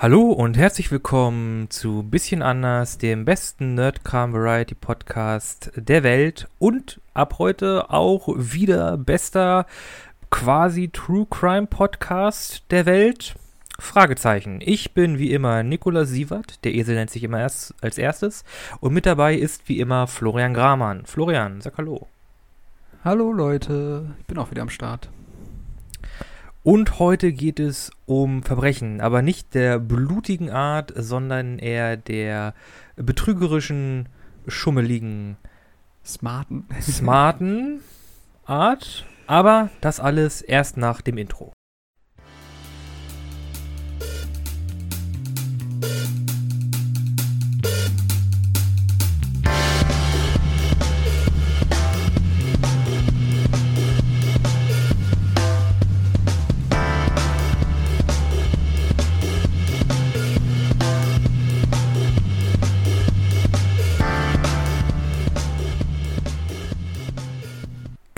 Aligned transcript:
Hallo 0.00 0.30
und 0.30 0.56
herzlich 0.56 0.92
willkommen 0.92 1.70
zu 1.70 2.04
Bisschen 2.04 2.40
anders, 2.40 2.98
dem 2.98 3.24
besten 3.24 3.74
Nerdcam 3.74 4.32
Variety 4.32 4.76
Podcast 4.76 5.72
der 5.74 6.04
Welt 6.04 6.46
und 6.60 7.00
ab 7.14 7.40
heute 7.40 7.90
auch 7.90 8.28
wieder 8.36 8.96
bester 8.96 9.66
quasi 10.30 10.88
True 10.90 11.26
Crime 11.28 11.66
Podcast 11.66 12.62
der 12.70 12.86
Welt. 12.86 13.34
Fragezeichen. 13.80 14.60
Ich 14.60 14.94
bin 14.94 15.18
wie 15.18 15.32
immer 15.32 15.64
Nikola 15.64 16.04
Sievert, 16.04 16.64
der 16.64 16.74
Esel 16.74 16.94
nennt 16.94 17.10
sich 17.10 17.24
immer 17.24 17.40
erst 17.40 17.74
als 17.80 17.98
erstes 17.98 18.44
und 18.78 18.94
mit 18.94 19.04
dabei 19.04 19.34
ist 19.34 19.68
wie 19.68 19.80
immer 19.80 20.06
Florian 20.06 20.54
Gramann. 20.54 21.06
Florian, 21.06 21.60
sag 21.60 21.76
hallo. 21.76 22.06
Hallo 23.02 23.32
Leute, 23.32 24.14
ich 24.20 24.26
bin 24.26 24.38
auch 24.38 24.52
wieder 24.52 24.62
am 24.62 24.70
Start. 24.70 25.08
Und 26.68 26.98
heute 26.98 27.32
geht 27.32 27.60
es 27.60 27.90
um 28.04 28.42
Verbrechen, 28.42 29.00
aber 29.00 29.22
nicht 29.22 29.54
der 29.54 29.78
blutigen 29.78 30.50
Art, 30.50 30.92
sondern 30.94 31.58
eher 31.58 31.96
der 31.96 32.52
betrügerischen, 32.94 34.10
schummeligen, 34.46 35.38
smarten, 36.04 36.66
smarten 36.82 37.80
Art. 38.44 39.06
Aber 39.26 39.70
das 39.80 39.98
alles 39.98 40.42
erst 40.42 40.76
nach 40.76 41.00
dem 41.00 41.16
Intro. 41.16 41.54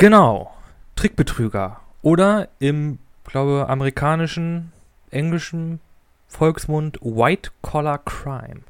Genau. 0.00 0.50
Trickbetrüger. 0.96 1.78
Oder 2.00 2.48
im, 2.58 2.98
glaube 3.24 3.66
amerikanischen, 3.68 4.72
englischen 5.10 5.78
Volksmund 6.26 6.98
White 7.02 7.50
Collar 7.60 7.98
Crime. 7.98 8.62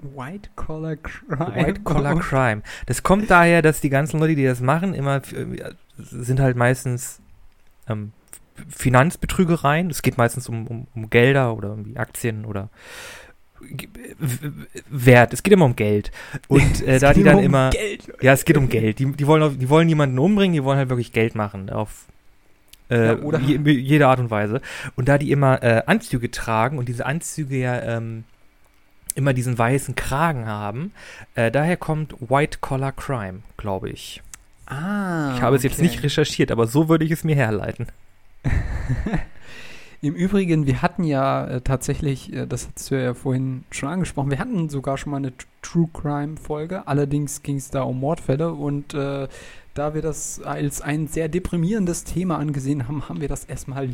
White 0.00 0.50
Collar 0.54 0.96
Crime. 0.96 1.54
White 1.54 1.80
Collar 1.80 2.18
Crime. 2.18 2.62
Das 2.84 3.02
kommt 3.02 3.30
daher, 3.30 3.62
dass 3.62 3.80
die 3.80 3.88
ganzen 3.88 4.20
Leute, 4.20 4.36
die 4.36 4.44
das 4.44 4.60
machen, 4.60 4.92
immer 4.92 5.22
äh, 5.32 5.72
sind 5.96 6.40
halt 6.40 6.56
meistens 6.56 7.20
ähm, 7.88 8.12
Finanzbetrügereien. 8.68 9.88
Es 9.88 10.02
geht 10.02 10.18
meistens 10.18 10.50
um, 10.50 10.66
um, 10.66 10.86
um 10.94 11.08
Gelder 11.08 11.56
oder 11.56 11.72
um 11.72 11.96
Aktien 11.96 12.44
oder 12.44 12.68
Wert. 14.90 15.32
Es 15.32 15.42
geht 15.42 15.52
immer 15.52 15.64
um 15.64 15.76
Geld. 15.76 16.10
Und 16.48 16.82
äh, 16.82 16.98
da 16.98 17.12
die 17.12 17.22
dann 17.22 17.36
um 17.36 17.44
immer. 17.44 17.70
Geld. 17.70 18.12
Ja, 18.20 18.32
es 18.32 18.44
geht 18.44 18.56
um 18.56 18.68
Geld. 18.68 18.98
Die, 18.98 19.12
die, 19.12 19.26
wollen 19.26 19.58
die 19.58 19.68
wollen 19.68 19.86
niemanden 19.86 20.18
umbringen, 20.18 20.54
die 20.54 20.64
wollen 20.64 20.78
halt 20.78 20.88
wirklich 20.88 21.12
Geld 21.12 21.34
machen. 21.34 21.70
Auf 21.70 22.06
äh, 22.90 23.16
ja, 23.16 23.38
je, 23.38 23.58
jede 23.72 24.06
Art 24.08 24.20
und 24.20 24.30
Weise. 24.30 24.60
Und 24.96 25.08
da 25.08 25.18
die 25.18 25.30
immer 25.30 25.62
äh, 25.62 25.82
Anzüge 25.86 26.30
tragen 26.30 26.78
und 26.78 26.88
diese 26.88 27.06
Anzüge 27.06 27.56
ja 27.56 27.80
ähm, 27.80 28.24
immer 29.14 29.32
diesen 29.32 29.56
weißen 29.56 29.94
Kragen 29.94 30.46
haben, 30.46 30.92
äh, 31.34 31.50
daher 31.50 31.76
kommt 31.76 32.14
White 32.20 32.58
Collar 32.60 32.92
Crime, 32.92 33.40
glaube 33.56 33.90
ich. 33.90 34.22
Ah. 34.66 35.34
Ich 35.34 35.42
habe 35.42 35.56
es 35.56 35.60
okay. 35.60 35.68
jetzt 35.68 35.82
nicht 35.82 36.02
recherchiert, 36.02 36.50
aber 36.50 36.66
so 36.66 36.88
würde 36.88 37.04
ich 37.04 37.10
es 37.10 37.24
mir 37.24 37.36
herleiten. 37.36 37.86
Im 40.04 40.14
Übrigen, 40.14 40.66
wir 40.66 40.82
hatten 40.82 41.04
ja 41.04 41.46
äh, 41.46 41.62
tatsächlich, 41.62 42.30
äh, 42.30 42.46
das 42.46 42.68
hast 42.68 42.90
du 42.90 43.02
ja 43.02 43.14
vorhin 43.14 43.64
schon 43.70 43.88
angesprochen, 43.88 44.30
wir 44.30 44.38
hatten 44.38 44.68
sogar 44.68 44.98
schon 44.98 45.12
mal 45.12 45.16
eine 45.16 45.32
True 45.62 45.88
Crime 45.94 46.36
Folge. 46.36 46.86
Allerdings 46.86 47.42
ging 47.42 47.56
es 47.56 47.70
da 47.70 47.84
um 47.84 48.00
Mordfälle 48.00 48.52
und 48.52 48.92
äh, 48.92 49.28
da 49.72 49.94
wir 49.94 50.02
das 50.02 50.42
als 50.42 50.82
ein 50.82 51.08
sehr 51.08 51.30
deprimierendes 51.30 52.04
Thema 52.04 52.36
angesehen 52.36 52.86
haben, 52.86 53.08
haben 53.08 53.22
wir 53.22 53.28
das 53.28 53.46
erstmal 53.46 53.86
äh, 53.86 53.92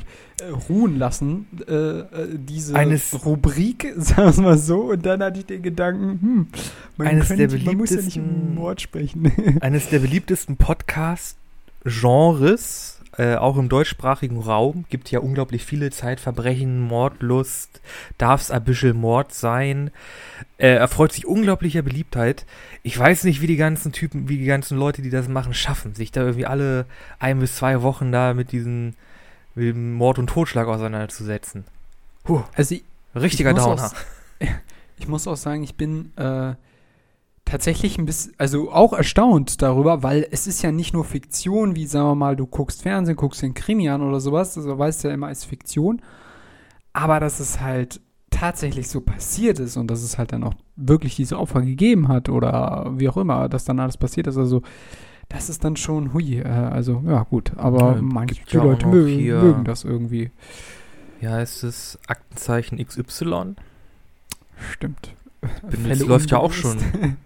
ruhen 0.68 0.98
lassen, 0.98 1.46
äh, 1.68 2.00
äh, 2.00 2.36
diese 2.36 2.74
eines 2.74 3.24
Rubrik, 3.24 3.94
sagen 3.96 4.36
wir 4.38 4.42
mal 4.42 4.58
so. 4.58 4.90
Und 4.90 5.06
dann 5.06 5.22
hatte 5.22 5.38
ich 5.38 5.46
den 5.46 5.62
Gedanken, 5.62 6.18
hm, 6.20 6.48
man, 6.96 7.06
eines 7.06 7.28
könnte, 7.28 7.46
der 7.46 7.60
man 7.60 7.76
muss 7.76 7.90
ja 7.90 8.02
nicht 8.02 8.18
um 8.18 8.56
Mord 8.56 8.80
sprechen. 8.80 9.30
eines 9.60 9.90
der 9.90 10.00
beliebtesten 10.00 10.56
Podcast-Genres 10.56 12.99
äh, 13.18 13.36
auch 13.36 13.56
im 13.56 13.68
deutschsprachigen 13.68 14.38
Raum 14.38 14.84
gibt 14.88 15.10
ja 15.10 15.20
unglaublich 15.20 15.64
viele 15.64 15.90
Zeitverbrechen, 15.90 16.80
Mordlust, 16.80 17.80
darf's 18.18 18.50
ein 18.50 18.64
bisschen 18.64 18.96
Mord 18.96 19.32
sein, 19.34 19.90
äh, 20.58 20.74
erfreut 20.74 21.12
sich 21.12 21.26
unglaublicher 21.26 21.82
Beliebtheit. 21.82 22.46
Ich 22.82 22.98
weiß 22.98 23.24
nicht, 23.24 23.40
wie 23.40 23.46
die 23.46 23.56
ganzen 23.56 23.92
Typen, 23.92 24.28
wie 24.28 24.38
die 24.38 24.44
ganzen 24.44 24.78
Leute, 24.78 25.02
die 25.02 25.10
das 25.10 25.28
machen, 25.28 25.54
schaffen, 25.54 25.94
sich 25.94 26.12
da 26.12 26.22
irgendwie 26.22 26.46
alle 26.46 26.86
ein 27.18 27.40
bis 27.40 27.56
zwei 27.56 27.82
Wochen 27.82 28.12
da 28.12 28.34
mit 28.34 28.52
diesen 28.52 28.96
mit 29.54 29.74
dem 29.74 29.94
Mord 29.94 30.18
und 30.18 30.28
Totschlag 30.28 30.68
auseinanderzusetzen. 30.68 31.64
Puh, 32.24 32.42
also 32.54 32.74
ich, 32.74 32.84
richtiger 33.14 33.50
ich 33.50 33.56
Downer. 33.56 33.86
Auch, 33.86 34.46
ich 34.98 35.08
muss 35.08 35.26
auch 35.26 35.36
sagen, 35.36 35.62
ich 35.62 35.74
bin 35.74 36.12
äh, 36.16 36.54
tatsächlich 37.50 37.98
ein 37.98 38.06
bisschen, 38.06 38.32
also 38.38 38.70
auch 38.70 38.92
erstaunt 38.92 39.60
darüber, 39.60 40.02
weil 40.02 40.26
es 40.30 40.46
ist 40.46 40.62
ja 40.62 40.70
nicht 40.70 40.94
nur 40.94 41.04
Fiktion, 41.04 41.74
wie 41.74 41.86
sagen 41.86 42.08
wir 42.08 42.14
mal, 42.14 42.36
du 42.36 42.46
guckst 42.46 42.82
Fernsehen, 42.82 43.16
guckst 43.16 43.42
den 43.42 43.54
Krimi 43.54 43.88
an 43.88 44.02
oder 44.02 44.20
sowas, 44.20 44.56
also 44.56 44.78
weißt 44.78 45.04
ja 45.04 45.10
immer 45.10 45.26
als 45.26 45.44
Fiktion, 45.44 46.00
aber 46.92 47.18
dass 47.18 47.40
es 47.40 47.60
halt 47.60 48.00
tatsächlich 48.30 48.88
so 48.88 49.00
passiert 49.00 49.58
ist 49.58 49.76
und 49.76 49.90
dass 49.90 50.02
es 50.02 50.16
halt 50.16 50.32
dann 50.32 50.44
auch 50.44 50.54
wirklich 50.76 51.16
diese 51.16 51.38
Opfer 51.38 51.62
gegeben 51.62 52.08
hat 52.08 52.28
oder 52.28 52.92
wie 52.96 53.08
auch 53.08 53.16
immer, 53.16 53.48
dass 53.48 53.64
dann 53.64 53.80
alles 53.80 53.96
passiert 53.96 54.28
ist, 54.28 54.36
also 54.36 54.62
das 55.28 55.48
ist 55.48 55.64
dann 55.64 55.76
schon, 55.76 56.12
hui, 56.14 56.38
äh, 56.38 56.44
also 56.44 57.02
ja 57.06 57.24
gut, 57.24 57.52
aber 57.56 57.96
ja, 57.96 58.02
manche 58.02 58.42
ja 58.48 58.62
Leute 58.62 58.86
mögen, 58.86 59.26
mögen 59.26 59.64
das 59.64 59.84
irgendwie. 59.84 60.30
Ja, 61.20 61.40
ist 61.40 61.64
es 61.64 61.98
Aktenzeichen 62.06 62.78
XY? 62.84 63.54
Stimmt. 64.72 65.14
Das 65.86 66.00
läuft 66.00 66.30
ja 66.30 66.38
auch 66.38 66.52
schon. 66.52 66.78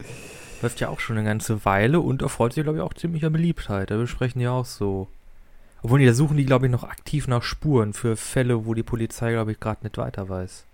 läuft 0.62 0.80
ja 0.80 0.88
auch 0.88 1.00
schon 1.00 1.18
eine 1.18 1.26
ganze 1.26 1.64
Weile 1.64 2.00
und 2.00 2.22
erfreut 2.22 2.54
sich, 2.54 2.62
glaube 2.62 2.78
ich, 2.78 2.84
auch 2.84 2.94
ziemlicher 2.94 3.30
Beliebtheit. 3.30 3.90
Da 3.90 3.96
besprechen 3.96 4.40
die 4.40 4.48
auch 4.48 4.64
so. 4.64 5.08
Obwohl, 5.82 6.04
da 6.04 6.14
suchen 6.14 6.38
die, 6.38 6.46
glaube 6.46 6.66
ich, 6.66 6.72
noch 6.72 6.84
aktiv 6.84 7.28
nach 7.28 7.42
Spuren 7.42 7.92
für 7.92 8.16
Fälle, 8.16 8.64
wo 8.64 8.72
die 8.72 8.82
Polizei, 8.82 9.32
glaube 9.32 9.52
ich, 9.52 9.60
gerade 9.60 9.84
nicht 9.84 9.98
weiter 9.98 10.28
weiß. 10.28 10.64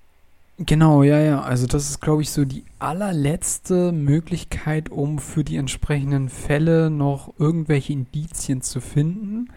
Genau, 0.58 1.02
ja, 1.02 1.18
ja. 1.18 1.40
Also 1.40 1.66
das 1.66 1.88
ist, 1.88 2.00
glaube 2.00 2.22
ich, 2.22 2.30
so 2.30 2.44
die 2.44 2.64
allerletzte 2.78 3.92
Möglichkeit, 3.92 4.90
um 4.90 5.18
für 5.18 5.42
die 5.42 5.56
entsprechenden 5.56 6.28
Fälle 6.28 6.90
noch 6.90 7.32
irgendwelche 7.38 7.94
Indizien 7.94 8.60
zu 8.62 8.80
finden. 8.80 9.48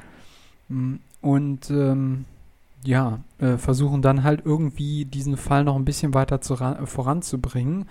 Mm, 0.69 0.95
und 1.21 1.69
ähm, 1.69 2.25
ja, 2.85 3.19
äh, 3.39 3.57
versuchen 3.57 4.01
dann 4.01 4.23
halt 4.23 4.41
irgendwie 4.45 5.05
diesen 5.05 5.37
Fall 5.37 5.63
noch 5.63 5.75
ein 5.75 5.85
bisschen 5.85 6.13
weiter 6.13 6.41
zu, 6.41 6.55
voranzubringen. 6.55 7.85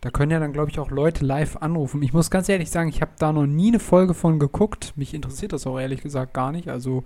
Da 0.00 0.10
können 0.10 0.32
ja 0.32 0.40
dann, 0.40 0.52
glaube 0.52 0.70
ich, 0.70 0.80
auch 0.80 0.90
Leute 0.90 1.24
live 1.24 1.58
anrufen. 1.58 2.02
Ich 2.02 2.12
muss 2.12 2.30
ganz 2.30 2.48
ehrlich 2.48 2.70
sagen, 2.70 2.88
ich 2.88 3.00
habe 3.00 3.12
da 3.18 3.32
noch 3.32 3.46
nie 3.46 3.68
eine 3.68 3.78
Folge 3.78 4.14
von 4.14 4.40
geguckt. 4.40 4.92
Mich 4.96 5.14
interessiert 5.14 5.52
das 5.52 5.66
auch 5.66 5.78
ehrlich 5.78 6.02
gesagt 6.02 6.34
gar 6.34 6.50
nicht. 6.50 6.68
Also, 6.68 7.04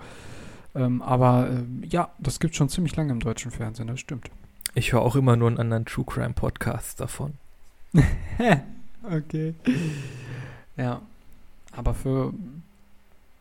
ähm, 0.75 1.03
aber 1.03 1.51
äh, 1.51 1.87
ja, 1.87 2.11
das 2.19 2.41
gibt 2.41 2.57
schon 2.57 2.71
ziemlich 2.71 2.97
lange 2.97 3.13
im 3.13 3.21
deutschen 3.21 3.51
Fernsehen, 3.51 3.89
das 3.89 4.01
stimmt. 4.01 4.31
Ich 4.75 4.93
höre 4.93 5.03
auch 5.03 5.17
immer 5.17 5.37
nur 5.37 5.49
einen 5.49 5.59
anderen 5.59 5.85
True 5.85 6.07
Crime 6.07 6.33
Podcast 6.35 7.01
davon. 7.01 7.35
okay. 9.03 9.55
Ja. 10.77 11.03
Aber 11.73 11.93
für 11.93 12.33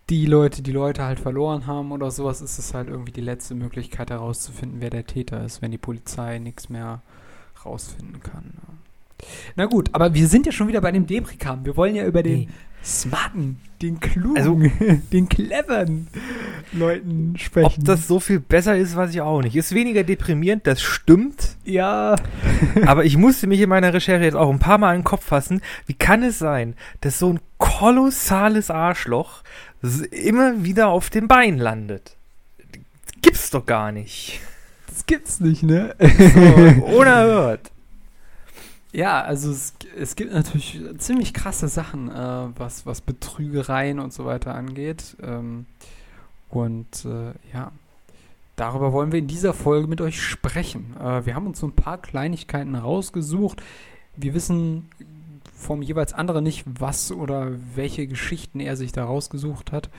die 0.09 0.25
Leute, 0.25 0.61
die 0.61 0.71
Leute 0.71 1.03
halt 1.03 1.19
verloren 1.19 1.65
haben 1.65 1.91
oder 1.91 2.11
sowas, 2.11 2.41
ist 2.41 2.59
es 2.59 2.73
halt 2.73 2.89
irgendwie 2.89 3.11
die 3.11 3.21
letzte 3.21 3.55
Möglichkeit 3.55 4.11
herauszufinden, 4.11 4.81
wer 4.81 4.91
der 4.91 5.07
Täter 5.07 5.43
ist, 5.43 5.61
wenn 5.61 5.71
die 5.71 5.77
Polizei 5.77 6.37
nichts 6.37 6.69
mehr 6.69 7.01
rausfinden 7.65 8.21
kann. 8.21 8.53
Na 9.55 9.65
gut, 9.65 9.89
aber 9.93 10.13
wir 10.13 10.27
sind 10.27 10.45
ja 10.45 10.51
schon 10.51 10.67
wieder 10.67 10.81
bei 10.81 10.91
dem 10.91 11.07
Debrikam. 11.07 11.65
Wir 11.65 11.77
wollen 11.77 11.95
ja 11.95 12.05
über 12.05 12.21
den 12.21 12.39
nee. 12.41 12.47
smarten, 12.83 13.59
den 13.81 13.99
klugen, 13.99 14.37
also, 14.37 14.59
den 15.11 15.29
cleveren 15.29 16.07
Leuten 16.73 17.35
sprechen. 17.37 17.65
Ob 17.65 17.85
das 17.85 18.07
so 18.07 18.19
viel 18.19 18.39
besser 18.39 18.77
ist, 18.77 18.95
weiß 18.95 19.11
ich 19.11 19.21
auch 19.21 19.41
nicht. 19.41 19.55
Ist 19.55 19.73
weniger 19.73 20.03
deprimierend, 20.03 20.67
das 20.67 20.81
stimmt. 20.81 21.55
Ja. 21.63 22.15
aber 22.85 23.05
ich 23.05 23.17
musste 23.17 23.47
mich 23.47 23.61
in 23.61 23.69
meiner 23.69 23.93
Recherche 23.93 24.25
jetzt 24.25 24.35
auch 24.35 24.51
ein 24.51 24.59
paar 24.59 24.77
Mal 24.77 24.93
in 24.93 25.01
den 25.01 25.05
Kopf 25.05 25.25
fassen. 25.25 25.61
Wie 25.87 25.93
kann 25.93 26.21
es 26.21 26.37
sein, 26.37 26.75
dass 27.01 27.17
so 27.17 27.33
ein 27.33 27.39
kolossales 27.57 28.69
Arschloch 28.69 29.43
immer 30.11 30.63
wieder 30.63 30.87
auf 30.87 31.09
dem 31.09 31.27
Bein 31.27 31.57
landet. 31.57 32.15
Gibt's 33.21 33.49
doch 33.49 33.65
gar 33.65 33.91
nicht. 33.91 34.39
Das 34.87 35.05
gibt's 35.05 35.39
nicht, 35.39 35.63
ne? 35.63 35.95
So, 35.99 36.85
unerhört. 36.97 37.71
Ja, 38.91 39.21
also 39.21 39.51
es, 39.51 39.73
es, 39.97 40.15
gibt 40.15 40.31
natürlich 40.31 40.79
ziemlich 40.99 41.33
krasse 41.33 41.67
Sachen, 41.67 42.09
äh, 42.09 42.47
was, 42.57 42.85
was 42.85 43.01
Betrügereien 43.01 43.99
und 43.99 44.13
so 44.13 44.23
weiter 44.23 44.55
angeht. 44.55 45.17
Ähm, 45.21 45.65
und 46.49 47.03
äh, 47.03 47.33
ja, 47.53 47.73
darüber 48.55 48.93
wollen 48.93 49.11
wir 49.11 49.19
in 49.19 49.27
dieser 49.27 49.53
Folge 49.53 49.87
mit 49.87 49.99
euch 49.99 50.21
sprechen. 50.21 50.95
Äh, 50.97 51.25
wir 51.25 51.35
haben 51.35 51.47
uns 51.47 51.59
so 51.59 51.67
ein 51.67 51.75
paar 51.75 51.97
Kleinigkeiten 51.97 52.75
rausgesucht. 52.75 53.61
Wir 54.15 54.33
wissen 54.33 54.89
vom 55.65 55.81
jeweils 55.81 56.13
anderen 56.13 56.43
nicht, 56.43 56.63
was 56.65 57.11
oder 57.11 57.51
welche 57.75 58.07
Geschichten 58.07 58.59
er 58.59 58.77
sich 58.77 58.91
da 58.91 59.03
rausgesucht 59.03 59.71
hat. 59.71 59.89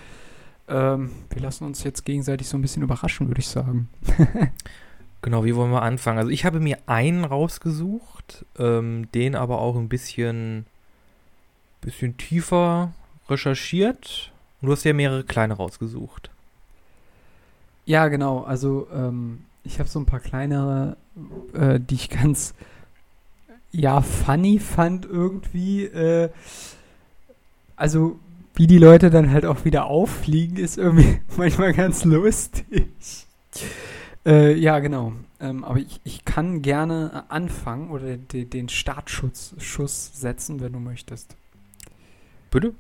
Ähm, 0.69 1.11
wir 1.31 1.43
lassen 1.43 1.65
uns 1.65 1.85
jetzt 1.85 2.05
gegenseitig 2.05 2.49
so 2.49 2.57
ein 2.57 2.63
bisschen 2.63 2.83
überraschen, 2.83 3.29
würde 3.29 3.41
ich 3.41 3.49
sagen. 3.49 3.89
genau, 5.23 5.45
wie 5.45 5.55
wollen 5.55 5.71
wir 5.71 5.83
anfangen? 5.83 6.19
Also 6.19 6.31
ich 6.31 6.45
habe 6.45 6.61
mir 6.61 6.79
einen 6.87 7.25
rausgesucht, 7.25 8.45
ähm, 8.59 9.09
den 9.13 9.35
aber 9.35 9.61
auch 9.61 9.77
ein 9.77 9.89
bisschen, 9.89 10.67
bisschen 11.81 12.17
tiefer 12.17 12.93
recherchiert. 13.29 14.33
Und 14.61 14.67
du 14.67 14.73
hast 14.73 14.85
ja 14.85 14.93
mehrere 14.93 15.25
kleine 15.25 15.55
rausgesucht. 15.55 16.31
Ja, 17.85 18.09
genau. 18.09 18.43
Also 18.43 18.89
ähm, 18.93 19.45
ich 19.63 19.79
habe 19.79 19.89
so 19.89 20.01
ein 20.01 20.07
paar 20.07 20.21
kleinere, 20.21 20.97
äh, 21.53 21.79
die 21.79 21.95
ich 21.95 22.09
ganz 22.23 22.55
ja 23.73 24.01
funny 24.01 24.59
fand 24.59 25.05
irgendwie. 25.07 25.85
Äh, 25.85 26.31
also 27.77 28.19
wie 28.55 28.67
die 28.67 28.79
Leute 28.79 29.11
dann 29.11 29.31
halt 29.31 29.45
auch 29.45 29.65
wieder 29.65 29.87
auffliegen, 29.87 30.57
ist 30.57 30.79
irgendwie 30.79 31.21
manchmal 31.37 31.73
ganz 31.75 32.05
lustig. 32.05 32.89
Äh, 34.25 34.55
ja, 34.55 34.79
genau. 34.79 35.13
Ähm, 35.39 35.63
aber 35.65 35.79
ich, 35.79 36.01
ich 36.05 36.25
kann 36.25 36.63
gerne 36.63 37.25
anfangen 37.29 37.91
oder 37.91 38.17
de, 38.17 38.47
den 38.47 38.71
Startschuss 38.71 39.55
Schuss 39.59 40.11
setzen, 40.15 40.61
wenn 40.61 40.73
du 40.73 40.79
möchtest. 40.79 41.37
Bitte? 42.51 42.75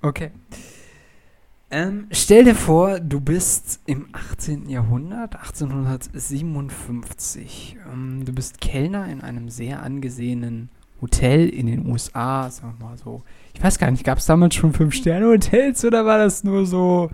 Okay. 0.00 0.30
Ähm, 1.70 2.06
stell 2.10 2.44
dir 2.44 2.54
vor, 2.54 2.98
du 2.98 3.20
bist 3.20 3.80
im 3.84 4.08
18. 4.12 4.70
Jahrhundert, 4.70 5.36
1857. 5.36 7.76
Ähm, 7.92 8.24
du 8.24 8.32
bist 8.32 8.62
Kellner 8.62 9.06
in 9.08 9.20
einem 9.20 9.50
sehr 9.50 9.82
angesehenen 9.82 10.70
Hotel 11.02 11.46
in 11.48 11.66
den 11.66 11.86
USA, 11.86 12.48
sagen 12.50 12.76
wir 12.78 12.86
mal 12.86 12.96
so. 12.96 13.22
Ich 13.54 13.62
weiß 13.62 13.78
gar 13.78 13.90
nicht, 13.90 14.04
gab 14.04 14.16
es 14.18 14.26
damals 14.26 14.54
schon 14.54 14.72
Fünf-Sterne-Hotels 14.72 15.84
oder 15.84 16.06
war 16.06 16.16
das 16.18 16.42
nur 16.42 16.64
so. 16.64 17.10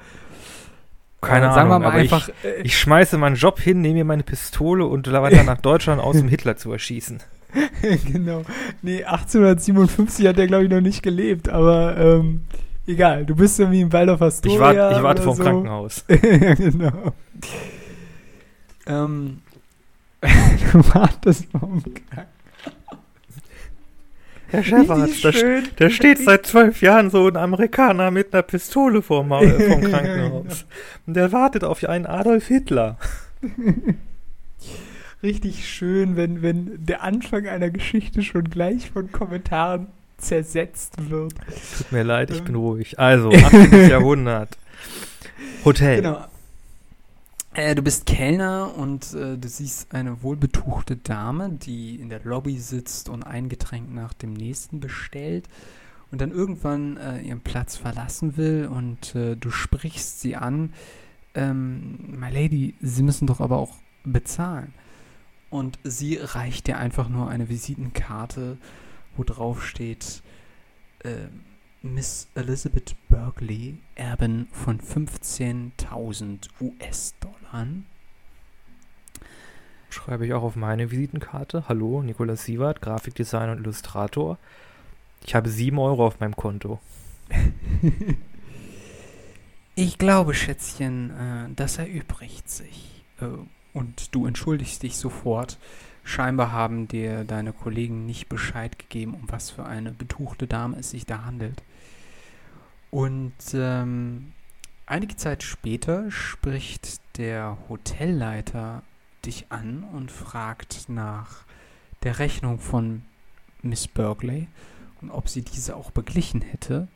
Keine 1.21 1.47
äh, 1.47 1.49
Ahnung, 1.49 1.71
wir 1.71 1.81
mal 1.81 1.91
einfach, 1.91 2.29
ich, 2.29 2.35
äh, 2.45 2.63
ich, 2.63 2.79
schmeiße 2.79 3.19
meinen 3.19 3.35
Job 3.37 3.59
hin, 3.59 3.81
nehme 3.81 3.95
mir 3.95 4.05
meine 4.05 4.23
Pistole 4.23 4.87
und 4.87 5.11
wandere 5.11 5.43
nach 5.45 5.61
Deutschland 5.61 6.01
aus, 6.01 6.17
um 6.17 6.29
Hitler 6.29 6.57
zu 6.57 6.71
erschießen. 6.71 7.21
genau. 8.13 8.45
Nee, 8.83 9.05
1857 9.05 10.27
hat 10.27 10.39
er, 10.39 10.47
glaube 10.47 10.65
ich, 10.65 10.71
noch 10.71 10.81
nicht 10.81 11.03
gelebt, 11.03 11.49
aber 11.49 11.97
ähm, 11.97 12.43
Egal, 12.87 13.25
du 13.25 13.35
bist 13.35 13.59
irgendwie 13.59 13.81
im 13.81 13.93
Waldorf 13.93 14.21
Astoria. 14.21 14.71
Ich, 14.71 14.77
wart, 14.77 14.97
ich 14.97 15.03
warte 15.03 15.23
vom 15.23 15.37
so. 15.37 15.43
Krankenhaus. 15.43 16.05
genau. 16.09 17.15
Ähm, 18.87 19.41
du 20.21 20.95
wartest 20.95 21.47
vom 21.51 21.83
Krankenhaus. 21.83 22.35
Herr 24.49 24.63
Shepard, 24.63 25.25
da, 25.25 25.31
da, 25.77 25.91
steht 25.91 26.19
seit 26.19 26.47
zwölf 26.47 26.81
Jahren 26.81 27.11
so 27.11 27.27
ein 27.27 27.37
Amerikaner 27.37 28.13
mit 28.13 28.33
einer 28.33 28.43
Pistole 28.43 29.03
vorm, 29.03 29.31
vom 29.31 29.41
Krankenhaus. 29.91 30.67
Und 31.07 31.15
der 31.15 31.33
wartet 31.33 31.65
auf 31.65 31.83
einen 31.83 32.07
Adolf 32.07 32.47
Hitler. 32.47 32.97
Richtig 35.25 35.69
schön, 35.69 36.17
wenn, 36.17 36.43
wenn 36.43 36.85
der 36.85 37.03
Anfang 37.03 37.49
einer 37.49 37.71
Geschichte 37.71 38.23
schon 38.23 38.45
gleich 38.45 38.91
von 38.91 39.11
Kommentaren 39.11 39.89
zersetzt 40.25 41.11
wird. 41.11 41.35
Tut 41.79 41.93
mir 41.93 42.03
leid, 42.03 42.31
ich 42.31 42.43
bin 42.43 42.55
ruhig. 42.55 42.99
Also, 42.99 43.31
18. 43.31 43.89
Jahrhundert. 43.91 44.57
Hotel. 45.65 46.03
Genau. 46.03 46.25
Äh, 47.55 47.75
du 47.77 47.83
bist 47.83 48.07
Kellner 48.07 48.77
und 48.77 49.15
äh, 49.15 49.39
du 49.39 49.49
siehst 49.49 49.95
eine 49.95 50.23
wohlbetuchte 50.23 50.97
Dame, 50.97 51.51
die 51.51 51.97
in 51.97 52.09
der 52.09 52.21
Lobby 52.25 52.59
sitzt 52.59 53.09
und 53.09 53.23
ein 53.23 53.49
Getränk 53.49 53.95
nach 53.95 54.13
dem 54.13 54.33
nächsten 54.33 54.81
bestellt 54.81 55.49
und 56.11 56.21
dann 56.21 56.33
irgendwann 56.33 56.97
äh, 56.97 57.21
ihren 57.21 57.41
Platz 57.41 57.77
verlassen 57.77 58.37
will 58.37 58.69
und 58.71 59.15
äh, 59.15 59.37
du 59.37 59.51
sprichst 59.51 60.21
sie 60.21 60.35
an. 60.35 60.73
Ähm, 61.35 62.17
My 62.19 62.31
Lady, 62.31 62.75
Sie 62.81 63.03
müssen 63.03 63.27
doch 63.27 63.41
aber 63.41 63.59
auch 63.59 63.75
bezahlen. 64.05 64.75
Und 65.51 65.79
sie 65.85 66.17
reicht 66.17 66.67
dir 66.67 66.79
einfach 66.79 67.09
nur 67.09 67.29
eine 67.29 67.49
Visitenkarte 67.49 68.59
wo 69.17 69.25
drauf 69.25 69.65
steht, 69.65 70.23
äh, 71.01 71.29
Miss 71.83 72.29
Elizabeth 72.35 72.97
Berkeley, 73.09 73.79
Erbin 73.95 74.49
von 74.53 74.81
15.000 74.81 76.49
US-Dollar. 76.61 77.67
Schreibe 79.91 80.27
ich 80.27 80.33
auch 80.33 80.43
auf 80.43 80.57
meine 80.57 80.91
Visitenkarte. 80.91 81.69
Hallo, 81.69 82.03
Nikolaus 82.03 82.45
Sievert, 82.45 82.81
Grafikdesigner 82.81 83.53
und 83.53 83.59
Illustrator. 83.59 84.39
Ich 85.27 85.35
habe 85.35 85.49
7 85.49 85.79
Euro 85.79 86.07
auf 86.07 86.21
meinem 86.21 86.37
Konto. 86.37 86.81
ich 89.75 89.99
glaube, 89.99 90.35
Schätzchen, 90.35 91.11
äh, 91.11 91.55
das 91.55 91.79
erübrigt 91.79 92.49
sich. 92.51 93.05
Äh, 93.21 93.27
und 93.73 94.15
du 94.15 94.27
entschuldigst 94.27 94.83
dich 94.83 94.97
sofort 94.97 95.59
Scheinbar 96.05 96.53
haben 96.53 96.87
dir 96.87 97.25
deine 97.25 97.53
Kollegen 97.53 98.05
nicht 98.05 98.29
Bescheid 98.29 98.79
gegeben, 98.79 99.15
um 99.15 99.23
was 99.31 99.51
für 99.51 99.65
eine 99.65 99.91
betuchte 99.91 100.47
Dame 100.47 100.77
es 100.79 100.91
sich 100.91 101.07
da 101.07 101.25
handelt. 101.25 101.63
Und 102.91 103.33
ähm, 103.55 104.33
einige 104.87 105.17
Zeit 105.17 105.43
später 105.43 106.11
spricht 106.11 107.01
der 107.19 107.57
Hotelleiter 107.69 108.83
dich 109.25 109.47
an 109.49 109.83
und 109.83 110.13
fragt 110.13 110.89
nach 110.89 111.45
der 112.03 112.19
Rechnung 112.19 112.61
von 112.61 113.03
Miss 113.63 113.89
Berkeley 113.89 114.47
und 115.01 115.11
ob 115.11 115.29
sie 115.29 115.43
diese 115.43 115.75
auch 115.75 115.91
beglichen 115.91 116.43
hätte. 116.43 116.87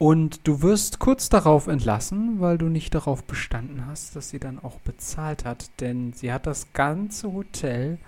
Und 0.00 0.48
du 0.48 0.62
wirst 0.62 0.98
kurz 0.98 1.28
darauf 1.28 1.66
entlassen, 1.66 2.40
weil 2.40 2.56
du 2.56 2.70
nicht 2.70 2.94
darauf 2.94 3.22
bestanden 3.22 3.84
hast, 3.86 4.16
dass 4.16 4.30
sie 4.30 4.38
dann 4.38 4.58
auch 4.58 4.80
bezahlt 4.80 5.44
hat. 5.44 5.70
Denn 5.78 6.14
sie 6.14 6.32
hat 6.32 6.46
das 6.46 6.72
ganze 6.72 7.30
Hotel 7.34 7.98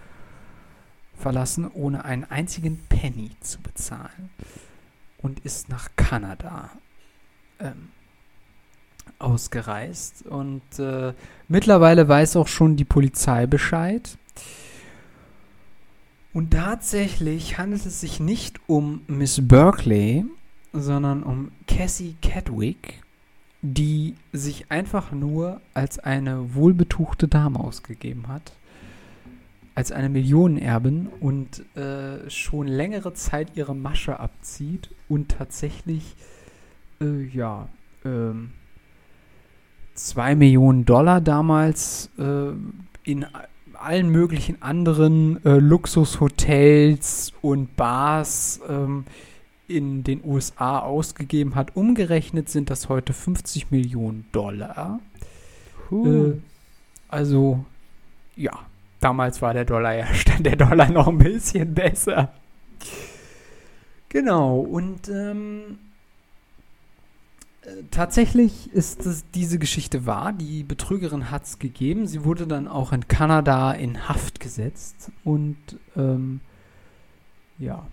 verlassen, 1.14 1.70
ohne 1.70 2.06
einen 2.06 2.24
einzigen 2.24 2.82
Penny 2.88 3.32
zu 3.42 3.60
bezahlen. 3.60 4.30
Und 5.18 5.40
ist 5.40 5.68
nach 5.68 5.90
Kanada 5.94 6.70
ähm, 7.60 7.90
ausgereist. 9.18 10.24
Und 10.24 10.62
äh, 10.78 11.12
mittlerweile 11.48 12.08
weiß 12.08 12.36
auch 12.36 12.48
schon 12.48 12.76
die 12.76 12.86
Polizei 12.86 13.46
Bescheid. 13.46 14.16
Und 16.32 16.52
tatsächlich 16.52 17.58
handelt 17.58 17.84
es 17.84 18.00
sich 18.00 18.19
nicht 18.19 18.60
um 18.67 19.02
Miss 19.08 19.46
Berkeley, 19.46 20.24
sondern 20.72 21.22
um 21.22 21.50
Cassie 21.67 22.17
Catwick, 22.22 23.02
die 23.60 24.17
sich 24.32 24.70
einfach 24.70 25.12
nur 25.12 25.60
als 25.74 25.98
eine 25.98 26.55
wohlbetuchte 26.55 27.29
Dame 27.29 27.60
ausgegeben 27.60 28.29
hat, 28.29 28.52
als 29.74 29.93
eine 29.93 30.08
Millionenerbin 30.08 31.08
und 31.20 31.64
äh, 31.76 32.29
schon 32.29 32.67
längere 32.67 33.14
Zeit 33.14 33.56
ihre 33.56 33.74
Masche 33.74 34.19
abzieht 34.19 34.91
und 35.08 35.31
tatsächlich, 35.31 36.17
äh, 37.00 37.22
ja, 37.22 37.69
ähm, 38.05 38.50
zwei 39.94 40.34
Millionen 40.34 40.84
Dollar 40.84 41.20
damals 41.20 42.10
äh, 42.19 42.52
in 43.05 43.26
allen 43.74 44.10
möglichen 44.10 44.62
anderen 44.62 45.44
äh, 45.44 45.58
Luxushotels 45.58 47.32
und 47.41 47.76
Bars 47.76 48.60
ähm, 48.69 49.05
in 49.69 50.04
den 50.04 50.24
USA 50.24 50.81
ausgegeben 50.81 51.54
hat. 51.54 51.76
Umgerechnet 51.76 52.48
sind 52.48 52.70
das 52.70 52.88
heute 52.88 53.12
50 53.12 53.70
Millionen 53.70 54.26
Dollar. 54.32 55.00
Äh, 55.90 56.32
also, 57.08 57.64
ja, 58.36 58.52
damals 59.00 59.42
war 59.42 59.54
der 59.54 59.64
Dollar 59.64 59.94
ja, 59.94 60.06
stand 60.14 60.46
der 60.46 60.56
Dollar 60.56 60.90
noch 60.90 61.08
ein 61.08 61.19
bisschen 61.19 61.74
besser. 61.74 62.32
Genau, 64.08 64.60
und 64.60 65.08
ähm, 65.08 65.78
äh, 67.62 67.84
tatsächlich 67.90 68.70
ist 68.72 69.06
das, 69.06 69.24
diese 69.31 69.58
Geschichte 69.58 70.04
wahr. 70.04 70.32
Die 70.32 70.64
Betrügerin 70.64 71.31
hat 71.31 71.44
es 71.44 71.58
gegeben. 71.58 72.06
Sie 72.06 72.24
wurde 72.24 72.46
dann 72.46 72.69
auch 72.69 72.92
in 72.92 73.08
Kanada 73.08 73.72
in 73.72 74.08
Haft 74.08 74.40
gesetzt 74.40 75.10
und 75.24 75.56
ähm, 75.96 76.40
ja, 77.58 77.86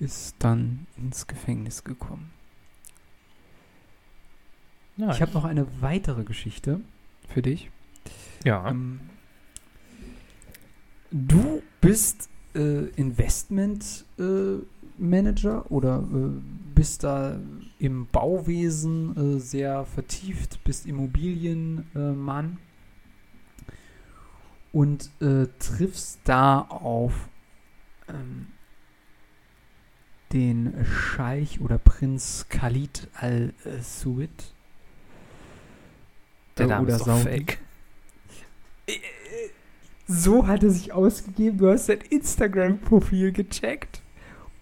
ist 0.00 0.36
dann 0.38 0.86
ins 0.96 1.26
Gefängnis 1.26 1.84
gekommen. 1.84 2.30
Nice. 4.96 5.16
Ich 5.16 5.22
habe 5.22 5.32
noch 5.32 5.44
eine 5.44 5.66
weitere 5.80 6.24
Geschichte 6.24 6.80
für 7.28 7.42
dich. 7.42 7.70
Ja. 8.44 8.68
Ähm, 8.70 9.00
du 11.10 11.62
bist 11.80 12.28
äh, 12.54 12.86
Investment 12.96 14.04
äh, 14.18 14.58
Manager 14.98 15.70
oder 15.70 15.98
äh, 16.00 16.40
bist 16.74 17.04
da 17.04 17.38
im 17.78 18.06
Bauwesen 18.06 19.36
äh, 19.36 19.40
sehr 19.40 19.84
vertieft, 19.84 20.62
bist 20.64 20.86
Immobilienmann 20.86 22.58
äh, 23.66 24.76
und 24.76 25.10
äh, 25.20 25.46
triffst 25.58 26.20
da 26.24 26.60
auf 26.60 27.28
ähm, 28.08 28.48
den 30.32 30.84
Scheich 30.84 31.60
oder 31.60 31.78
Prinz 31.78 32.46
Khalid 32.48 33.08
al-Suid. 33.14 34.30
Der 36.58 36.66
Name 36.66 36.86
oder 36.86 36.96
ist 36.96 37.06
doch 37.06 37.18
fake. 37.18 37.58
So 40.06 40.46
hat 40.46 40.62
er 40.62 40.70
sich 40.70 40.92
ausgegeben. 40.92 41.58
Du 41.58 41.70
hast 41.70 41.86
sein 41.86 42.00
Instagram-Profil 42.08 43.32
gecheckt. 43.32 44.02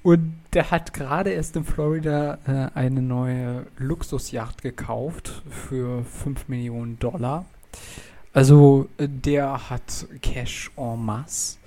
Und 0.02 0.34
der 0.52 0.70
hat 0.70 0.94
gerade 0.94 1.30
erst 1.30 1.56
in 1.56 1.64
Florida 1.64 2.38
äh, 2.46 2.78
eine 2.78 3.02
neue 3.02 3.66
Luxusjacht 3.78 4.62
gekauft 4.62 5.42
für 5.50 6.04
5 6.04 6.48
Millionen 6.48 6.98
Dollar. 6.98 7.46
Also 8.32 8.88
äh, 8.96 9.08
der 9.08 9.68
hat 9.70 10.06
Cash 10.22 10.70
en 10.76 11.04
masse. 11.04 11.58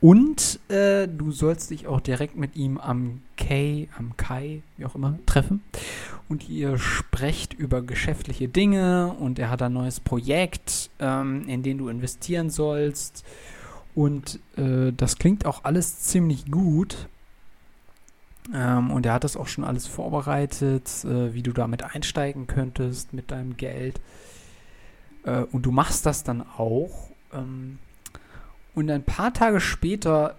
Und 0.00 0.60
äh, 0.68 1.08
du 1.08 1.32
sollst 1.32 1.70
dich 1.70 1.86
auch 1.86 2.00
direkt 2.00 2.36
mit 2.36 2.56
ihm 2.56 2.78
am 2.78 3.22
Kai, 3.36 3.88
am 3.96 4.16
Kai, 4.16 4.62
wie 4.76 4.84
auch 4.84 4.94
immer, 4.94 5.18
treffen. 5.24 5.62
Und 6.28 6.48
ihr 6.48 6.78
sprecht 6.78 7.54
über 7.54 7.82
geschäftliche 7.82 8.48
Dinge 8.48 9.14
und 9.18 9.38
er 9.38 9.50
hat 9.50 9.62
ein 9.62 9.72
neues 9.72 10.00
Projekt, 10.00 10.90
ähm, 10.98 11.48
in 11.48 11.62
den 11.62 11.78
du 11.78 11.88
investieren 11.88 12.50
sollst. 12.50 13.24
Und 13.94 14.40
äh, 14.56 14.92
das 14.92 15.16
klingt 15.16 15.46
auch 15.46 15.64
alles 15.64 16.00
ziemlich 16.00 16.50
gut. 16.50 17.08
Ähm, 18.52 18.90
und 18.90 19.06
er 19.06 19.14
hat 19.14 19.24
das 19.24 19.36
auch 19.36 19.46
schon 19.46 19.64
alles 19.64 19.86
vorbereitet, 19.86 20.88
äh, 21.04 21.32
wie 21.32 21.42
du 21.42 21.52
damit 21.52 21.82
einsteigen 21.82 22.46
könntest 22.46 23.12
mit 23.12 23.30
deinem 23.30 23.56
Geld. 23.56 24.00
Äh, 25.24 25.44
und 25.44 25.62
du 25.62 25.70
machst 25.70 26.04
das 26.04 26.24
dann 26.24 26.42
auch. 26.42 27.08
Ähm, 27.32 27.78
und 28.74 28.90
ein 28.90 29.04
paar 29.04 29.32
Tage 29.32 29.60
später 29.60 30.36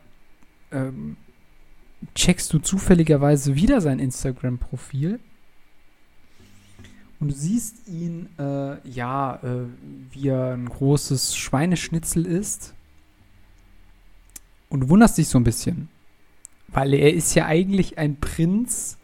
ähm, 0.72 1.18
checkst 2.14 2.52
du 2.54 2.60
zufälligerweise 2.60 3.56
wieder 3.56 3.82
sein 3.82 4.00
Instagram-Profil. 4.00 5.20
Und 7.20 7.30
du 7.30 7.34
siehst 7.34 7.88
ihn, 7.88 8.30
äh, 8.38 8.88
ja, 8.88 9.36
äh, 9.38 9.66
wie 10.12 10.28
er 10.28 10.54
ein 10.54 10.68
großes 10.68 11.36
Schweineschnitzel 11.38 12.26
ist. 12.26 12.74
Und 14.70 14.82
du 14.82 14.90
wunderst 14.90 15.18
dich 15.18 15.30
so 15.30 15.40
ein 15.40 15.46
bisschen. 15.46 15.88
Weil 16.68 16.94
er 16.94 17.14
ist 17.14 17.34
ja 17.36 17.46
eigentlich 17.46 17.98
ein 17.98 18.18
Prinz 18.20 18.98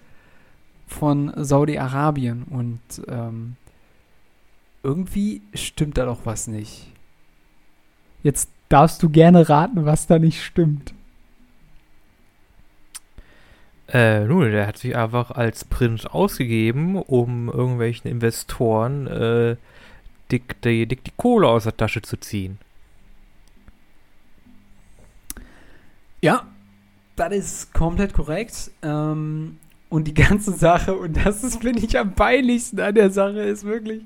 von 0.87 1.31
Saudi-Arabien. 1.37 2.43
Und 2.43 2.81
ähm, 3.07 3.55
irgendwie 4.83 5.41
stimmt 5.53 5.97
da 5.97 6.05
doch 6.05 6.25
was 6.25 6.47
nicht. 6.47 6.91
Jetzt 8.23 8.49
darfst 8.71 9.03
du 9.03 9.09
gerne 9.09 9.49
raten, 9.49 9.85
was 9.85 10.07
da 10.07 10.19
nicht 10.19 10.43
stimmt. 10.43 10.93
Äh, 13.91 14.21
nun, 14.25 14.51
der 14.51 14.67
hat 14.67 14.77
sich 14.77 14.95
einfach 14.95 15.31
als 15.31 15.65
Prinz 15.65 16.05
ausgegeben, 16.05 16.95
um 16.95 17.49
irgendwelchen 17.49 18.09
Investoren 18.09 19.07
äh, 19.07 19.57
dick, 20.31 20.61
die, 20.61 20.85
dick 20.85 21.03
die 21.03 21.11
Kohle 21.17 21.47
aus 21.47 21.65
der 21.65 21.75
Tasche 21.75 22.01
zu 22.01 22.17
ziehen. 22.17 22.57
Ja, 26.21 26.47
das 27.17 27.33
ist 27.33 27.73
komplett 27.73 28.13
korrekt. 28.13 28.71
Ähm, 28.81 29.57
und 29.89 30.05
die 30.07 30.13
ganze 30.13 30.53
Sache, 30.53 30.95
und 30.95 31.17
das 31.17 31.43
ist, 31.43 31.61
finde 31.61 31.83
ich, 31.83 31.99
am 31.99 32.13
peinlichsten 32.13 32.79
an 32.79 32.95
der 32.95 33.11
Sache, 33.11 33.41
ist 33.41 33.65
wirklich. 33.65 34.03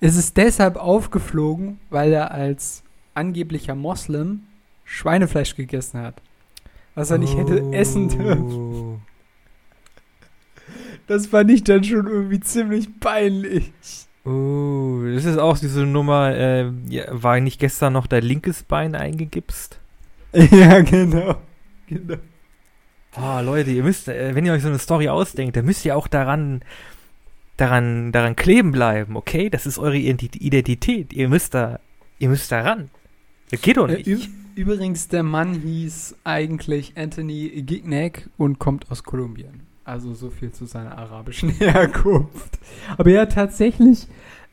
Es 0.00 0.16
ist 0.16 0.36
deshalb 0.36 0.76
aufgeflogen, 0.76 1.78
weil 1.88 2.12
er 2.12 2.32
als 2.32 2.82
angeblicher 3.16 3.74
Moslem 3.74 4.42
Schweinefleisch 4.84 5.56
gegessen 5.56 6.00
hat. 6.00 6.22
Was 6.94 7.10
er 7.10 7.18
nicht 7.18 7.34
oh. 7.34 7.38
hätte 7.38 7.76
essen 7.76 8.08
dürfen. 8.08 9.02
Das 11.06 11.26
fand 11.26 11.50
ich 11.50 11.62
dann 11.62 11.84
schon 11.84 12.06
irgendwie 12.06 12.40
ziemlich 12.40 12.88
peinlich. 13.00 13.72
Oh, 14.24 15.02
das 15.04 15.24
ist 15.24 15.38
auch 15.38 15.56
diese 15.56 15.86
Nummer, 15.86 16.34
äh, 16.34 16.72
war 17.10 17.38
nicht 17.38 17.60
gestern 17.60 17.92
noch 17.92 18.08
dein 18.08 18.24
linkes 18.24 18.64
Bein 18.64 18.96
eingegipst? 18.96 19.78
ja, 20.32 20.80
genau. 20.80 21.36
genau. 21.86 22.16
Oh, 23.16 23.40
Leute, 23.40 23.70
ihr 23.70 23.84
müsst, 23.84 24.08
äh, 24.08 24.34
wenn 24.34 24.44
ihr 24.44 24.52
euch 24.52 24.62
so 24.62 24.68
eine 24.68 24.80
Story 24.80 25.08
ausdenkt, 25.08 25.56
dann 25.56 25.64
müsst 25.64 25.84
ihr 25.84 25.96
auch 25.96 26.08
daran, 26.08 26.62
daran, 27.56 28.10
daran 28.10 28.34
kleben 28.34 28.72
bleiben, 28.72 29.16
okay? 29.16 29.48
Das 29.48 29.64
ist 29.64 29.78
eure 29.78 29.96
Identität. 29.96 31.12
Ihr 31.12 31.28
müsst 31.28 31.54
da, 31.54 31.78
ihr 32.18 32.28
müsst 32.28 32.50
da 32.50 32.62
ran. 32.62 32.90
Das 33.50 33.60
geht 33.60 33.76
doch 33.76 33.88
äh, 33.88 33.96
nicht. 33.96 34.06
Äh, 34.06 34.28
übrigens, 34.54 35.08
der 35.08 35.22
Mann 35.22 35.54
hieß 35.54 36.16
eigentlich 36.24 36.94
Anthony 36.96 37.62
Gignac 37.62 38.28
und 38.36 38.58
kommt 38.58 38.90
aus 38.90 39.04
Kolumbien. 39.04 39.62
Also 39.84 40.14
so 40.14 40.30
viel 40.30 40.50
zu 40.50 40.66
seiner 40.66 40.98
arabischen 40.98 41.50
Herkunft. 41.58 42.58
Aber 42.96 43.10
er 43.10 43.22
hat 43.22 43.32
tatsächlich 43.32 44.08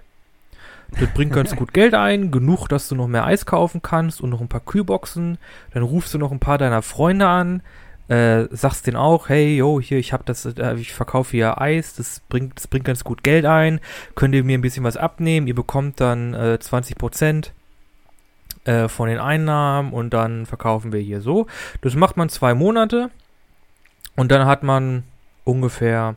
Das 0.92 1.10
bringt 1.14 1.34
ganz 1.34 1.56
gut 1.56 1.74
Geld 1.74 1.96
ein, 1.96 2.32
genug, 2.32 2.68
dass 2.68 2.88
du 2.88 2.96
noch 2.96 3.08
mehr 3.08 3.26
Eis 3.26 3.46
kaufen 3.46 3.82
kannst 3.82 4.22
und 4.22 4.30
noch 4.30 4.42
ein 4.42 4.48
paar 4.48 4.62
Kühlboxen. 4.62 5.38
Dann 5.74 5.84
rufst 5.84 6.14
du 6.14 6.18
noch 6.18 6.32
ein 6.32 6.40
paar 6.40 6.58
deiner 6.58 6.82
Freunde 6.82 7.28
an, 7.28 7.62
äh, 8.08 8.46
sagst 8.52 8.88
denen 8.88 8.98
auch, 8.98 9.30
hey, 9.30 9.58
yo, 9.58 9.80
hier, 9.80 9.98
ich 9.98 10.14
habe 10.14 10.24
das, 10.26 10.46
äh, 10.46 10.76
ich 10.76 10.94
verkaufe 10.94 11.32
hier 11.32 11.62
Eis, 11.62 11.96
das 11.96 12.22
bringt, 12.30 12.58
das 12.58 12.68
bringt 12.68 12.86
ganz 12.86 13.04
gut 13.04 13.24
Geld 13.24 13.46
ein, 13.46 13.80
könnt 14.16 14.36
ihr 14.36 14.44
mir 14.44 14.58
ein 14.58 14.62
bisschen 14.62 14.84
was 14.84 14.98
abnehmen, 14.98 15.48
ihr 15.48 15.56
bekommt 15.56 16.02
dann 16.02 16.34
äh, 16.34 16.60
20 16.60 16.98
Prozent 16.98 17.54
äh, 18.66 18.88
von 18.88 19.08
den 19.08 19.20
Einnahmen 19.20 19.94
und 19.94 20.14
dann 20.14 20.46
verkaufen 20.46 20.92
wir 20.92 21.00
hier 21.00 21.22
so. 21.22 21.48
Das 21.82 21.96
macht 21.96 22.18
man 22.18 22.30
zwei 22.30 22.54
Monate 22.54 23.10
und 24.16 24.32
dann 24.32 24.46
hat 24.46 24.64
man 24.64 25.04
ungefähr 25.44 26.16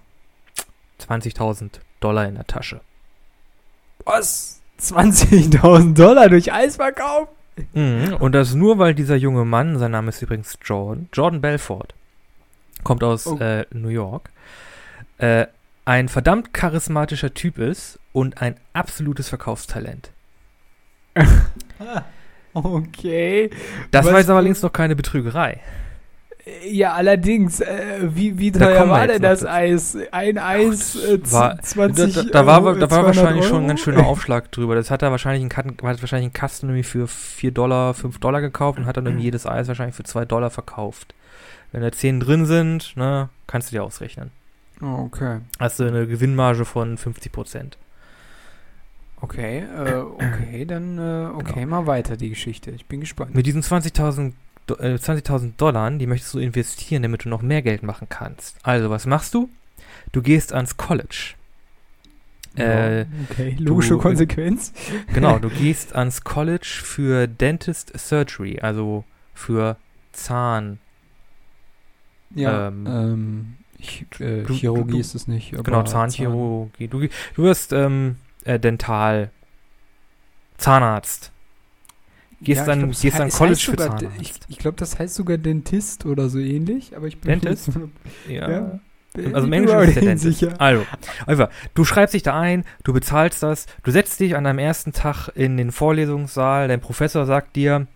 20.000 1.00 1.80
Dollar 2.00 2.26
in 2.26 2.34
der 2.34 2.46
Tasche. 2.46 2.80
Was? 4.04 4.60
20.000 4.80 5.94
Dollar 5.94 6.28
durch 6.28 6.52
Eisverkauf? 6.52 7.28
Mhm. 7.72 8.16
Und 8.18 8.32
das 8.32 8.54
nur, 8.54 8.78
weil 8.78 8.94
dieser 8.94 9.16
junge 9.16 9.44
Mann, 9.44 9.78
sein 9.78 9.92
Name 9.92 10.10
ist 10.10 10.22
übrigens 10.22 10.58
Jordan, 10.62 11.08
Jordan 11.12 11.40
Belfort, 11.40 11.94
kommt 12.84 13.02
aus 13.02 13.26
oh. 13.26 13.38
äh, 13.38 13.66
New 13.72 13.88
York, 13.88 14.30
äh, 15.18 15.46
ein 15.84 16.08
verdammt 16.08 16.52
charismatischer 16.52 17.32
Typ 17.32 17.58
ist 17.58 17.98
und 18.12 18.42
ein 18.42 18.56
absolutes 18.72 19.28
Verkaufstalent. 19.28 20.10
okay. 22.52 23.50
Das 23.90 24.04
Was 24.04 24.12
war 24.12 24.18
jetzt 24.20 24.30
allerdings 24.30 24.62
noch 24.62 24.72
keine 24.72 24.96
Betrügerei. 24.96 25.60
Ja, 26.64 26.92
allerdings, 26.92 27.60
äh, 27.60 27.98
wie, 28.02 28.38
wie 28.38 28.52
teuer 28.52 28.88
war 28.88 29.08
denn 29.08 29.20
das 29.20 29.44
Eis? 29.44 29.98
Ein 30.12 30.38
Eis, 30.38 30.94
äh, 30.94 31.18
war, 31.32 31.60
20 31.60 32.14
Da, 32.14 32.22
da 32.22 32.46
war, 32.46 32.74
da 32.76 32.88
war 32.88 33.04
wahrscheinlich 33.04 33.42
Euro? 33.42 33.54
schon 33.54 33.64
ein 33.64 33.68
ganz 33.68 33.80
schöner 33.80 34.06
Aufschlag 34.06 34.52
drüber. 34.52 34.76
Das 34.76 34.92
hat 34.92 35.02
er 35.02 35.10
wahrscheinlich 35.10 35.42
einen, 35.42 35.76
hat 35.82 35.82
wahrscheinlich 35.82 36.26
einen 36.26 36.32
Kasten 36.32 36.66
irgendwie 36.68 36.84
für 36.84 37.08
4 37.08 37.50
Dollar, 37.50 37.94
5 37.94 38.20
Dollar 38.20 38.40
gekauft 38.40 38.78
und 38.78 38.86
hat 38.86 38.96
dann 38.96 39.06
irgendwie 39.06 39.24
jedes 39.24 39.44
Eis 39.44 39.66
wahrscheinlich 39.66 39.96
für 39.96 40.04
2 40.04 40.24
Dollar 40.24 40.50
verkauft. 40.50 41.14
Wenn 41.72 41.82
da 41.82 41.90
10 41.90 42.20
drin 42.20 42.46
sind, 42.46 42.96
ne, 42.96 43.28
kannst 43.48 43.72
du 43.72 43.76
dir 43.76 43.82
ausrechnen. 43.82 44.30
Oh, 44.80 45.06
okay. 45.06 45.40
Hast 45.58 45.80
du 45.80 45.84
eine 45.84 46.06
Gewinnmarge 46.06 46.64
von 46.64 46.96
50 46.96 47.32
Prozent. 47.32 47.78
Okay, 49.20 49.64
äh, 49.76 49.94
okay, 49.96 50.64
dann 50.64 50.98
äh, 50.98 51.30
okay, 51.34 51.60
genau. 51.60 51.80
mal 51.80 51.86
weiter 51.86 52.16
die 52.16 52.28
Geschichte. 52.28 52.70
Ich 52.70 52.86
bin 52.86 53.00
gespannt. 53.00 53.34
Mit 53.34 53.46
diesen 53.46 53.62
20.000 53.62 54.28
äh, 54.28 54.32
20.000 54.74 55.52
Dollar, 55.56 55.90
die 55.92 56.06
möchtest 56.06 56.34
du 56.34 56.38
investieren, 56.38 57.02
damit 57.02 57.24
du 57.24 57.28
noch 57.28 57.42
mehr 57.42 57.62
Geld 57.62 57.82
machen 57.82 58.08
kannst. 58.08 58.56
Also, 58.62 58.90
was 58.90 59.06
machst 59.06 59.34
du? 59.34 59.48
Du 60.12 60.22
gehst 60.22 60.52
ans 60.52 60.76
College. 60.76 61.34
Äh, 62.56 63.04
okay, 63.30 63.54
logische 63.58 63.90
du, 63.90 63.98
Konsequenz. 63.98 64.72
Genau, 65.12 65.38
du 65.38 65.48
gehst 65.60 65.94
ans 65.94 66.22
College 66.24 66.80
für 66.82 67.26
Dentist 67.26 67.92
Surgery, 67.98 68.60
also 68.60 69.04
für 69.34 69.76
Zahn. 70.12 70.78
Ja, 72.34 72.68
ähm, 72.68 72.86
ähm 72.86 73.56
ich, 73.78 74.06
äh, 74.20 74.42
du, 74.42 74.54
Chirurgie 74.54 74.92
du, 74.92 74.98
ist 74.98 75.14
es 75.14 75.28
nicht. 75.28 75.52
genau, 75.62 75.82
Zahnchirurgie. 75.82 76.88
Zahn. 76.88 77.00
Du, 77.00 77.08
du 77.34 77.42
wirst 77.42 77.72
ähm, 77.72 78.16
äh, 78.44 78.58
Dental, 78.58 79.30
Zahnarzt. 80.56 81.30
Gehst 82.40 82.60
ja, 82.60 82.66
dann, 82.66 82.80
glaub, 82.80 83.00
gehst 83.00 83.18
dann 83.18 83.30
College 83.30 83.56
für 83.56 83.70
sogar, 83.72 83.98
Zahnarzt. 83.98 84.20
Ich, 84.20 84.32
ich 84.48 84.58
glaube, 84.58 84.76
das 84.76 84.98
heißt 84.98 85.14
sogar 85.14 85.38
Dentist 85.38 86.04
oder 86.04 86.28
so 86.28 86.38
ähnlich, 86.38 86.94
aber 86.96 87.06
ich 87.06 87.18
bin 87.18 87.40
Dentist? 87.40 87.70
ja. 88.28 88.50
ja. 88.50 88.80
Also 89.32 89.46
im 89.46 89.52
Englischen 89.54 89.80
ist 89.80 89.96
der 89.96 90.02
Dentist. 90.02 90.38
Sicher. 90.38 90.60
Also, 90.60 90.84
einfach, 91.26 91.48
du 91.74 91.84
schreibst 91.84 92.12
dich 92.12 92.22
da 92.22 92.38
ein, 92.38 92.64
du 92.84 92.92
bezahlst 92.92 93.42
das, 93.42 93.66
du 93.82 93.90
setzt 93.90 94.20
dich 94.20 94.36
an 94.36 94.44
deinem 94.44 94.58
ersten 94.58 94.92
Tag 94.92 95.28
in 95.34 95.56
den 95.56 95.72
Vorlesungssaal, 95.72 96.68
dein 96.68 96.80
Professor 96.80 97.24
sagt 97.24 97.56
dir, 97.56 97.86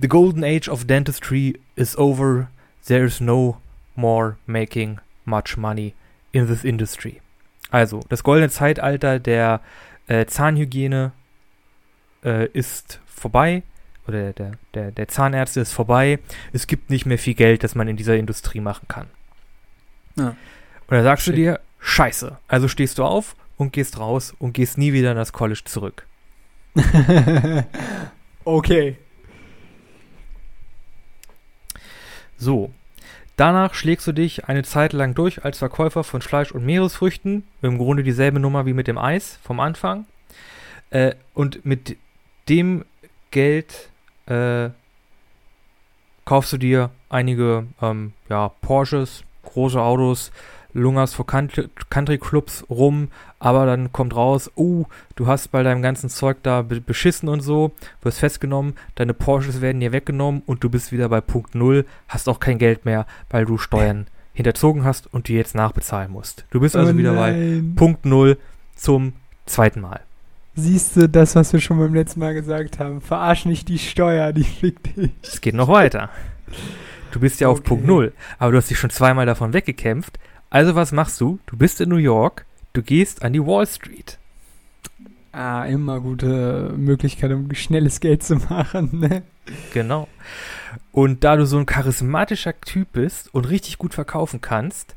The 0.00 0.08
golden 0.08 0.42
age 0.42 0.68
of 0.68 0.84
dentistry 0.84 1.60
is 1.76 1.96
over, 1.96 2.48
there 2.86 3.04
is 3.04 3.20
no 3.20 3.58
more 3.94 4.36
making 4.46 4.98
much 5.24 5.56
money 5.56 5.94
in 6.32 6.48
this 6.48 6.64
industry. 6.64 7.20
Also, 7.70 8.00
das 8.08 8.24
goldene 8.24 8.50
Zeitalter 8.50 9.20
der 9.20 9.60
äh, 10.08 10.26
Zahnhygiene 10.26 11.12
äh, 12.24 12.46
ist 12.48 13.00
vorbei 13.06 13.62
oder 14.06 14.32
der, 14.32 14.52
der, 14.74 14.90
der 14.90 15.08
Zahnärzte 15.08 15.60
ist 15.60 15.72
vorbei. 15.72 16.18
Es 16.52 16.66
gibt 16.66 16.90
nicht 16.90 17.06
mehr 17.06 17.18
viel 17.18 17.34
Geld, 17.34 17.62
das 17.62 17.74
man 17.74 17.88
in 17.88 17.96
dieser 17.96 18.16
Industrie 18.16 18.60
machen 18.60 18.88
kann. 18.88 19.06
Ja. 20.16 20.28
Und 20.28 20.96
da 20.96 21.02
sagst 21.02 21.24
Shit. 21.24 21.34
du 21.34 21.36
dir, 21.36 21.60
scheiße. 21.80 22.36
Also 22.48 22.68
stehst 22.68 22.98
du 22.98 23.04
auf 23.04 23.36
und 23.56 23.72
gehst 23.72 23.98
raus 23.98 24.34
und 24.38 24.52
gehst 24.54 24.78
nie 24.78 24.92
wieder 24.92 25.12
in 25.12 25.16
das 25.16 25.32
College 25.32 25.62
zurück. 25.64 26.06
okay. 28.44 28.96
So. 32.36 32.72
Danach 33.36 33.74
schlägst 33.74 34.06
du 34.06 34.12
dich 34.12 34.46
eine 34.46 34.62
Zeit 34.62 34.92
lang 34.92 35.14
durch 35.14 35.44
als 35.44 35.58
Verkäufer 35.58 36.04
von 36.04 36.20
Fleisch 36.20 36.52
und 36.52 36.66
Meeresfrüchten. 36.66 37.44
Im 37.62 37.78
Grunde 37.78 38.02
dieselbe 38.02 38.40
Nummer 38.40 38.66
wie 38.66 38.74
mit 38.74 38.88
dem 38.88 38.98
Eis 38.98 39.38
vom 39.42 39.58
Anfang. 39.58 40.06
Äh, 40.90 41.14
und 41.32 41.64
mit 41.64 41.96
dem 42.48 42.84
Geld 43.30 43.90
äh, 44.26 44.70
kaufst 46.24 46.52
du 46.52 46.58
dir 46.58 46.90
einige 47.08 47.66
ähm, 47.80 48.12
ja, 48.28 48.48
Porsches, 48.60 49.24
große 49.44 49.80
Autos, 49.80 50.30
lungerst 50.72 51.14
vor 51.14 51.26
Country, 51.26 51.68
Country 51.90 52.18
Clubs 52.18 52.64
rum, 52.70 53.08
aber 53.38 53.66
dann 53.66 53.92
kommt 53.92 54.16
raus, 54.16 54.50
uh, 54.56 54.84
du 55.16 55.26
hast 55.26 55.48
bei 55.48 55.62
deinem 55.62 55.82
ganzen 55.82 56.08
Zeug 56.08 56.38
da 56.42 56.62
beschissen 56.62 57.28
und 57.28 57.40
so, 57.40 57.72
wirst 58.02 58.20
festgenommen, 58.20 58.74
deine 58.94 59.14
Porsches 59.14 59.60
werden 59.60 59.80
dir 59.80 59.92
weggenommen 59.92 60.42
und 60.46 60.64
du 60.64 60.70
bist 60.70 60.92
wieder 60.92 61.08
bei 61.08 61.20
Punkt 61.20 61.54
Null, 61.54 61.84
hast 62.08 62.28
auch 62.28 62.40
kein 62.40 62.58
Geld 62.58 62.84
mehr, 62.84 63.06
weil 63.30 63.44
du 63.44 63.58
Steuern 63.58 64.06
hinterzogen 64.34 64.84
hast 64.84 65.12
und 65.12 65.28
die 65.28 65.34
jetzt 65.34 65.54
nachbezahlen 65.54 66.10
musst. 66.10 66.46
Du 66.50 66.60
bist 66.60 66.74
also 66.74 66.92
oh 66.92 66.96
wieder 66.96 67.14
bei 67.14 67.62
Punkt 67.76 68.06
Null 68.06 68.38
zum 68.74 69.12
zweiten 69.44 69.82
Mal 69.82 70.00
siehst 70.54 70.96
du 70.96 71.08
das, 71.08 71.34
was 71.34 71.52
wir 71.52 71.60
schon 71.60 71.78
beim 71.78 71.94
letzten 71.94 72.20
Mal 72.20 72.34
gesagt 72.34 72.78
haben. 72.78 73.00
Verarsch 73.00 73.44
nicht 73.44 73.68
die 73.68 73.78
Steuer, 73.78 74.32
die 74.32 74.44
fickt 74.44 74.96
dich. 74.96 75.10
Es 75.22 75.40
geht 75.40 75.54
noch 75.54 75.68
weiter. 75.68 76.10
Du 77.12 77.20
bist 77.20 77.40
ja 77.40 77.48
okay. 77.48 77.58
auf 77.58 77.64
Punkt 77.64 77.86
Null, 77.86 78.12
aber 78.38 78.52
du 78.52 78.58
hast 78.58 78.70
dich 78.70 78.78
schon 78.78 78.90
zweimal 78.90 79.26
davon 79.26 79.52
weggekämpft. 79.52 80.18
Also 80.50 80.74
was 80.74 80.92
machst 80.92 81.20
du? 81.20 81.38
Du 81.46 81.56
bist 81.56 81.80
in 81.80 81.88
New 81.88 81.96
York, 81.96 82.46
du 82.72 82.82
gehst 82.82 83.22
an 83.22 83.32
die 83.32 83.44
Wall 83.44 83.66
Street. 83.66 84.18
Ah, 85.32 85.64
immer 85.64 86.00
gute 86.00 86.74
Möglichkeit, 86.76 87.32
um 87.32 87.54
schnelles 87.54 88.00
Geld 88.00 88.22
zu 88.22 88.36
machen, 88.36 89.00
ne? 89.00 89.22
Genau. 89.72 90.08
Und 90.92 91.24
da 91.24 91.36
du 91.36 91.46
so 91.46 91.56
ein 91.56 91.66
charismatischer 91.66 92.60
Typ 92.60 92.92
bist 92.92 93.34
und 93.34 93.48
richtig 93.48 93.78
gut 93.78 93.94
verkaufen 93.94 94.42
kannst, 94.42 94.94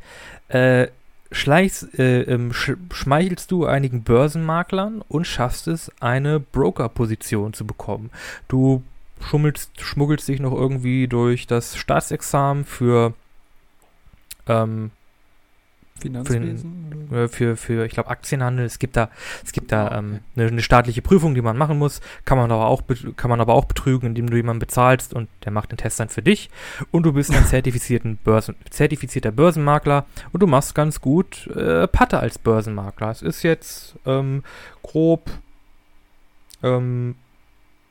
äh, 0.49 0.87
schleichst, 1.31 1.97
äh, 1.99 2.21
ähm, 2.21 2.53
sch 2.53 2.73
schmeichelst 2.93 3.51
du 3.51 3.65
einigen 3.65 4.03
Börsenmaklern 4.03 5.01
und 5.07 5.25
schaffst 5.25 5.67
es, 5.67 5.91
eine 5.99 6.39
Broker-Position 6.39 7.53
zu 7.53 7.65
bekommen. 7.65 8.09
Du 8.47 8.83
schummelst, 9.21 9.81
schmuggelst 9.81 10.27
dich 10.27 10.39
noch 10.39 10.53
irgendwie 10.53 11.07
durch 11.07 11.47
das 11.47 11.77
Staatsexamen 11.77 12.65
für 12.65 13.13
ähm, 14.47 14.91
Finanzwesen? 15.99 17.07
Für, 17.09 17.15
den, 17.15 17.23
äh, 17.23 17.27
für, 17.27 17.55
für, 17.55 17.85
ich 17.85 17.93
glaube, 17.93 18.09
Aktienhandel. 18.09 18.65
Es 18.65 18.79
gibt 18.79 18.97
da, 18.97 19.09
es 19.43 19.51
gibt 19.53 19.71
da 19.71 19.83
ah, 19.83 19.87
okay. 19.87 19.97
ähm, 19.97 20.19
eine, 20.35 20.47
eine, 20.47 20.61
staatliche 20.61 21.01
Prüfung, 21.01 21.35
die 21.35 21.41
man 21.41 21.57
machen 21.57 21.77
muss. 21.77 22.01
Kann 22.25 22.37
man 22.37 22.51
aber 22.51 22.67
auch, 22.67 22.83
kann 23.15 23.29
man 23.29 23.39
aber 23.39 23.53
auch 23.53 23.65
betrügen, 23.65 24.07
indem 24.07 24.29
du 24.29 24.35
jemanden 24.35 24.59
bezahlst 24.59 25.13
und 25.13 25.29
der 25.45 25.51
macht 25.51 25.71
den 25.71 25.77
Test 25.77 25.99
dann 25.99 26.09
für 26.09 26.21
dich. 26.21 26.49
Und 26.91 27.03
du 27.03 27.13
bist 27.13 27.33
ein 27.33 27.45
zertifizierten 27.47 28.17
Börsen, 28.17 28.55
zertifizierter 28.69 29.31
Börsenmakler 29.31 30.05
und 30.33 30.43
du 30.43 30.47
machst 30.47 30.75
ganz 30.75 30.99
gut 30.99 31.47
äh, 31.47 31.87
Patte 31.87 32.19
als 32.19 32.39
Börsenmakler. 32.39 33.11
Es 33.11 33.21
ist 33.21 33.43
jetzt 33.43 33.95
ähm, 34.05 34.43
grob 34.83 35.31
ähm, 36.61 37.15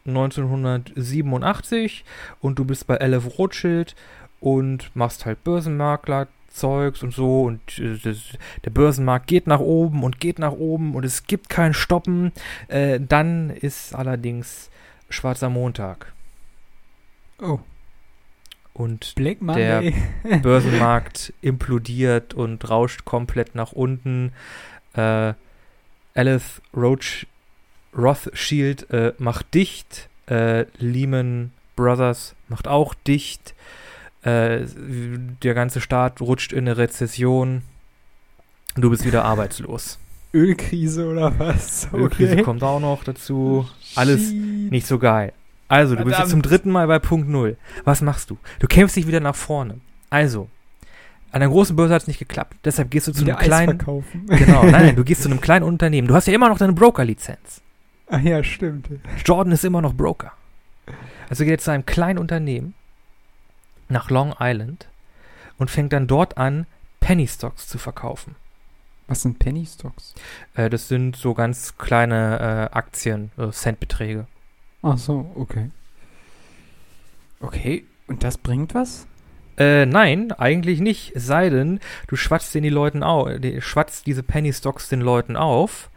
1987 0.07 2.05
und 2.41 2.59
du 2.59 2.65
bist 2.67 2.87
bei 2.87 2.97
Elef 2.97 3.39
Rothschild 3.39 3.97
und 4.41 4.95
machst 4.95 5.25
halt 5.25 5.43
Börsenmakler, 5.43 6.29
Zeugs 6.55 7.03
und 7.03 7.13
so 7.13 7.43
und 7.43 7.79
äh, 7.79 7.99
der 8.65 8.71
Börsenmarkt 8.71 9.27
geht 9.27 9.47
nach 9.47 9.61
oben 9.61 10.05
und 10.05 10.21
geht 10.21 10.39
nach 10.39 10.53
oben 10.53 10.95
und 10.95 11.05
es 11.05 11.27
gibt 11.27 11.49
kein 11.49 11.75
Stoppen. 11.75 12.33
Äh, 12.69 13.01
dann 13.01 13.51
ist 13.51 13.95
allerdings 13.95 14.71
schwarzer 15.09 15.51
Montag. 15.51 16.13
Oh. 17.43 17.59
Und 18.73 19.19
der 19.57 19.93
Börsenmarkt 20.43 21.33
implodiert 21.43 22.35
und 22.35 22.69
rauscht 22.69 23.05
komplett 23.05 23.55
nach 23.55 23.73
unten. 23.73 24.33
Äh, 24.95 25.35
Alice 26.15 26.63
Roach 26.75 27.27
Rothschild 27.97 28.91
äh, 28.91 29.13
macht 29.19 29.55
dicht. 29.55 30.09
Äh, 30.27 30.67
Lehman 30.79 31.53
Brothers 31.77 32.35
macht 32.49 32.67
auch 32.69 32.95
dicht. 32.95 33.55
Äh, 34.25 34.67
der 35.43 35.55
ganze 35.55 35.81
Staat 35.81 36.21
rutscht 36.21 36.53
in 36.53 36.61
eine 36.61 36.79
Rezession. 36.79 37.63
Du 38.75 38.91
bist 38.91 39.05
wieder 39.05 39.25
arbeitslos. 39.25 39.99
Ölkrise 40.35 41.07
oder 41.07 41.39
was? 41.39 41.89
Okay. 41.93 42.03
Ölkrise 42.03 42.43
kommt 42.43 42.63
auch 42.63 42.81
noch 42.81 43.05
dazu. 43.05 43.69
Alles 43.95 44.33
nicht 44.33 44.87
so 44.87 44.99
geil. 44.99 45.33
Also, 45.69 45.95
du 45.95 45.99
Verdammt. 46.03 46.09
bist 46.11 46.19
jetzt 46.21 46.31
zum 46.31 46.43
dritten 46.43 46.71
Mal 46.71 46.87
bei 46.87 46.99
Punkt 46.99 47.29
Null. 47.29 47.57
Was 47.85 48.01
machst 48.01 48.31
du? 48.31 48.39
Du 48.59 48.67
kämpfst 48.67 48.97
dich 48.97 49.07
wieder 49.07 49.21
nach 49.21 49.37
vorne. 49.37 49.81
Also, 50.11 50.49
an 51.31 51.41
der 51.41 51.49
großen 51.49 51.77
Börse 51.77 51.95
hat 51.95 52.03
es 52.03 52.09
nicht 52.09 52.19
geklappt. 52.19 52.57
Deshalb 52.65 52.91
gehst 52.91 53.09
du 53.09 53.13
zu 53.13 53.23
wieder 53.23 53.39
einem 53.39 53.45
kleinen. 53.47 53.77
Verkaufen. 53.79 54.27
Genau, 54.29 54.63
nein, 54.63 54.73
nein, 54.87 54.97
du 54.97 55.05
gehst 55.05 55.23
zu 55.23 55.29
einem 55.29 55.41
kleinen 55.43 55.65
Unternehmen. 55.65 56.09
Du 56.09 56.15
hast 56.15 56.27
ja 56.27 56.33
immer 56.33 56.49
noch 56.49 56.59
deine 56.59 56.73
Broker-Lizenz. 56.73 57.61
Ach 58.09 58.21
ja, 58.21 58.43
stimmt. 58.43 58.89
Jordan 59.25 59.53
ist 59.53 59.65
immer 59.65 59.83
noch 59.83 59.95
Broker. 59.95 60.33
Also 61.29 61.45
geh 61.45 61.51
jetzt 61.51 61.65
zu 61.65 61.71
einem 61.71 61.87
kleinen 61.87 62.19
Unternehmen 62.19 62.75
nach 63.89 64.11
Long 64.11 64.35
Island 64.39 64.89
und 65.59 65.71
fängt 65.71 65.93
dann 65.93 66.07
dort 66.07 66.37
an, 66.37 66.67
Penny 67.01 67.27
Stocks 67.27 67.69
zu 67.69 67.79
verkaufen. 67.79 68.37
Was 69.07 69.23
sind 69.23 69.39
Penny 69.39 69.67
Stocks? 69.67 70.15
Äh, 70.55 70.71
das 70.71 70.89
sind 70.89 71.17
so 71.17 71.35
ganz 71.35 71.77
kleine 71.77 72.71
äh, 72.73 72.75
Aktien, 72.75 73.31
äh, 73.37 73.51
Centbeträge. 73.51 74.27
Ach 74.83 74.97
so, 74.97 75.31
okay. 75.35 75.71
Okay, 77.41 77.85
und 78.07 78.25
das 78.25 78.39
bringt 78.39 78.75
was? 78.75 79.07
Äh, 79.57 79.87
nein, 79.87 80.33
eigentlich 80.33 80.81
nicht. 80.81 81.13
Es 81.15 81.27
sei 81.27 81.51
denn, 81.51 81.81
du 82.09 82.17
schwatzt 82.17 82.55
den 82.55 82.63
die 82.63 82.71
Leuten 82.71 83.03
auf, 83.03 83.29
schwatzt 83.61 84.07
diese 84.07 84.23
Penny 84.23 84.53
Stocks 84.53 84.89
den 84.89 85.01
Leuten 85.01 85.37
auf, 85.37 85.91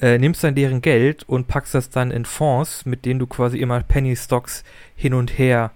äh, 0.00 0.18
nimmst 0.18 0.42
dann 0.42 0.54
deren 0.54 0.80
Geld 0.80 1.24
und 1.24 1.48
packst 1.48 1.74
das 1.74 1.90
dann 1.90 2.10
in 2.10 2.24
Fonds, 2.24 2.86
mit 2.86 3.04
denen 3.04 3.20
du 3.20 3.26
quasi 3.26 3.58
immer 3.58 3.82
Penny 3.82 4.16
Stocks 4.16 4.64
hin 4.94 5.14
und 5.14 5.38
her 5.38 5.72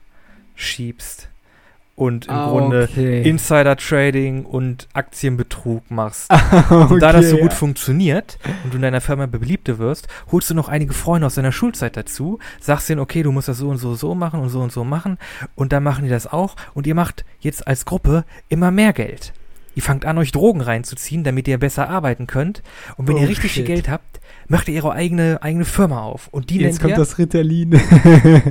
schiebst. 0.55 1.29
Und 1.97 2.27
im 2.27 2.35
ah, 2.35 2.51
Grunde 2.51 2.89
okay. 2.91 3.23
Insider-Trading 3.23 4.45
und 4.45 4.87
Aktienbetrug 4.93 5.91
machst. 5.91 6.31
okay, 6.31 6.75
und 6.91 7.01
da 7.01 7.13
das 7.13 7.31
so 7.31 7.39
gut 7.39 7.55
funktioniert 7.55 8.39
und 8.65 8.75
du 8.75 8.77
in 8.77 8.83
deiner 8.83 9.01
Firma 9.01 9.27
beliebter 9.27 9.79
wirst, 9.79 10.07
holst 10.31 10.51
du 10.51 10.55
noch 10.55 10.69
einige 10.69 10.93
Freunde 10.93 11.27
aus 11.27 11.35
deiner 11.35 11.53
Schulzeit 11.53 11.97
dazu, 11.97 12.39
sagst 12.61 12.89
denen, 12.91 13.01
okay, 13.01 13.23
du 13.23 13.33
musst 13.33 13.49
das 13.49 13.59
so 13.59 13.69
und 13.69 13.79
so 13.79 13.95
so 13.95 14.15
machen 14.15 14.41
und 14.41 14.51
so 14.51 14.61
und 14.61 14.71
so 14.71 14.85
machen 14.85 15.17
und 15.55 15.73
dann 15.73 15.83
machen 15.83 16.05
die 16.05 16.11
das 16.11 16.31
auch 16.31 16.55
und 16.75 16.87
ihr 16.87 16.95
macht 16.95 17.25
jetzt 17.41 17.67
als 17.67 17.87
Gruppe 17.87 18.25
immer 18.51 18.71
mehr 18.71 18.93
Geld. 18.93 19.33
Ihr 19.75 19.83
fangt 19.83 20.07
an, 20.07 20.17
euch 20.17 20.33
Drogen 20.33 20.63
reinzuziehen, 20.63 21.23
damit 21.23 21.49
ihr 21.49 21.59
besser 21.59 21.91
arbeiten 21.91 22.27
könnt. 22.27 22.63
Und 22.97 23.09
wenn 23.09 23.17
oh, 23.17 23.19
ihr 23.19 23.29
richtig 23.29 23.53
shit. 23.53 23.67
viel 23.67 23.75
Geld 23.75 23.91
habt, 23.91 24.21
macht 24.49 24.69
ihr 24.69 24.83
eure 24.83 24.95
eigene, 24.95 25.39
eigene 25.43 25.67
Firma 25.67 26.01
auf. 26.01 26.29
Und 26.29 26.49
die 26.49 26.61
Jetzt 26.61 26.81
kommt 26.81 26.95
ihr, 26.95 26.97
das 26.97 27.19
Ritalin. 27.19 27.79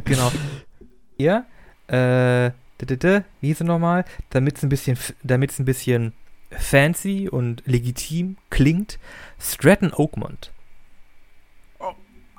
genau. 0.05 0.31
Ihr, 1.17 1.45
äh, 1.87 2.51
wie 2.79 3.47
hieß 3.47 3.61
es 3.61 3.67
nochmal? 3.67 4.05
Damit 4.29 4.57
es 4.57 4.63
ein 4.63 4.69
bisschen, 4.69 4.97
damit 5.23 5.51
es 5.51 5.59
ein 5.59 5.65
bisschen 5.65 6.13
fancy 6.51 7.29
und 7.29 7.63
legitim 7.65 8.37
klingt. 8.49 8.99
Stratton 9.39 9.93
Oakmont. 9.93 10.51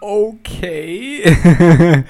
Okay. 0.01 2.05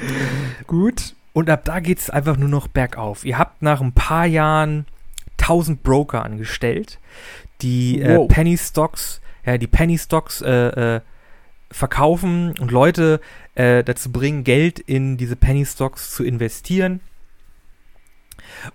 Gut. 0.66 1.14
Und 1.32 1.50
ab 1.50 1.64
da 1.64 1.80
geht 1.80 1.98
es 1.98 2.10
einfach 2.10 2.36
nur 2.36 2.48
noch 2.48 2.66
bergauf. 2.66 3.24
Ihr 3.24 3.38
habt 3.38 3.62
nach 3.62 3.80
ein 3.80 3.92
paar 3.92 4.26
Jahren 4.26 4.86
1000 5.38 5.82
Broker 5.82 6.24
angestellt, 6.24 6.98
die 7.60 8.00
äh, 8.00 8.26
Penny 8.26 8.56
Stocks, 8.56 9.20
ja, 9.44 9.58
die 9.58 9.66
Penny 9.66 9.98
Stocks 9.98 10.40
äh, 10.40 10.96
äh, 10.96 11.00
verkaufen 11.70 12.54
und 12.58 12.70
Leute 12.70 13.20
dazu 13.58 14.12
bringen, 14.12 14.44
Geld 14.44 14.78
in 14.78 15.16
diese 15.16 15.34
Penny 15.34 15.64
Stocks 15.64 16.14
zu 16.14 16.24
investieren. 16.24 17.00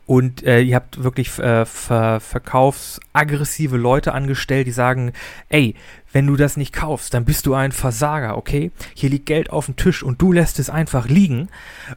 Und 0.06 0.44
äh, 0.44 0.62
ihr 0.62 0.76
habt 0.76 1.04
wirklich 1.04 1.38
äh, 1.40 1.66
ver 1.66 2.20
verkaufsaggressive 2.20 3.78
Leute 3.78 4.14
angestellt, 4.14 4.68
die 4.68 4.72
sagen, 4.72 5.14
ey, 5.50 5.76
wenn 6.12 6.28
du 6.28 6.36
das 6.36 6.58
nicht 6.58 6.74
kaufst, 6.74 7.14
dann 7.14 7.26
bist 7.26 7.46
du 7.46 7.54
ein 7.54 7.72
Versager, 7.72 8.38
okay? 8.38 8.72
Hier 8.94 9.10
liegt 9.10 9.26
Geld 9.26 9.50
auf 9.50 9.66
dem 9.66 9.76
Tisch 9.76 10.04
und 10.04 10.22
du 10.22 10.32
lässt 10.32 10.60
es 10.60 10.70
einfach 10.70 11.08
liegen. 11.08 11.50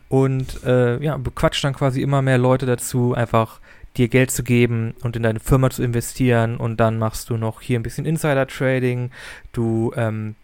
Und 0.09 0.63
äh, 0.65 1.03
ja, 1.03 1.17
bequatscht 1.17 1.65
dann 1.65 1.75
quasi 1.75 2.01
immer 2.01 2.23
mehr 2.23 2.39
Leute 2.39 2.67
dazu, 2.67 3.15
einfach 3.15 3.61
dir 3.97 4.09
Geld 4.09 4.31
zu 4.31 4.43
geben 4.43 4.95
und 5.03 5.17
in 5.17 5.23
deine 5.23 5.41
Firma 5.41 5.71
zu 5.71 5.83
investieren. 5.83 6.57
Und 6.57 6.79
dann 6.79 6.99
machst 6.99 7.31
du 7.31 7.37
noch 7.37 7.61
hier 7.61 7.79
ein 7.79 7.83
bisschen 7.83 8.07
Insider-Trading. 8.07 9.11
Du 9.53 9.93
ähm, 9.97 10.37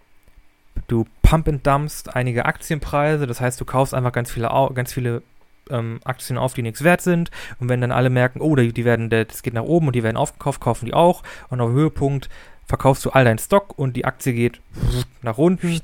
du 0.88 1.06
pump 1.22 1.48
and 1.48 1.66
dumpst 1.66 2.14
einige 2.14 2.46
Aktienpreise, 2.46 3.26
das 3.26 3.40
heißt, 3.40 3.60
du 3.60 3.64
kaufst 3.64 3.94
einfach 3.94 4.12
ganz 4.12 4.30
viele, 4.30 4.48
ganz 4.74 4.92
viele 4.92 5.22
ähm, 5.70 6.00
Aktien 6.04 6.38
auf, 6.38 6.54
die 6.54 6.62
nichts 6.62 6.84
wert 6.84 7.00
sind. 7.00 7.30
Und 7.58 7.68
wenn 7.68 7.80
dann 7.80 7.92
alle 7.92 8.10
merken, 8.10 8.40
oh, 8.40 8.56
die, 8.56 8.72
die 8.72 8.84
werden, 8.84 9.10
das 9.10 9.42
geht 9.42 9.54
nach 9.54 9.62
oben 9.62 9.88
und 9.88 9.96
die 9.96 10.02
werden 10.02 10.16
aufgekauft, 10.16 10.60
kaufen 10.60 10.86
die 10.86 10.94
auch. 10.94 11.22
Und 11.48 11.60
auf 11.60 11.70
Höhepunkt 11.70 12.28
verkaufst 12.66 13.04
du 13.04 13.10
all 13.10 13.24
deinen 13.24 13.38
Stock 13.38 13.78
und 13.78 13.96
die 13.96 14.04
Aktie 14.04 14.32
geht 14.32 14.60
nach 15.22 15.38
unten. 15.38 15.80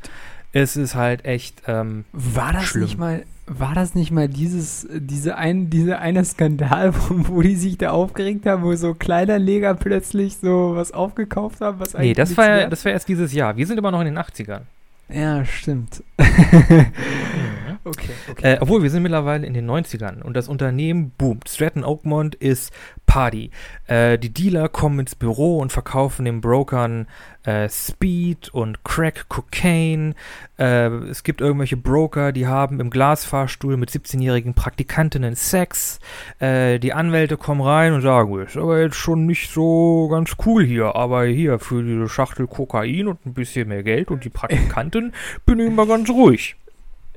Es 0.52 0.76
ist 0.76 0.94
halt 0.94 1.24
echt 1.24 1.62
ähm, 1.66 2.04
war 2.12 2.52
das 2.52 2.64
schlimm. 2.64 2.84
nicht 2.84 2.98
mal 2.98 3.24
war 3.46 3.74
das 3.74 3.94
nicht 3.94 4.10
mal 4.10 4.28
dieses 4.28 4.88
diese 4.90 5.36
ein 5.36 5.68
diese 5.70 5.98
eine 5.98 6.24
Skandal 6.24 6.94
wo, 7.08 7.28
wo, 7.28 7.42
die 7.42 7.56
sich 7.56 7.76
da 7.78 7.90
aufgeregt 7.90 8.46
haben 8.46 8.62
wo 8.62 8.74
so 8.74 8.94
Kleiderleger 8.94 9.74
plötzlich 9.74 10.38
so 10.38 10.72
was 10.74 10.92
aufgekauft 10.92 11.60
haben 11.60 11.78
was 11.78 11.94
eigentlich 11.94 12.10
Nee, 12.10 12.14
das 12.14 12.36
war 12.36 12.48
ja, 12.48 12.68
das 12.68 12.84
war 12.84 12.92
erst 12.92 13.08
dieses 13.08 13.32
Jahr. 13.32 13.56
Wir 13.56 13.66
sind 13.66 13.78
immer 13.78 13.90
noch 13.90 14.00
in 14.00 14.06
den 14.06 14.18
80ern. 14.18 14.62
Ja, 15.08 15.44
stimmt. 15.44 16.02
okay, 17.86 18.12
okay. 18.30 18.54
Äh, 18.54 18.58
obwohl, 18.60 18.82
wir 18.82 18.90
sind 18.90 19.02
mittlerweile 19.02 19.46
in 19.46 19.54
den 19.54 19.68
90ern 19.70 20.22
und 20.22 20.34
das 20.34 20.48
Unternehmen 20.48 21.12
boomt. 21.16 21.48
Stratton 21.48 21.84
Oakmont 21.84 22.34
ist 22.34 22.72
Party. 23.06 23.50
Äh, 23.86 24.18
die 24.18 24.32
Dealer 24.32 24.68
kommen 24.68 25.00
ins 25.00 25.14
Büro 25.14 25.58
und 25.58 25.72
verkaufen 25.72 26.24
den 26.24 26.40
Brokern 26.40 27.06
äh, 27.44 27.68
Speed 27.68 28.48
und 28.50 28.84
Crack 28.84 29.28
Cocaine. 29.28 30.14
Äh, 30.58 30.88
es 31.08 31.22
gibt 31.22 31.40
irgendwelche 31.40 31.76
Broker, 31.76 32.32
die 32.32 32.46
haben 32.46 32.80
im 32.80 32.90
Glasfahrstuhl 32.90 33.76
mit 33.76 33.90
17-jährigen 33.90 34.54
Praktikantinnen 34.54 35.36
Sex. 35.36 36.00
Äh, 36.40 36.78
die 36.78 36.92
Anwälte 36.92 37.36
kommen 37.36 37.60
rein 37.60 37.92
und 37.92 38.02
sagen, 38.02 38.38
ist 38.40 38.56
aber 38.56 38.80
jetzt 38.80 38.96
schon 38.96 39.26
nicht 39.26 39.50
so 39.50 40.08
ganz 40.10 40.36
cool 40.44 40.64
hier, 40.64 40.96
aber 40.96 41.24
hier 41.24 41.58
für 41.58 41.82
diese 41.82 42.08
Schachtel 42.08 42.46
Kokain 42.46 43.08
und 43.08 43.24
ein 43.24 43.34
bisschen 43.34 43.68
mehr 43.68 43.82
Geld 43.82 44.10
und 44.10 44.24
die 44.24 44.30
Praktikanten 44.30 45.12
bin 45.46 45.60
ich 45.60 45.70
mal 45.70 45.86
ganz 45.86 46.10
ruhig. 46.10 46.56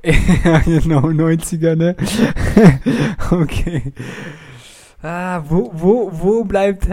genau, 0.64 1.08
90er, 1.08 1.76
ne? 1.76 1.96
okay. 3.30 3.92
Ah, 5.02 5.42
wo, 5.48 5.70
wo, 5.74 6.10
wo 6.12 6.44
bleibt 6.44 6.88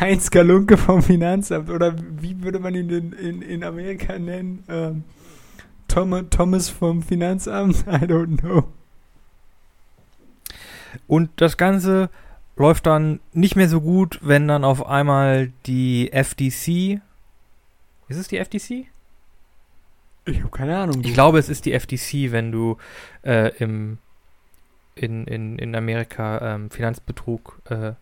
Heinz 0.00 0.30
Galunke 0.30 0.76
vom 0.76 1.02
Finanzamt? 1.02 1.70
Oder 1.70 1.94
wie 2.20 2.42
würde 2.42 2.58
man 2.58 2.74
ihn 2.74 2.90
in, 2.90 3.12
in, 3.12 3.42
in 3.42 3.64
Amerika 3.64 4.18
nennen? 4.18 4.64
Ähm, 4.68 5.04
Tom, 5.88 6.30
Thomas 6.30 6.68
vom 6.68 7.02
Finanzamt? 7.02 7.76
I 7.86 8.04
don't 8.04 8.38
know. 8.40 8.64
Und 11.06 11.30
das 11.36 11.56
Ganze 11.56 12.10
läuft 12.56 12.86
dann 12.86 13.20
nicht 13.32 13.56
mehr 13.56 13.68
so 13.68 13.80
gut, 13.80 14.18
wenn 14.22 14.48
dann 14.48 14.64
auf 14.64 14.86
einmal 14.86 15.52
die 15.66 16.12
FDC. 16.12 17.00
Ist 18.08 18.18
es 18.18 18.28
die 18.28 18.38
FDC? 18.38 18.91
Ich 20.24 20.38
habe 20.38 20.50
keine 20.50 20.78
Ahnung. 20.78 21.02
Ich 21.04 21.14
glaube, 21.14 21.38
es 21.38 21.48
ist 21.48 21.64
die 21.64 21.72
FDC, 21.72 22.32
wenn 22.32 22.52
du 22.52 22.76
äh, 23.22 23.48
im 23.56 23.98
in, 24.94 25.26
in, 25.26 25.58
in 25.58 25.74
Amerika 25.74 26.54
ähm, 26.54 26.70
Finanzbetrug 26.70 27.60
äh, 27.70 27.92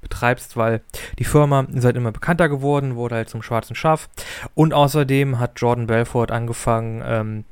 betreibst, 0.00 0.56
weil 0.56 0.80
die 1.18 1.24
Firma 1.24 1.66
ist 1.72 1.84
halt 1.84 1.96
immer 1.96 2.12
bekannter 2.12 2.48
geworden, 2.48 2.96
wurde 2.96 3.16
halt 3.16 3.28
zum 3.28 3.42
schwarzen 3.42 3.76
Schaf. 3.76 4.08
Und 4.54 4.74
außerdem 4.74 5.38
hat 5.38 5.60
Jordan 5.60 5.86
Belfort 5.86 6.30
angefangen, 6.30 7.02
ähm, 7.04 7.44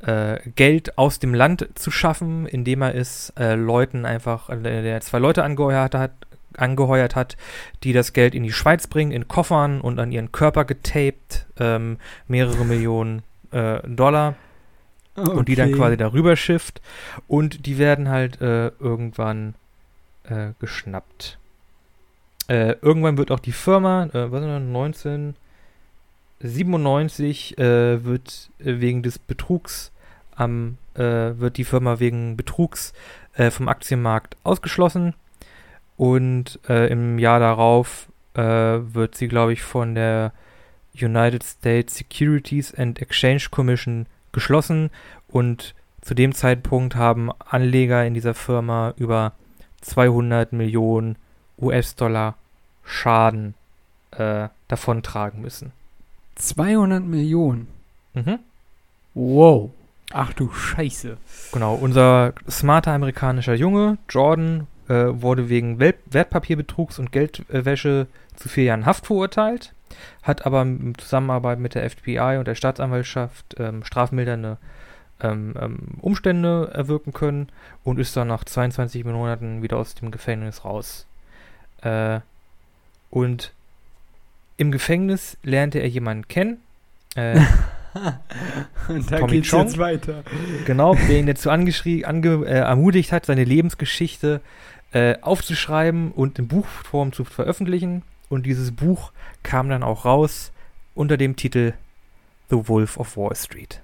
äh, 0.00 0.38
Geld 0.50 0.96
aus 0.98 1.18
dem 1.18 1.34
Land 1.34 1.68
zu 1.74 1.90
schaffen, 1.90 2.46
indem 2.46 2.82
er 2.82 2.94
es 2.94 3.32
äh, 3.38 3.54
Leuten 3.54 4.06
einfach, 4.06 4.48
äh, 4.48 4.56
der 4.60 5.00
zwei 5.00 5.18
Leute 5.18 5.44
angeheuert 5.44 5.94
hat, 5.94 6.12
angeheuert 6.56 7.16
hat, 7.16 7.36
die 7.82 7.92
das 7.92 8.12
Geld 8.12 8.34
in 8.34 8.44
die 8.44 8.52
Schweiz 8.52 8.86
bringen, 8.86 9.12
in 9.12 9.28
Koffern 9.28 9.80
und 9.80 9.98
an 9.98 10.12
ihren 10.12 10.30
Körper 10.30 10.64
getaped, 10.64 11.46
ähm, 11.58 11.98
mehrere 12.28 12.64
Millionen 12.64 13.22
äh, 13.54 13.80
Dollar 13.88 14.36
Okay. 15.16 15.30
Und 15.30 15.48
die 15.48 15.54
dann 15.54 15.72
quasi 15.72 15.96
darüber 15.96 16.36
schifft. 16.36 16.82
Und 17.28 17.66
die 17.66 17.78
werden 17.78 18.08
halt 18.08 18.40
äh, 18.40 18.68
irgendwann 18.80 19.54
äh, 20.24 20.48
geschnappt. 20.58 21.38
Äh, 22.48 22.74
irgendwann 22.82 23.16
wird 23.16 23.30
auch 23.30 23.38
die 23.40 23.52
Firma, 23.52 24.06
äh, 24.06 24.32
was 24.32 24.42
ist 24.42 24.48
das, 24.48 24.60
1997 26.40 27.58
äh, 27.58 28.04
wird 28.04 28.50
äh, 28.58 28.80
wegen 28.80 29.02
des 29.02 29.18
Betrugs 29.18 29.92
am, 30.36 30.78
wird 30.96 31.56
die 31.56 31.64
Firma 31.64 31.98
wegen 31.98 32.36
Betrugs 32.36 32.92
vom 33.50 33.66
Aktienmarkt 33.68 34.36
ausgeschlossen. 34.44 35.14
Und 35.96 36.60
im 36.68 37.18
Jahr 37.18 37.40
darauf 37.40 38.06
wird 38.34 39.16
sie, 39.16 39.26
glaube 39.26 39.52
ich, 39.54 39.62
von 39.62 39.96
der 39.96 40.32
United 40.94 41.42
States 41.42 41.96
Securities 41.96 42.74
and 42.74 43.00
Exchange 43.00 43.48
Commission 43.50 44.06
geschlossen 44.32 44.90
und 45.28 45.74
zu 46.00 46.14
dem 46.14 46.34
Zeitpunkt 46.34 46.96
haben 46.96 47.30
Anleger 47.38 48.04
in 48.04 48.14
dieser 48.14 48.34
Firma 48.34 48.92
über 48.96 49.32
200 49.80 50.52
Millionen 50.52 51.16
US-Dollar 51.58 52.36
Schaden 52.84 53.54
äh, 54.10 54.48
davontragen 54.68 55.40
müssen. 55.40 55.72
200 56.34 57.02
Millionen? 57.02 57.68
Mhm. 58.12 58.38
Wow. 59.14 59.70
Ach 60.12 60.32
du 60.32 60.50
Scheiße. 60.52 61.16
Genau, 61.52 61.74
unser 61.74 62.34
smarter 62.48 62.92
amerikanischer 62.92 63.54
Junge, 63.54 63.98
Jordan, 64.08 64.66
äh, 64.88 65.06
wurde 65.08 65.48
wegen 65.48 65.78
Wertpapierbetrugs 65.80 66.98
und 66.98 67.12
Geldwäsche 67.12 68.06
zu 68.36 68.48
vier 68.48 68.64
Jahren 68.64 68.86
Haft 68.86 69.06
verurteilt, 69.06 69.72
hat 70.22 70.46
aber 70.46 70.62
in 70.62 70.94
Zusammenarbeit 70.96 71.58
mit 71.58 71.74
der 71.74 71.88
FBI 71.88 72.36
und 72.38 72.46
der 72.46 72.54
Staatsanwaltschaft 72.54 73.56
ähm, 73.58 73.84
strafmildernde 73.84 74.58
ähm, 75.20 75.54
ähm, 75.60 75.78
Umstände 76.00 76.70
erwirken 76.74 77.12
können 77.12 77.48
und 77.82 77.98
ist 77.98 78.16
dann 78.16 78.28
nach 78.28 78.44
22 78.44 79.04
Monaten 79.04 79.62
wieder 79.62 79.76
aus 79.76 79.94
dem 79.94 80.10
Gefängnis 80.10 80.64
raus. 80.64 81.06
Äh, 81.82 82.20
und 83.10 83.52
im 84.56 84.70
Gefängnis 84.70 85.36
lernte 85.42 85.78
er 85.78 85.88
jemanden 85.88 86.28
kennen. 86.28 86.58
Äh, 87.14 87.40
und 88.88 89.10
da 89.10 89.18
Tommy 89.18 89.32
geht's 89.32 89.50
Chong, 89.50 89.66
jetzt 89.66 89.78
weiter. 89.78 90.24
Genau, 90.64 90.94
der 90.94 91.18
ihn 91.18 91.26
dazu 91.26 91.50
ange 91.50 91.72
äh, 91.72 92.58
ermutigt 92.58 93.12
hat, 93.12 93.26
seine 93.26 93.44
Lebensgeschichte 93.44 94.40
äh, 94.92 95.16
aufzuschreiben 95.20 96.12
und 96.12 96.38
in 96.38 96.48
Buchform 96.48 97.12
zu 97.12 97.24
veröffentlichen. 97.24 98.02
Und 98.34 98.46
dieses 98.46 98.72
Buch 98.72 99.12
kam 99.44 99.68
dann 99.68 99.84
auch 99.84 100.04
raus 100.04 100.50
unter 100.94 101.16
dem 101.16 101.36
Titel 101.36 101.74
The 102.50 102.68
Wolf 102.68 102.96
of 102.96 103.16
Wall 103.16 103.34
Street. 103.36 103.80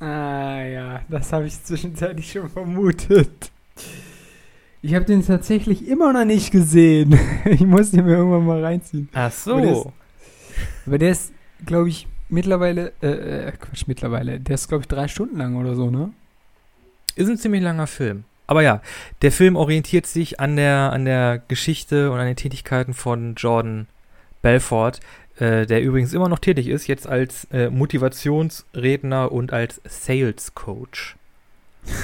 Ah 0.00 0.62
ja, 0.62 1.00
das 1.10 1.32
habe 1.32 1.46
ich 1.46 1.62
zwischenzeitlich 1.62 2.32
schon 2.32 2.48
vermutet. 2.48 3.50
Ich 4.80 4.94
habe 4.94 5.04
den 5.04 5.24
tatsächlich 5.24 5.86
immer 5.86 6.14
noch 6.14 6.24
nicht 6.24 6.52
gesehen. 6.52 7.18
ich 7.44 7.60
muss 7.60 7.90
den 7.90 8.06
mir 8.06 8.16
irgendwann 8.16 8.46
mal 8.46 8.64
reinziehen. 8.64 9.10
Ach 9.12 9.30
so. 9.30 9.92
Aber 10.86 10.98
der 10.98 11.10
ist, 11.10 11.30
ist 11.30 11.66
glaube 11.66 11.90
ich, 11.90 12.08
mittlerweile, 12.30 12.94
äh, 13.02 13.48
äh, 13.48 13.52
Quatsch, 13.52 13.84
mittlerweile, 13.86 14.40
der 14.40 14.54
ist, 14.54 14.68
glaube 14.68 14.82
ich, 14.82 14.88
drei 14.88 15.06
Stunden 15.06 15.36
lang 15.36 15.56
oder 15.56 15.74
so, 15.74 15.90
ne? 15.90 16.12
Ist 17.14 17.28
ein 17.28 17.36
ziemlich 17.36 17.62
langer 17.62 17.86
Film. 17.86 18.24
Aber 18.46 18.62
ja, 18.62 18.80
der 19.22 19.32
Film 19.32 19.56
orientiert 19.56 20.06
sich 20.06 20.40
an 20.40 20.56
der, 20.56 20.92
an 20.92 21.04
der 21.04 21.42
Geschichte 21.48 22.10
und 22.10 22.18
an 22.18 22.26
den 22.26 22.36
Tätigkeiten 22.36 22.94
von 22.94 23.34
Jordan 23.34 23.86
Belfort, 24.42 25.00
äh, 25.38 25.66
der 25.66 25.82
übrigens 25.82 26.12
immer 26.12 26.28
noch 26.28 26.38
tätig 26.38 26.68
ist, 26.68 26.86
jetzt 26.86 27.06
als 27.06 27.44
äh, 27.52 27.70
Motivationsredner 27.70 29.32
und 29.32 29.52
als 29.52 29.80
Sales 29.84 30.54
Coach. 30.54 31.16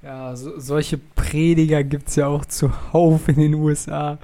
Ja, 0.00 0.36
so, 0.36 0.58
solche 0.60 0.96
Prediger 0.96 1.82
gibt 1.82 2.08
es 2.08 2.16
ja 2.16 2.28
auch 2.28 2.44
zuhauf 2.44 3.26
in 3.28 3.34
den 3.34 3.54
USA. 3.54 4.18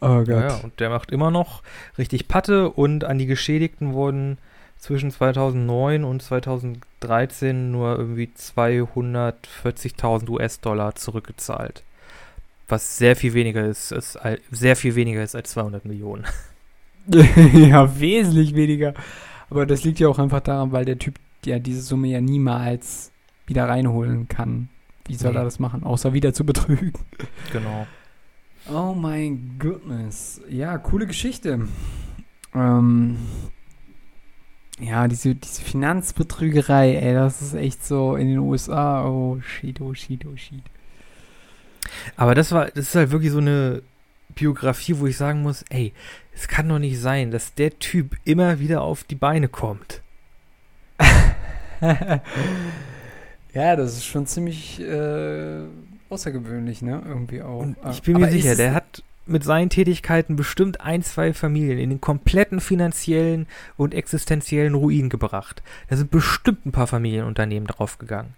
Oh 0.00 0.18
Gott. 0.18 0.28
Ja, 0.28 0.56
und 0.56 0.78
der 0.78 0.90
macht 0.90 1.10
immer 1.10 1.30
noch 1.30 1.62
richtig 1.98 2.28
Patte 2.28 2.70
und 2.70 3.04
an 3.04 3.18
die 3.18 3.26
Geschädigten 3.26 3.94
wurden 3.94 4.38
zwischen 4.80 5.10
2009 5.10 6.04
und 6.04 6.22
2013 6.22 7.70
nur 7.70 7.98
irgendwie 7.98 8.30
240.000 8.36 10.28
US-Dollar 10.30 10.94
zurückgezahlt. 10.94 11.84
Was 12.66 12.96
sehr 12.98 13.14
viel 13.14 13.34
weniger 13.34 13.66
ist, 13.66 13.92
ist, 13.92 14.18
sehr 14.50 14.76
viel 14.76 14.94
weniger 14.94 15.22
ist 15.22 15.34
als 15.34 15.50
200 15.50 15.84
Millionen. 15.84 16.24
ja, 17.06 18.00
wesentlich 18.00 18.54
weniger. 18.54 18.94
Aber 19.50 19.66
das 19.66 19.84
liegt 19.84 20.00
ja 20.00 20.08
auch 20.08 20.18
einfach 20.18 20.40
daran, 20.40 20.72
weil 20.72 20.84
der 20.84 20.98
Typ 20.98 21.16
ja 21.44 21.58
diese 21.58 21.82
Summe 21.82 22.08
ja 22.08 22.20
niemals 22.20 23.10
wieder 23.46 23.68
reinholen 23.68 24.28
kann. 24.28 24.68
Wie 25.06 25.16
soll 25.16 25.36
er 25.36 25.44
das 25.44 25.58
machen, 25.58 25.82
außer 25.82 26.12
wieder 26.12 26.32
zu 26.32 26.46
betrügen? 26.46 26.92
Genau. 27.52 27.86
Oh 28.72 28.94
mein 28.94 29.56
goodness. 29.58 30.40
Ja, 30.48 30.78
coole 30.78 31.06
Geschichte. 31.06 31.66
Ähm, 32.54 33.16
ja, 34.80 35.08
diese, 35.08 35.34
diese 35.34 35.62
Finanzbetrügerei, 35.62 36.94
ey, 36.94 37.14
das 37.14 37.42
ist 37.42 37.54
echt 37.54 37.84
so 37.84 38.16
in 38.16 38.28
den 38.28 38.38
USA. 38.38 39.06
Oh, 39.06 39.40
shit, 39.40 39.80
oh, 39.80 39.94
shit, 39.94 40.24
oh, 40.26 40.36
shit. 40.36 40.62
Aber 42.16 42.34
das 42.34 42.52
war, 42.52 42.66
das 42.66 42.88
ist 42.88 42.94
halt 42.94 43.10
wirklich 43.10 43.32
so 43.32 43.38
eine 43.38 43.82
Biografie, 44.34 44.98
wo 44.98 45.06
ich 45.06 45.16
sagen 45.16 45.42
muss, 45.42 45.64
ey, 45.70 45.92
es 46.34 46.48
kann 46.48 46.68
doch 46.68 46.78
nicht 46.78 47.00
sein, 47.00 47.30
dass 47.30 47.54
der 47.54 47.78
Typ 47.78 48.16
immer 48.24 48.58
wieder 48.60 48.82
auf 48.82 49.04
die 49.04 49.16
Beine 49.16 49.48
kommt. 49.48 50.02
ja, 53.52 53.76
das 53.76 53.94
ist 53.94 54.06
schon 54.06 54.26
ziemlich 54.26 54.80
äh, 54.80 55.60
außergewöhnlich, 56.08 56.82
ne? 56.82 57.02
Irgendwie 57.06 57.42
auch. 57.42 57.60
Und 57.60 57.76
ich 57.90 58.02
bin 58.02 58.18
mir 58.18 58.24
Aber 58.24 58.32
sicher, 58.32 58.54
der 58.54 58.74
hat 58.74 59.02
mit 59.30 59.44
seinen 59.44 59.70
Tätigkeiten 59.70 60.36
bestimmt 60.36 60.80
ein, 60.80 61.02
zwei 61.02 61.32
Familien 61.32 61.78
in 61.78 61.90
den 61.90 62.00
kompletten 62.00 62.60
finanziellen 62.60 63.46
und 63.76 63.94
existenziellen 63.94 64.74
Ruin 64.74 65.08
gebracht. 65.08 65.62
Da 65.88 65.96
sind 65.96 66.10
bestimmt 66.10 66.66
ein 66.66 66.72
paar 66.72 66.86
Familienunternehmen 66.86 67.66
draufgegangen. 67.66 68.34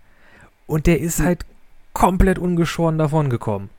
Und 0.67 0.87
der 0.87 1.01
ist 1.01 1.19
hm. 1.19 1.27
halt 1.27 1.47
komplett 1.93 2.39
ungeschoren 2.39 2.99
davon 2.99 3.31
gekommen. 3.31 3.71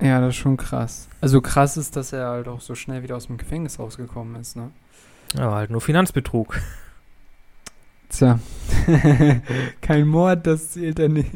Ja, 0.00 0.20
das 0.20 0.30
ist 0.30 0.36
schon 0.36 0.56
krass. 0.56 1.08
Also 1.20 1.40
krass 1.40 1.76
ist, 1.76 1.96
dass 1.96 2.12
er 2.12 2.28
halt 2.28 2.48
auch 2.48 2.60
so 2.60 2.74
schnell 2.74 3.02
wieder 3.02 3.16
aus 3.16 3.26
dem 3.26 3.36
Gefängnis 3.36 3.78
rausgekommen 3.78 4.40
ist, 4.40 4.56
ne? 4.56 4.70
Ja, 5.34 5.52
halt 5.52 5.70
nur 5.70 5.80
Finanzbetrug. 5.80 6.60
Tja. 8.08 8.38
Kein 9.82 10.06
Mord, 10.06 10.46
das 10.46 10.70
zählt 10.70 10.98
er 10.98 11.08
nicht 11.08 11.32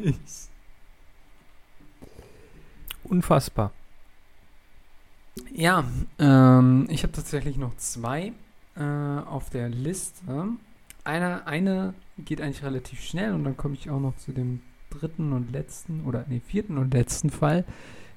unfassbar. 3.12 3.72
Ja, 5.52 5.84
ähm, 6.18 6.86
ich 6.90 7.02
habe 7.02 7.12
tatsächlich 7.12 7.56
noch 7.56 7.76
zwei 7.76 8.32
äh, 8.76 8.82
auf 8.82 9.50
der 9.50 9.68
Liste. 9.68 10.48
Eine, 11.04 11.46
eine 11.46 11.94
geht 12.18 12.40
eigentlich 12.40 12.62
relativ 12.62 13.02
schnell 13.02 13.32
und 13.32 13.44
dann 13.44 13.56
komme 13.56 13.74
ich 13.74 13.90
auch 13.90 14.00
noch 14.00 14.16
zu 14.16 14.32
dem 14.32 14.60
dritten 14.90 15.32
und 15.32 15.52
letzten 15.52 16.04
oder 16.04 16.24
nee, 16.28 16.40
vierten 16.46 16.78
und 16.78 16.92
letzten 16.92 17.30
Fall, 17.30 17.64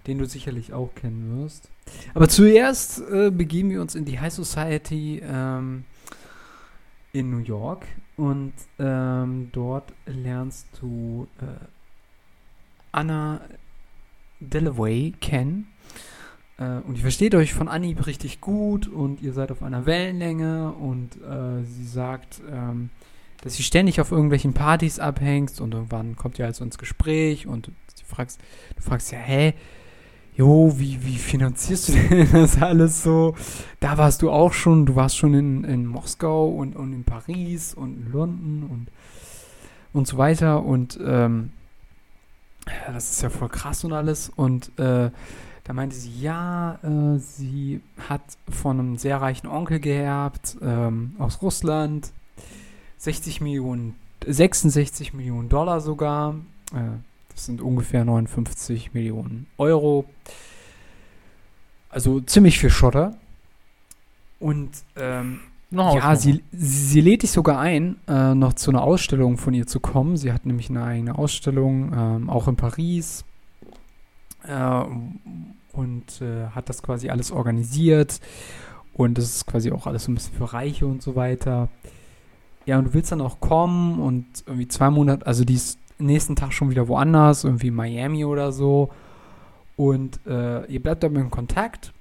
den 0.08 0.18
du 0.18 0.26
sicherlich 0.26 0.74
auch 0.74 0.94
kennen 0.94 1.42
wirst. 1.42 1.70
Aber 2.14 2.28
zuerst 2.28 3.02
äh, 3.10 3.32
begeben 3.32 3.70
wir 3.70 3.82
uns 3.82 3.96
in 3.96 4.06
die 4.06 4.20
High 4.20 4.34
Society 4.34 5.22
ähm, 5.24 5.86
in 7.14 7.32
New 7.32 7.40
York 7.40 7.88
und 8.18 8.54
ähm, 8.78 9.50
dort 9.54 9.94
lernst 10.06 10.68
du 10.82 11.28
äh, 11.42 11.66
Anna 12.92 13.42
Dalloway 14.40 15.14
kennen. 15.22 15.68
Äh, 16.58 16.80
und 16.88 16.96
ihr 16.96 17.02
versteht 17.02 17.36
euch 17.36 17.54
von 17.54 17.68
Anhieb 17.68 18.06
richtig 18.08 18.42
gut 18.42 18.88
und 18.88 19.22
ihr 19.22 19.34
seid 19.34 19.52
auf 19.52 19.64
einer 19.64 19.86
Wellenlänge 19.86 20.72
und 20.72 21.16
äh, 21.18 21.64
sie 21.64 21.88
sagt, 21.88 22.42
ähm, 22.52 22.90
dass 23.42 23.56
sie 23.56 23.64
ständig 23.64 24.02
auf 24.02 24.12
irgendwelchen 24.12 24.54
Partys 24.54 25.00
abhängst 25.00 25.62
und 25.62 25.74
irgendwann 25.74 26.16
kommt 26.16 26.40
ihr 26.40 26.46
also 26.46 26.64
ins 26.64 26.78
Gespräch 26.78 27.48
und 27.48 27.68
du 27.68 27.72
fragst, 28.06 28.40
du 28.76 28.82
fragst 28.82 29.12
ja, 29.12 29.20
hä, 29.20 29.54
jo, 30.36 30.74
wie, 30.78 31.04
wie 31.06 31.18
finanzierst 31.18 31.90
du 31.90 31.94
denn 31.94 32.28
das 32.34 32.62
alles 32.62 33.04
so? 33.04 33.36
Da 33.80 33.98
warst 33.98 34.22
du 34.22 34.32
auch 34.32 34.54
schon, 34.54 34.86
du 34.86 34.96
warst 34.96 35.18
schon 35.18 35.34
in, 35.34 35.64
in 35.64 35.86
Moskau 35.86 36.50
und, 36.50 36.76
und 36.76 36.94
in 36.94 37.04
Paris 37.04 37.74
und 37.74 38.06
in 38.06 38.12
London 38.12 38.64
und, 38.70 38.88
und 39.94 40.08
so 40.08 40.18
weiter 40.18 40.64
und 40.64 41.00
ähm, 41.06 41.52
das 42.88 43.12
ist 43.12 43.22
ja 43.22 43.30
voll 43.30 43.50
krass 43.50 43.84
und 43.84 43.94
alles. 43.94 44.30
Und 44.30 44.78
äh, 44.80 45.12
da 45.66 45.74
meinte 45.74 45.96
sie, 45.96 46.22
ja, 46.22 46.80
äh, 46.84 47.18
sie 47.18 47.82
hat 48.08 48.22
von 48.50 48.80
einem 48.80 48.98
sehr 48.98 49.20
reichen 49.20 49.48
Onkel 49.48 49.80
geerbt, 49.80 50.58
ähm, 50.62 51.16
aus 51.18 51.42
Russland, 51.42 52.12
60 53.00 53.42
Millionen, 53.42 53.96
66 54.26 55.14
Millionen 55.14 55.50
Dollar 55.50 55.82
sogar. 55.82 56.36
Äh, 56.72 56.98
das 57.34 57.48
sind 57.48 57.62
ungefähr 57.62 58.06
59 58.06 58.94
Millionen 58.94 59.48
Euro. 59.58 60.06
Also 61.90 62.22
ziemlich 62.22 62.60
viel 62.60 62.70
Schotter. 62.70 63.18
Und 64.40 64.70
ähm, 64.96 65.40
noch 65.72 65.96
ja, 65.96 66.16
sie, 66.16 66.44
sie 66.52 67.02
lädt 67.02 67.24
dich 67.24 67.32
sogar 67.32 67.60
ein, 67.60 67.96
äh, 68.08 68.36
noch 68.36 68.54
zu 68.54 68.70
einer 68.70 68.84
Ausstellung 68.84 69.38
von 69.38 69.56
ihr 69.56 69.66
zu 69.66 69.80
kommen. 69.80 70.16
Sie 70.16 70.32
hat 70.32 70.46
nämlich 70.46 70.70
eine 70.70 70.84
eigene 70.84 71.18
Ausstellung, 71.18 71.92
ähm, 71.92 72.30
auch 72.30 72.48
in 72.48 72.56
Paris. 72.56 73.26
Äh, 74.48 74.86
und 75.74 76.22
äh, 76.22 76.48
hat 76.48 76.70
das 76.70 76.82
quasi 76.82 77.10
alles 77.10 77.32
organisiert. 77.32 78.20
Und 78.94 79.18
das 79.18 79.26
ist 79.26 79.46
quasi 79.46 79.72
auch 79.72 79.88
alles 79.88 80.06
so 80.06 80.12
ein 80.12 80.16
bisschen 80.16 80.36
für 80.36 80.54
Reiche 80.54 80.88
und 80.88 81.02
so 81.02 81.16
weiter. 81.16 81.70
Ja, 82.66 82.80
und 82.80 82.86
du 82.86 82.94
willst 82.94 83.12
dann 83.12 83.22
auch 83.22 83.40
kommen 83.40 84.00
und 84.00 84.26
irgendwie 84.46 84.68
zwei 84.68 84.90
Monate, 84.90 85.28
also 85.28 85.44
die 85.44 85.54
ist 85.54 85.78
nächsten 86.00 86.36
Tag 86.36 86.54
schon 86.54 86.70
wieder 86.70 86.88
woanders, 86.88 87.44
irgendwie 87.44 87.72
Miami 87.72 88.26
oder 88.26 88.52
so. 88.52 88.90
Und 89.76 90.20
äh, 90.26 90.66
ihr 90.66 90.82
bleibt 90.82 91.04
aber 91.04 91.20
in 91.20 91.30
Kontakt 91.30 91.94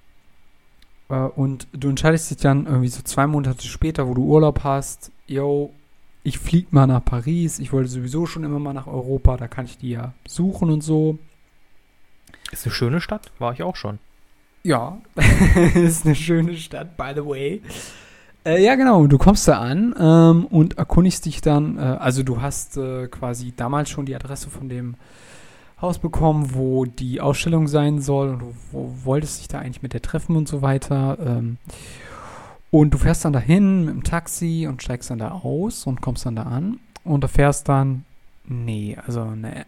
äh, 1.08 1.16
und 1.16 1.66
du 1.72 1.88
entscheidest 1.88 2.30
dich 2.30 2.38
dann 2.38 2.66
irgendwie 2.66 2.88
so 2.88 3.02
zwei 3.02 3.26
Monate 3.26 3.66
später, 3.66 4.06
wo 4.08 4.14
du 4.14 4.22
Urlaub 4.22 4.62
hast, 4.62 5.10
yo, 5.26 5.72
ich 6.22 6.38
flieg 6.38 6.72
mal 6.72 6.86
nach 6.86 7.04
Paris, 7.04 7.58
ich 7.58 7.72
wollte 7.72 7.90
sowieso 7.90 8.26
schon 8.26 8.44
immer 8.44 8.60
mal 8.60 8.72
nach 8.72 8.86
Europa, 8.86 9.36
da 9.36 9.48
kann 9.48 9.66
ich 9.66 9.76
die 9.78 9.90
ja 9.90 10.14
besuchen 10.22 10.70
und 10.70 10.82
so. 10.82 11.18
Ist 12.54 12.66
eine 12.66 12.72
schöne 12.72 13.00
Stadt, 13.00 13.32
war 13.40 13.52
ich 13.52 13.64
auch 13.64 13.74
schon. 13.74 13.98
Ja, 14.62 14.98
ist 15.74 16.06
eine 16.06 16.14
schöne 16.14 16.56
Stadt, 16.56 16.96
by 16.96 17.10
the 17.12 17.26
way. 17.26 17.60
Äh, 18.46 18.62
ja, 18.62 18.76
genau, 18.76 19.08
du 19.08 19.18
kommst 19.18 19.48
da 19.48 19.58
an 19.58 19.92
ähm, 19.98 20.46
und 20.46 20.78
erkundigst 20.78 21.26
dich 21.26 21.40
dann, 21.40 21.78
äh, 21.78 21.80
also 21.80 22.22
du 22.22 22.40
hast 22.40 22.76
äh, 22.76 23.08
quasi 23.08 23.52
damals 23.56 23.90
schon 23.90 24.06
die 24.06 24.14
Adresse 24.14 24.50
von 24.50 24.68
dem 24.68 24.94
Haus 25.80 25.98
bekommen, 25.98 26.54
wo 26.54 26.84
die 26.84 27.20
Ausstellung 27.20 27.66
sein 27.66 28.00
soll 28.00 28.28
und 28.28 28.38
du 28.38 28.54
wo, 28.70 28.94
wolltest 29.02 29.40
dich 29.40 29.48
da 29.48 29.58
eigentlich 29.58 29.82
mit 29.82 29.92
der 29.92 30.02
treffen 30.02 30.36
und 30.36 30.46
so 30.46 30.62
weiter. 30.62 31.18
Ähm, 31.18 31.58
und 32.70 32.94
du 32.94 32.98
fährst 32.98 33.24
dann 33.24 33.32
dahin 33.32 33.84
mit 33.84 33.94
dem 33.94 34.04
Taxi 34.04 34.68
und 34.68 34.80
steigst 34.80 35.10
dann 35.10 35.18
da 35.18 35.32
aus 35.32 35.88
und 35.88 36.02
kommst 36.02 36.24
dann 36.24 36.36
da 36.36 36.44
an 36.44 36.78
und 37.02 37.24
da 37.24 37.28
fährst 37.28 37.68
dann, 37.68 38.04
nee, 38.46 38.96
also 39.04 39.22
eine 39.22 39.66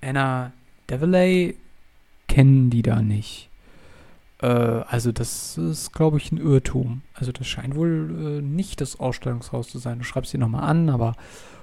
Anna 0.00 0.52
Devilay 0.88 1.56
kennen 2.28 2.70
die 2.70 2.82
da 2.82 3.02
nicht. 3.02 3.50
Äh, 4.40 4.46
also 4.46 5.12
das 5.12 5.56
ist, 5.56 5.92
glaube 5.92 6.18
ich, 6.18 6.30
ein 6.32 6.38
Irrtum. 6.38 7.02
Also 7.14 7.32
das 7.32 7.46
scheint 7.46 7.74
wohl 7.74 8.40
äh, 8.40 8.42
nicht 8.42 8.80
das 8.80 9.00
Ausstellungshaus 9.00 9.68
zu 9.68 9.78
sein. 9.78 9.98
Du 9.98 10.04
schreibst 10.04 10.32
sie 10.32 10.38
nochmal 10.38 10.64
an, 10.64 10.90
aber 10.90 11.14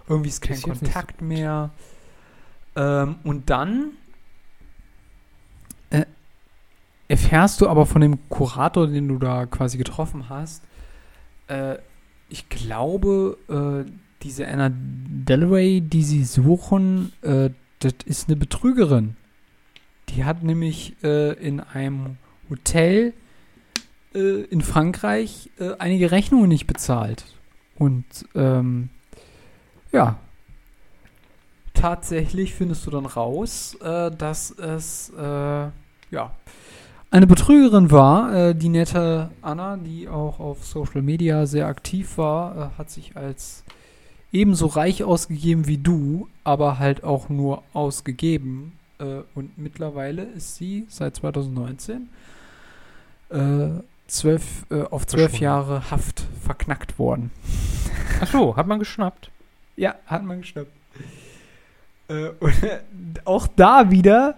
irgendwie 0.07 0.29
ist 0.29 0.41
kein 0.41 0.61
Kontakt 0.61 1.21
mehr. 1.21 1.71
Ähm, 2.75 3.15
und 3.23 3.49
dann 3.49 3.91
äh, 5.89 6.05
erfährst 7.07 7.61
du 7.61 7.69
aber 7.69 7.85
von 7.85 8.01
dem 8.01 8.29
Kurator, 8.29 8.87
den 8.87 9.07
du 9.07 9.19
da 9.19 9.45
quasi 9.45 9.77
getroffen 9.77 10.29
hast, 10.29 10.63
äh, 11.47 11.77
ich 12.29 12.47
glaube, 12.49 13.37
äh, 13.49 13.91
diese 14.23 14.47
Anna 14.47 14.71
Delray, 14.71 15.81
die 15.81 16.03
sie 16.03 16.23
suchen, 16.23 17.11
das 17.21 17.93
ist 18.05 18.29
eine 18.29 18.37
Betrügerin. 18.37 19.15
Die 20.15 20.25
hat 20.25 20.43
nämlich 20.43 20.95
äh, 21.03 21.33
in 21.33 21.59
einem 21.59 22.17
Hotel 22.49 23.13
äh, 24.13 24.43
in 24.43 24.61
Frankreich 24.61 25.49
äh, 25.59 25.71
einige 25.79 26.11
Rechnungen 26.11 26.49
nicht 26.49 26.67
bezahlt. 26.67 27.25
Und 27.77 28.05
ähm, 28.35 28.89
ja, 29.91 30.17
tatsächlich 31.73 32.53
findest 32.53 32.85
du 32.85 32.91
dann 32.91 33.05
raus, 33.05 33.75
äh, 33.81 34.11
dass 34.11 34.51
es 34.51 35.11
äh, 35.17 35.21
ja 36.11 36.35
eine 37.09 37.27
Betrügerin 37.27 37.91
war. 37.91 38.33
Äh, 38.33 38.55
die 38.55 38.69
nette 38.69 39.31
Anna, 39.41 39.77
die 39.77 40.09
auch 40.09 40.39
auf 40.39 40.65
Social 40.65 41.01
Media 41.01 41.45
sehr 41.45 41.67
aktiv 41.67 42.17
war, 42.17 42.71
hat 42.77 42.89
sich 42.89 43.15
als 43.15 43.63
ebenso 44.31 44.67
reich 44.67 45.03
ausgegeben 45.03 45.67
wie 45.67 45.77
du, 45.77 46.27
aber 46.43 46.79
halt 46.79 47.03
auch 47.03 47.29
nur 47.29 47.63
ausgegeben. 47.73 48.73
Äh, 49.01 49.23
und 49.33 49.57
mittlerweile 49.57 50.23
ist 50.23 50.55
sie 50.55 50.85
seit 50.87 51.15
2019 51.15 52.09
äh, 53.29 53.37
zwölf, 54.07 54.65
äh, 54.69 54.83
auf 54.83 55.07
zwölf 55.07 55.39
Jahre 55.39 55.89
Haft 55.89 56.25
verknackt 56.43 56.99
worden. 56.99 57.31
Ach 58.21 58.27
so, 58.27 58.55
hat 58.55 58.67
man 58.67 58.79
geschnappt? 58.79 59.31
Ja, 59.75 59.95
hat 60.05 60.23
man 60.23 60.41
geschnappt. 60.41 60.71
Äh, 62.07 62.29
und 62.39 63.25
auch 63.25 63.47
da 63.47 63.89
wieder 63.89 64.35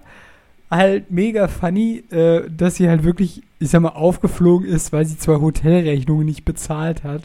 halt 0.72 1.12
mega 1.12 1.48
funny, 1.48 2.04
äh, 2.10 2.50
dass 2.50 2.76
sie 2.76 2.88
halt 2.88 3.04
wirklich, 3.04 3.44
ich 3.60 3.70
sag 3.70 3.82
mal, 3.82 3.90
aufgeflogen 3.90 4.68
ist, 4.68 4.94
weil 4.94 5.06
sie 5.06 5.18
zwei 5.18 5.36
Hotelrechnungen 5.36 6.26
nicht 6.26 6.46
bezahlt 6.46 7.04
hat. 7.04 7.24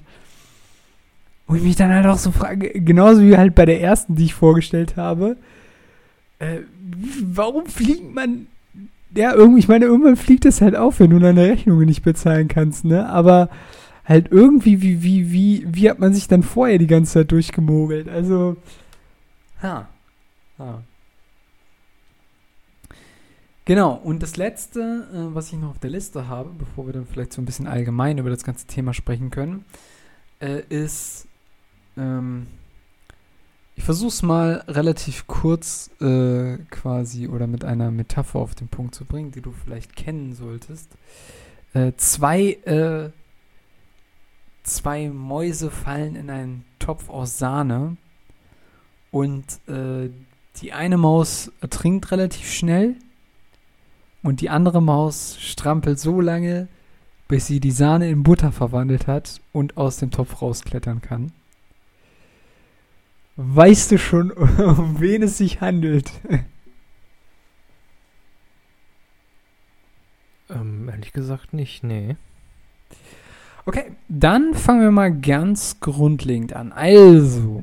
Und 1.46 1.56
ich 1.56 1.62
mich 1.62 1.76
dann 1.76 1.90
halt 1.90 2.06
auch 2.06 2.18
so 2.18 2.30
frage, 2.30 2.68
genauso 2.80 3.22
wie 3.22 3.38
halt 3.38 3.54
bei 3.54 3.64
der 3.64 3.80
ersten, 3.80 4.16
die 4.16 4.26
ich 4.26 4.34
vorgestellt 4.34 4.96
habe, 4.96 5.36
äh, 6.38 6.60
warum 7.22 7.66
fliegt 7.66 8.14
man, 8.14 8.46
ja, 9.14 9.34
irgendwie, 9.34 9.60
ich 9.60 9.68
meine, 9.68 9.86
irgendwann 9.86 10.16
fliegt 10.16 10.44
es 10.44 10.60
halt 10.60 10.76
auf, 10.76 11.00
wenn 11.00 11.10
du 11.10 11.18
deine 11.18 11.44
Rechnungen 11.48 11.86
nicht 11.86 12.02
bezahlen 12.02 12.48
kannst, 12.48 12.84
ne? 12.84 13.08
Aber 13.08 13.48
halt 14.04 14.28
irgendwie, 14.30 14.82
wie, 14.82 15.02
wie, 15.02 15.32
wie, 15.32 15.66
wie 15.66 15.90
hat 15.90 15.98
man 15.98 16.14
sich 16.14 16.28
dann 16.28 16.42
vorher 16.42 16.78
die 16.78 16.86
ganze 16.86 17.14
Zeit 17.14 17.32
durchgemogelt? 17.32 18.08
Also, 18.08 18.56
ha. 19.62 19.88
ha. 20.58 20.82
Genau, 23.64 23.92
und 23.92 24.22
das 24.22 24.38
letzte, 24.38 25.06
äh, 25.12 25.34
was 25.34 25.52
ich 25.52 25.58
noch 25.58 25.70
auf 25.70 25.78
der 25.78 25.90
Liste 25.90 26.26
habe, 26.26 26.50
bevor 26.58 26.86
wir 26.86 26.94
dann 26.94 27.06
vielleicht 27.06 27.34
so 27.34 27.42
ein 27.42 27.44
bisschen 27.44 27.66
allgemein 27.66 28.16
über 28.16 28.30
das 28.30 28.42
ganze 28.42 28.66
Thema 28.66 28.94
sprechen 28.94 29.30
können, 29.30 29.66
äh, 30.40 30.62
ist, 30.70 31.26
ähm, 31.98 32.46
ich 33.78 33.84
versuche 33.84 34.08
es 34.08 34.22
mal 34.22 34.64
relativ 34.66 35.28
kurz 35.28 35.88
äh, 36.00 36.58
quasi 36.68 37.28
oder 37.28 37.46
mit 37.46 37.64
einer 37.64 37.92
Metapher 37.92 38.40
auf 38.40 38.56
den 38.56 38.66
Punkt 38.66 38.92
zu 38.92 39.04
bringen, 39.04 39.30
die 39.30 39.40
du 39.40 39.52
vielleicht 39.52 39.94
kennen 39.94 40.34
solltest. 40.34 40.90
Äh, 41.74 41.92
zwei, 41.96 42.58
äh, 42.64 43.10
zwei 44.64 45.08
Mäuse 45.10 45.70
fallen 45.70 46.16
in 46.16 46.28
einen 46.28 46.64
Topf 46.80 47.08
aus 47.08 47.38
Sahne 47.38 47.96
und 49.12 49.44
äh, 49.68 50.10
die 50.56 50.72
eine 50.72 50.98
Maus 50.98 51.52
ertrinkt 51.60 52.10
relativ 52.10 52.52
schnell 52.52 52.96
und 54.24 54.40
die 54.40 54.50
andere 54.50 54.82
Maus 54.82 55.38
strampelt 55.38 56.00
so 56.00 56.20
lange, 56.20 56.66
bis 57.28 57.46
sie 57.46 57.60
die 57.60 57.70
Sahne 57.70 58.10
in 58.10 58.24
Butter 58.24 58.50
verwandelt 58.50 59.06
hat 59.06 59.40
und 59.52 59.76
aus 59.76 59.98
dem 59.98 60.10
Topf 60.10 60.42
rausklettern 60.42 61.00
kann. 61.00 61.30
Weißt 63.40 63.92
du 63.92 63.98
schon, 63.98 64.32
um 64.32 64.98
wen 64.98 65.22
es 65.22 65.38
sich 65.38 65.60
handelt? 65.60 66.10
Ähm, 70.50 70.88
ehrlich 70.88 71.12
gesagt 71.12 71.52
nicht, 71.52 71.84
nee. 71.84 72.16
Okay, 73.64 73.92
dann 74.08 74.54
fangen 74.54 74.80
wir 74.80 74.90
mal 74.90 75.16
ganz 75.16 75.78
grundlegend 75.78 76.52
an. 76.52 76.72
Also, 76.72 77.62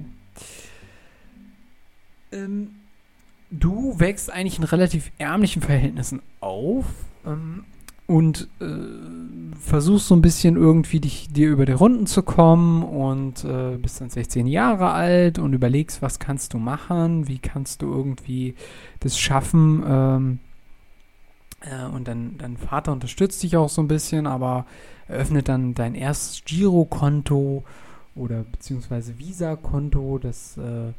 ähm, 2.32 2.76
du 3.52 4.00
wächst 4.00 4.32
eigentlich 4.32 4.58
in 4.58 4.64
relativ 4.64 5.12
ärmlichen 5.18 5.62
Verhältnissen 5.62 6.22
auf 6.40 6.86
ähm, 7.26 7.66
und 8.08 8.48
äh, 8.60 8.66
versuchst 9.60 10.08
so 10.08 10.16
ein 10.16 10.22
bisschen 10.22 10.58
irgendwie 10.58 11.00
dich, 11.00 11.30
dir 11.32 11.50
über 11.50 11.66
die 11.66 11.72
Runden 11.72 12.06
zu 12.06 12.22
kommen 12.22 12.84
und 12.84 13.44
äh, 13.44 13.78
bist 13.78 14.00
dann 14.00 14.10
16 14.10 14.46
Jahre 14.46 14.92
alt 14.92 15.40
und 15.40 15.54
überlegst, 15.54 16.02
was 16.02 16.20
kannst 16.20 16.54
du 16.54 16.60
machen, 16.60 17.28
wie 17.28 17.40
kannst 17.40 17.82
du 17.82 17.92
irgendwie 17.92 18.54
das 19.00 19.18
schaffen. 19.18 19.84
Ähm, 19.88 20.40
äh, 21.62 21.86
und 21.88 22.08
dann 22.08 22.38
dein 22.38 22.58
Vater 22.58 22.92
unterstützt 22.92 23.42
dich 23.42 23.58
auch 23.58 23.70
so 23.70 23.82
ein 23.82 23.88
bisschen, 23.88 24.28
aber 24.28 24.68
eröffnet 25.08 25.50
dann 25.50 25.74
dein 25.74 25.96
erstes 25.96 26.44
Girokonto 26.46 27.64
oder 28.16 28.44
beziehungsweise 28.44 29.18
Visa-Konto, 29.18 30.20
das 30.20 30.58
äh, 30.58 30.94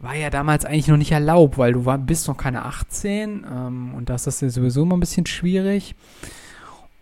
war 0.00 0.14
ja 0.16 0.30
damals 0.30 0.64
eigentlich 0.64 0.88
noch 0.88 0.96
nicht 0.96 1.12
erlaubt, 1.12 1.58
weil 1.58 1.74
du 1.74 1.84
war, 1.84 1.98
bist 1.98 2.26
noch 2.26 2.36
keine 2.36 2.64
18 2.64 3.46
ähm, 3.48 3.94
und 3.94 4.08
das 4.08 4.26
ist 4.26 4.40
ja 4.40 4.48
sowieso 4.48 4.82
immer 4.82 4.96
ein 4.96 5.00
bisschen 5.00 5.26
schwierig. 5.26 5.94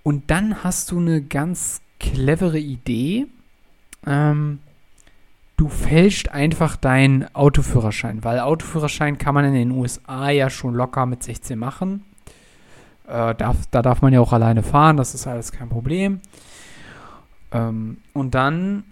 Und 0.02 0.30
dann 0.30 0.64
hast 0.64 0.90
du 0.90 0.98
eine 0.98 1.22
ganz 1.22 1.80
clevere 2.00 2.58
Idee. 2.58 3.26
Ähm, 4.06 4.58
du 5.56 5.68
fälscht 5.68 6.30
einfach 6.30 6.76
deinen 6.76 7.32
Autoführerschein, 7.34 8.24
weil 8.24 8.40
Autoführerschein 8.40 9.18
kann 9.18 9.34
man 9.34 9.44
in 9.44 9.54
den 9.54 9.70
USA 9.70 10.30
ja 10.30 10.50
schon 10.50 10.74
locker 10.74 11.06
mit 11.06 11.22
16 11.22 11.58
machen. 11.58 12.04
Äh, 13.06 13.34
darf, 13.36 13.56
da 13.70 13.80
darf 13.80 14.02
man 14.02 14.12
ja 14.12 14.20
auch 14.20 14.32
alleine 14.32 14.62
fahren, 14.62 14.96
das 14.96 15.14
ist 15.14 15.26
alles 15.26 15.52
kein 15.52 15.68
Problem. 15.68 16.20
Ähm, 17.52 17.98
und 18.12 18.34
dann 18.34 18.84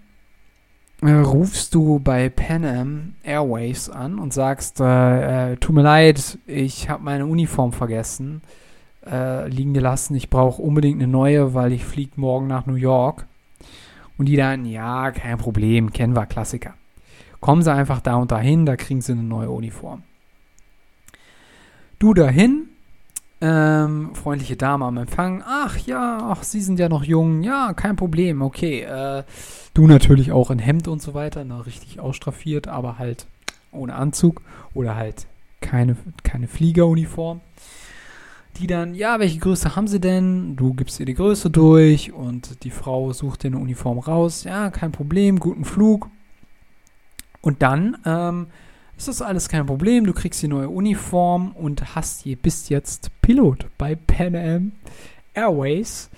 äh, 1.01 1.11
rufst 1.11 1.75
du 1.75 1.99
bei 1.99 2.29
Pan 2.29 2.65
Am 2.65 3.13
Airways 3.23 3.89
an 3.89 4.19
und 4.19 4.33
sagst, 4.33 4.79
äh, 4.79 5.51
äh, 5.51 5.57
tut 5.57 5.75
mir 5.75 5.83
leid, 5.83 6.39
ich 6.47 6.89
habe 6.89 7.03
meine 7.03 7.25
Uniform 7.25 7.71
vergessen, 7.71 8.41
äh, 9.05 9.47
liegen 9.47 9.73
gelassen, 9.73 10.15
ich 10.15 10.29
brauche 10.29 10.61
unbedingt 10.61 11.01
eine 11.01 11.11
neue, 11.11 11.53
weil 11.53 11.71
ich 11.71 11.85
fliege 11.85 12.13
morgen 12.15 12.47
nach 12.47 12.65
New 12.65 12.75
York. 12.75 13.27
Und 14.17 14.25
die 14.25 14.35
dann, 14.35 14.65
ja, 14.65 15.11
kein 15.11 15.37
Problem, 15.37 15.93
kennen 15.93 16.15
wir, 16.15 16.25
Klassiker. 16.25 16.73
Kommen 17.39 17.61
sie 17.61 17.71
einfach 17.71 18.01
da 18.01 18.15
und 18.15 18.31
dahin, 18.31 18.65
da 18.65 18.75
kriegen 18.75 19.01
sie 19.01 19.11
eine 19.11 19.21
neue 19.21 19.51
Uniform. 19.51 20.01
Du 21.99 22.15
dahin, 22.15 22.69
ähm, 23.39 24.15
freundliche 24.15 24.55
Dame 24.55 24.85
am 24.85 24.97
Empfang. 24.97 25.43
Ach 25.45 25.77
ja, 25.77 26.29
ach, 26.31 26.41
Sie 26.41 26.61
sind 26.61 26.79
ja 26.79 26.89
noch 26.89 27.03
jung. 27.03 27.43
Ja, 27.43 27.73
kein 27.73 27.95
Problem. 27.95 28.41
Okay. 28.41 28.81
Äh, 28.81 29.23
du 29.77 29.85
natürlich 29.85 30.31
auch 30.31 30.49
in 30.49 30.57
Hemd 30.57 30.87
und 30.87 31.03
so 31.03 31.13
weiter, 31.13 31.45
na, 31.45 31.61
richtig 31.61 31.99
ausstraffiert, 31.99 32.67
aber 32.67 32.97
halt 32.97 33.27
ohne 33.71 33.93
Anzug 33.93 34.41
oder 34.73 34.95
halt 34.95 35.27
keine, 35.61 35.95
keine 36.23 36.47
Fliegeruniform. 36.47 37.41
Die 38.57 38.65
dann, 38.65 38.95
ja, 38.95 39.19
welche 39.19 39.37
Größe 39.37 39.75
haben 39.75 39.87
sie 39.87 39.99
denn? 39.99 40.55
Du 40.55 40.73
gibst 40.73 40.99
ihr 40.99 41.05
die 41.05 41.13
Größe 41.13 41.51
durch 41.51 42.11
und 42.11 42.63
die 42.63 42.71
Frau 42.71 43.13
sucht 43.13 43.43
dir 43.43 43.49
eine 43.49 43.59
Uniform 43.59 43.99
raus. 43.99 44.45
Ja, 44.45 44.71
kein 44.71 44.91
Problem, 44.91 45.39
guten 45.39 45.63
Flug. 45.63 46.09
Und 47.41 47.61
dann 47.61 47.97
ähm, 48.03 48.47
ist 48.97 49.07
das 49.07 49.21
alles 49.21 49.47
kein 49.47 49.67
Problem. 49.67 50.07
Du 50.07 50.13
kriegst 50.13 50.41
die 50.41 50.47
neue 50.47 50.69
Uniform 50.69 51.51
und 51.51 51.93
hast 51.93 52.23
hier, 52.23 52.35
bist 52.35 52.71
jetzt 52.71 53.11
Pilot 53.21 53.67
bei 53.77 53.93
Pan 53.93 54.35
Am 54.35 54.71
Airways. 55.35 56.09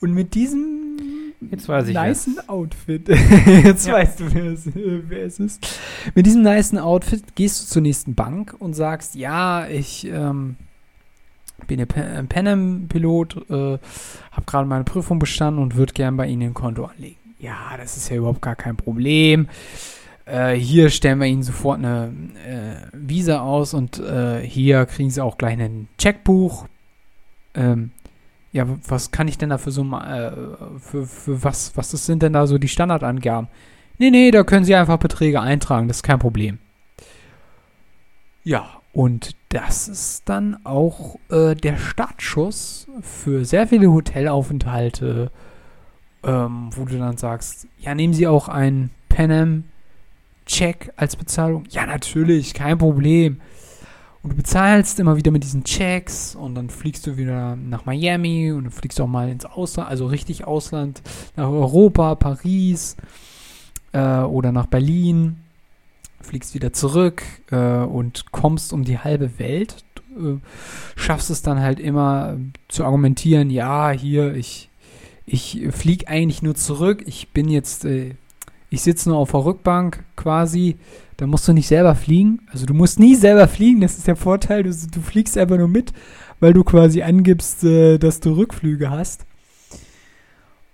Und 0.00 0.14
mit 0.14 0.36
diesem 0.36 1.25
Jetzt 1.40 1.68
weiß 1.68 1.88
ich 1.88 1.98
nicen 1.98 2.36
es. 2.38 2.48
Outfit, 2.48 3.08
jetzt 3.64 3.86
ja. 3.86 3.94
weißt 3.94 4.20
du, 4.20 4.34
wer 4.34 4.44
es, 4.52 4.68
wer 4.74 5.26
es, 5.26 5.38
ist. 5.38 5.80
Mit 6.14 6.26
diesem 6.26 6.42
nicen 6.42 6.78
Outfit 6.78 7.34
gehst 7.34 7.62
du 7.62 7.66
zur 7.66 7.82
nächsten 7.82 8.14
Bank 8.14 8.54
und 8.58 8.74
sagst, 8.74 9.14
ja, 9.14 9.66
ich 9.68 10.06
ähm, 10.06 10.56
bin 11.66 11.78
der 11.78 11.86
Pan 11.86 12.46
Am-Pilot, 12.46 13.50
äh, 13.50 13.52
habe 13.52 14.46
gerade 14.46 14.66
meine 14.66 14.84
Prüfung 14.84 15.18
bestanden 15.18 15.62
und 15.62 15.76
würde 15.76 15.92
gern 15.92 16.16
bei 16.16 16.26
Ihnen 16.26 16.42
ein 16.42 16.54
Konto 16.54 16.84
anlegen. 16.84 17.16
Ja, 17.38 17.76
das 17.76 17.96
ist 17.96 18.08
ja 18.08 18.16
überhaupt 18.16 18.42
gar 18.42 18.56
kein 18.56 18.76
Problem. 18.76 19.48
Äh, 20.24 20.54
hier 20.54 20.90
stellen 20.90 21.20
wir 21.20 21.26
Ihnen 21.26 21.42
sofort 21.42 21.78
eine 21.78 22.12
äh, 22.46 22.86
Visa 22.92 23.40
aus 23.40 23.74
und 23.74 23.98
äh, 23.98 24.40
hier 24.40 24.86
kriegen 24.86 25.10
Sie 25.10 25.22
auch 25.22 25.38
gleich 25.38 25.58
ein 25.58 25.88
Checkbuch. 25.98 26.66
Ähm, 27.54 27.92
ja, 28.56 28.66
was 28.88 29.10
kann 29.10 29.28
ich 29.28 29.36
denn 29.36 29.50
da 29.50 29.58
für 29.58 29.70
so, 29.70 29.82
äh, 29.82 30.32
für, 30.78 31.06
für 31.06 31.44
was, 31.44 31.76
was 31.76 31.90
sind 31.90 32.22
denn 32.22 32.32
da 32.32 32.46
so 32.46 32.56
die 32.56 32.68
Standardangaben? 32.68 33.48
Nee, 33.98 34.10
nee, 34.10 34.30
da 34.30 34.44
können 34.44 34.64
Sie 34.64 34.74
einfach 34.74 34.98
Beträge 34.98 35.40
eintragen, 35.40 35.88
das 35.88 35.98
ist 35.98 36.02
kein 36.02 36.18
Problem. 36.18 36.58
Ja, 38.44 38.68
und 38.92 39.36
das 39.50 39.88
ist 39.88 40.28
dann 40.28 40.56
auch 40.64 41.18
äh, 41.30 41.54
der 41.54 41.76
Startschuss 41.76 42.88
für 43.02 43.44
sehr 43.44 43.66
viele 43.66 43.90
Hotelaufenthalte, 43.90 45.30
ähm, 46.24 46.70
wo 46.74 46.86
du 46.86 46.98
dann 46.98 47.18
sagst, 47.18 47.68
ja, 47.78 47.94
nehmen 47.94 48.14
Sie 48.14 48.26
auch 48.26 48.48
einen 48.48 48.90
Pan 49.10 49.30
Am 49.30 49.64
Check 50.46 50.92
als 50.96 51.16
Bezahlung? 51.16 51.64
Ja, 51.70 51.84
natürlich, 51.84 52.54
kein 52.54 52.78
Problem. 52.78 53.40
Und 54.26 54.32
du 54.32 54.36
bezahlst 54.38 54.98
immer 54.98 55.16
wieder 55.16 55.30
mit 55.30 55.44
diesen 55.44 55.62
Checks 55.62 56.34
und 56.34 56.56
dann 56.56 56.68
fliegst 56.68 57.06
du 57.06 57.16
wieder 57.16 57.54
nach 57.54 57.84
Miami 57.84 58.50
und 58.50 58.64
du 58.64 58.70
fliegst 58.72 59.00
auch 59.00 59.06
mal 59.06 59.28
ins 59.28 59.44
Ausland, 59.44 59.88
also 59.88 60.06
richtig 60.06 60.44
Ausland, 60.44 61.00
nach 61.36 61.48
Europa, 61.48 62.16
Paris 62.16 62.96
äh, 63.92 64.18
oder 64.18 64.50
nach 64.50 64.66
Berlin, 64.66 65.36
fliegst 66.20 66.54
wieder 66.54 66.72
zurück 66.72 67.22
äh, 67.52 67.56
und 67.56 68.32
kommst 68.32 68.72
um 68.72 68.82
die 68.82 68.98
halbe 68.98 69.38
Welt. 69.38 69.84
Du 69.94 70.28
äh, 70.28 70.38
schaffst 70.96 71.30
es 71.30 71.42
dann 71.42 71.60
halt 71.60 71.78
immer 71.78 72.36
zu 72.66 72.84
argumentieren, 72.84 73.48
ja, 73.48 73.90
hier, 73.90 74.34
ich, 74.34 74.70
ich 75.24 75.68
fliege 75.70 76.08
eigentlich 76.08 76.42
nur 76.42 76.56
zurück, 76.56 77.04
ich 77.06 77.28
bin 77.28 77.48
jetzt, 77.48 77.84
äh, 77.84 78.16
ich 78.70 78.82
sitze 78.82 79.08
nur 79.08 79.18
auf 79.18 79.30
der 79.30 79.44
Rückbank 79.44 80.04
quasi, 80.16 80.78
da 81.16 81.26
musst 81.26 81.48
du 81.48 81.52
nicht 81.52 81.68
selber 81.68 81.94
fliegen. 81.94 82.40
Also 82.52 82.66
du 82.66 82.74
musst 82.74 82.98
nie 82.98 83.14
selber 83.14 83.48
fliegen, 83.48 83.80
das 83.80 83.96
ist 83.96 84.06
der 84.06 84.16
Vorteil, 84.16 84.62
du, 84.62 84.70
du 84.70 85.00
fliegst 85.00 85.38
einfach 85.38 85.56
nur 85.56 85.68
mit, 85.68 85.92
weil 86.40 86.52
du 86.52 86.64
quasi 86.64 87.02
angibst, 87.02 87.64
äh, 87.64 87.98
dass 87.98 88.20
du 88.20 88.32
Rückflüge 88.32 88.90
hast. 88.90 89.26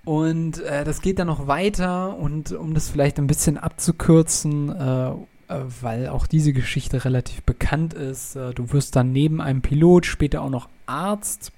Und 0.05 0.61
äh, 0.63 0.85
das 0.85 1.01
geht 1.01 1.21
dann 1.21 1.29
noch 1.29 1.47
weiter 1.47 2.17
und 2.19 2.51
um 2.53 2.75
das 2.75 2.89
vielleicht 2.89 3.19
ein 3.19 3.29
bisschen 3.29 3.57
abzukürzen, 3.57 4.71
äh, 4.71 5.13
äh, 5.53 5.61
weil 5.81 6.09
auch 6.09 6.27
diese 6.27 6.53
Geschichte 6.53 7.05
relativ 7.05 7.43
bekannt 7.45 7.95
ist, 7.95 8.35
äh, 8.35 8.53
du 8.53 8.73
wirst 8.73 8.97
dann 8.97 9.13
neben 9.13 9.41
einem 9.41 9.63
Pilot 9.63 10.07
später 10.07 10.43
auch 10.43 10.51
noch 10.51 10.69
Arzt 10.87 11.53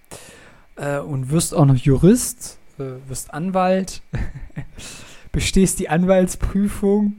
äh, 0.76 0.99
und 0.99 1.30
wirst 1.30 1.55
auch 1.55 1.64
noch 1.64 1.76
Jurist, 1.76 2.59
wirst 2.76 3.32
Anwalt, 3.32 4.03
bestehst 5.32 5.78
die 5.78 5.89
Anwaltsprüfung 5.89 7.14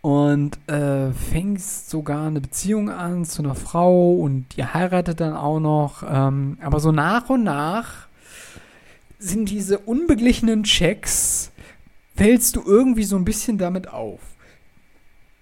und 0.00 0.58
fängst 0.66 1.90
sogar 1.90 2.26
eine 2.26 2.40
Beziehung 2.40 2.88
an 2.88 3.24
zu 3.24 3.42
einer 3.42 3.54
Frau 3.54 4.14
und 4.14 4.56
ihr 4.56 4.72
heiratet 4.72 5.20
dann 5.20 5.34
auch 5.34 5.60
noch. 5.60 6.02
Ähm, 6.08 6.56
aber 6.62 6.80
so 6.80 6.92
nach 6.92 7.28
und 7.28 7.44
nach 7.44 8.08
sind 9.18 9.50
diese 9.50 9.78
unbeglichenen 9.78 10.62
Checks, 10.62 11.50
fällst 12.14 12.56
du 12.56 12.62
irgendwie 12.64 13.04
so 13.04 13.16
ein 13.16 13.24
bisschen 13.24 13.58
damit 13.58 13.88
auf. 13.88 14.20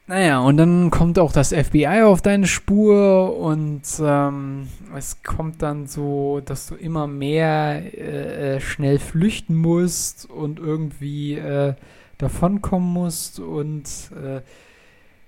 Naja, 0.09 0.39
und 0.39 0.57
dann 0.57 0.91
kommt 0.91 1.19
auch 1.19 1.33
das 1.33 1.53
FBI 1.53 2.03
auf 2.05 2.23
deine 2.23 2.47
Spur 2.47 3.37
und 3.37 3.83
ähm, 4.01 4.69
es 4.97 5.25
kommt 5.25 5.63
dann 5.63 5.89
so, 5.89 6.41
dass 6.45 6.69
du 6.69 6.77
immer 6.77 7.09
mehr 7.09 7.83
äh, 7.93 8.57
äh 8.57 8.61
schnell 8.61 9.01
flüchten 9.01 9.57
musst 9.57 10.31
und 10.31 10.61
irgendwie 10.61 11.35
äh, 11.35 11.75
davonkommen 12.19 12.93
musst. 12.93 13.41
Und 13.41 13.89
äh, 14.21 14.43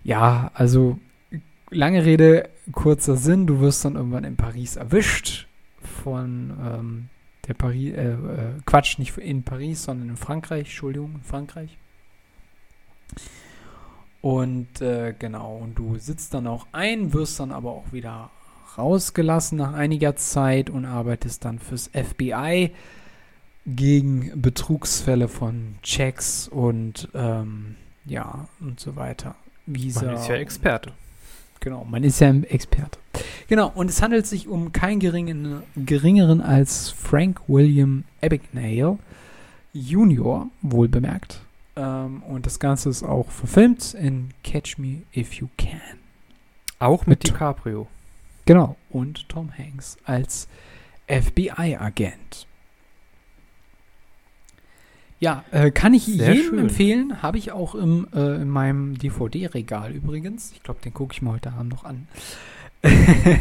ja, 0.04 0.50
also 0.54 0.98
lange 1.70 2.04
Rede, 2.04 2.48
kurzer 2.72 3.16
Sinn, 3.16 3.46
du 3.46 3.60
wirst 3.60 3.84
dann 3.84 3.96
irgendwann 3.96 4.24
in 4.24 4.36
Paris 4.36 4.76
erwischt 4.76 5.46
von 5.80 6.56
ähm, 6.62 7.08
der 7.46 7.54
Paris, 7.54 7.94
äh, 7.94 8.12
äh, 8.12 8.52
Quatsch, 8.66 8.98
nicht 8.98 9.16
in 9.18 9.42
Paris, 9.42 9.84
sondern 9.84 10.10
in 10.10 10.16
Frankreich, 10.16 10.66
Entschuldigung, 10.66 11.14
in 11.16 11.22
Frankreich. 11.22 11.76
Und 14.20 14.80
äh, 14.80 15.14
genau, 15.18 15.56
und 15.56 15.78
du 15.78 15.96
sitzt 15.96 16.34
dann 16.34 16.46
auch 16.46 16.66
ein, 16.72 17.12
wirst 17.12 17.40
dann 17.40 17.52
aber 17.52 17.70
auch 17.70 17.92
wieder 17.92 18.30
rausgelassen 18.76 19.58
nach 19.58 19.72
einiger 19.72 20.16
Zeit 20.16 20.70
und 20.70 20.84
arbeitest 20.84 21.44
dann 21.44 21.58
fürs 21.58 21.88
FBI 21.88 22.72
gegen 23.76 24.40
Betrugsfälle 24.40 25.28
von 25.28 25.76
Checks 25.82 26.48
und 26.48 27.08
ähm, 27.14 27.76
ja 28.04 28.48
und 28.60 28.80
so 28.80 28.96
weiter. 28.96 29.34
Visa. 29.66 30.04
Man 30.04 30.14
ist 30.14 30.28
ja 30.28 30.36
Experte. 30.36 30.92
Genau, 31.60 31.84
man 31.84 32.04
ist 32.04 32.20
ja 32.20 32.28
ein 32.28 32.44
Experte. 32.44 32.98
Genau, 33.48 33.70
und 33.74 33.90
es 33.90 34.00
handelt 34.00 34.26
sich 34.26 34.48
um 34.48 34.72
keinen 34.72 35.00
geringen, 35.00 35.62
geringeren 35.76 36.40
als 36.40 36.90
Frank 36.90 37.40
William 37.48 38.04
Abagnale 38.22 38.98
Junior, 39.72 40.48
wohl 40.62 40.88
bemerkt. 40.88 41.40
Ähm, 41.76 42.22
und 42.22 42.46
das 42.46 42.58
Ganze 42.58 42.88
ist 42.88 43.02
auch 43.02 43.30
verfilmt 43.30 43.94
in 43.94 44.30
Catch 44.42 44.78
Me 44.78 45.02
If 45.14 45.34
You 45.34 45.48
Can. 45.56 45.80
Auch 46.78 47.06
mit, 47.06 47.20
mit 47.20 47.28
DiCaprio. 47.28 47.86
Genau, 48.44 48.76
und 48.90 49.28
Tom 49.28 49.50
Hanks 49.56 49.96
als 50.04 50.48
FBI-Agent. 51.06 52.47
Ja, 55.20 55.44
äh, 55.50 55.70
kann 55.70 55.94
ich 55.94 56.04
Sehr 56.04 56.34
jedem 56.34 56.50
schön. 56.50 56.58
empfehlen. 56.60 57.22
Habe 57.22 57.38
ich 57.38 57.50
auch 57.52 57.74
im, 57.74 58.06
äh, 58.14 58.36
in 58.36 58.48
meinem 58.48 58.96
DVD-Regal 58.96 59.92
übrigens. 59.92 60.52
Ich 60.52 60.62
glaube, 60.62 60.80
den 60.84 60.94
gucke 60.94 61.12
ich 61.12 61.22
mir 61.22 61.32
heute 61.32 61.52
Abend 61.52 61.72
noch 61.72 61.84
an. 61.84 62.06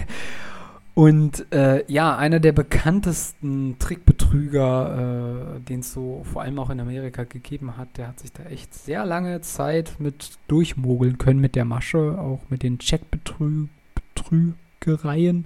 Und 0.95 1.51
äh, 1.53 1.83
ja, 1.91 2.17
einer 2.17 2.39
der 2.39 2.53
bekanntesten 2.53 3.77
Trickbetrüger, 3.77 5.57
äh, 5.57 5.59
den 5.59 5.81
es 5.81 5.93
so 5.93 6.23
vor 6.23 6.41
allem 6.41 6.57
auch 6.57 6.71
in 6.71 6.79
Amerika 6.79 7.23
gegeben 7.23 7.77
hat, 7.77 7.97
der 7.97 8.07
hat 8.07 8.19
sich 8.19 8.33
da 8.33 8.41
echt 8.45 8.73
sehr 8.73 9.05
lange 9.05 9.41
Zeit 9.41 9.99
mit 9.99 10.31
durchmogeln 10.47 11.19
können 11.19 11.39
mit 11.39 11.55
der 11.55 11.65
Masche, 11.65 12.17
auch 12.19 12.41
mit 12.49 12.63
den 12.63 12.79
Checkbetrügereien. 12.79 15.45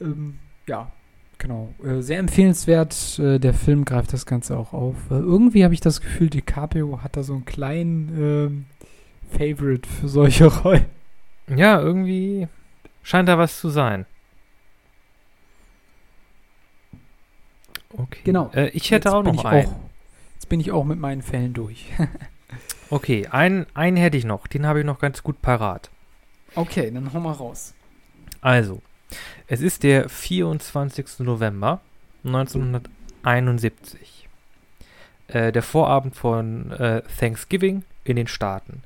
Ähm, 0.00 0.38
ja, 0.68 0.92
Genau, 1.40 1.72
äh, 1.82 2.02
sehr 2.02 2.18
empfehlenswert. 2.18 3.18
Äh, 3.18 3.38
der 3.38 3.54
Film 3.54 3.86
greift 3.86 4.12
das 4.12 4.26
Ganze 4.26 4.58
auch 4.58 4.74
auf. 4.74 5.10
Äh, 5.10 5.14
irgendwie 5.14 5.64
habe 5.64 5.72
ich 5.72 5.80
das 5.80 6.02
Gefühl, 6.02 6.28
DiCaprio 6.28 7.02
hat 7.02 7.16
da 7.16 7.22
so 7.22 7.32
einen 7.32 7.46
kleinen 7.46 8.12
ähm, 8.20 8.64
Favorite 9.30 9.88
für 9.88 10.06
solche 10.06 10.46
Rollen. 10.62 10.84
Ja, 11.48 11.80
irgendwie 11.80 12.46
scheint 13.02 13.26
da 13.30 13.38
was 13.38 13.58
zu 13.58 13.70
sein. 13.70 14.04
Okay. 17.96 18.20
Genau. 18.24 18.50
Äh, 18.52 18.68
ich 18.68 18.90
hätte 18.90 19.08
jetzt 19.08 19.14
auch 19.14 19.22
noch 19.22 19.42
einen. 19.46 19.66
Auch, 19.66 19.76
jetzt 20.34 20.48
bin 20.50 20.60
ich 20.60 20.72
auch 20.72 20.84
mit 20.84 20.98
meinen 20.98 21.22
Fällen 21.22 21.54
durch. 21.54 21.86
okay, 22.90 23.26
einen, 23.28 23.64
einen 23.72 23.96
hätte 23.96 24.18
ich 24.18 24.26
noch. 24.26 24.46
Den 24.46 24.66
habe 24.66 24.80
ich 24.80 24.84
noch 24.84 24.98
ganz 24.98 25.22
gut 25.22 25.40
parat. 25.40 25.90
Okay, 26.54 26.90
dann 26.90 27.14
hau 27.14 27.20
mal 27.20 27.32
raus. 27.32 27.72
Also, 28.42 28.82
es 29.46 29.60
ist 29.60 29.82
der 29.82 30.08
24. 30.08 31.20
November 31.20 31.80
1971. 32.24 34.28
Äh, 35.28 35.52
der 35.52 35.62
Vorabend 35.62 36.16
von 36.16 36.72
äh, 36.72 37.02
Thanksgiving 37.18 37.84
in 38.04 38.16
den 38.16 38.26
Staaten. 38.26 38.82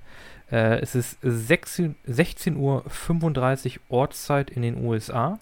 Äh, 0.50 0.80
es 0.80 0.94
ist 0.94 1.18
16.35 1.24 2.56
Uhr 2.56 2.84
Ortszeit 3.88 4.50
in 4.50 4.62
den 4.62 4.84
USA. 4.84 5.38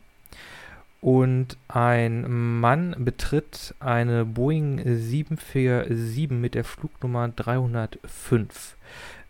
Und 1.01 1.57
ein 1.67 2.61
Mann 2.61 2.95
betritt 2.99 3.75
eine 3.81 4.25
Boeing 4.25 4.81
747 4.85 6.31
mit 6.31 6.55
der 6.55 6.63
Flugnummer 6.63 7.29
305. 7.29 8.77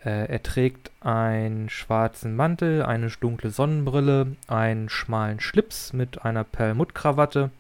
Äh, 0.05 0.27
er 0.27 0.43
trägt 0.43 0.91
einen 1.01 1.69
schwarzen 1.69 2.35
Mantel, 2.35 2.83
eine 2.83 3.09
dunkle 3.09 3.51
Sonnenbrille, 3.51 4.37
einen 4.49 4.89
schmalen 4.89 5.41
Schlips 5.41 5.93
mit 5.93 6.25
einer 6.25 6.45
Perlmuttkrawatte, 6.45 7.51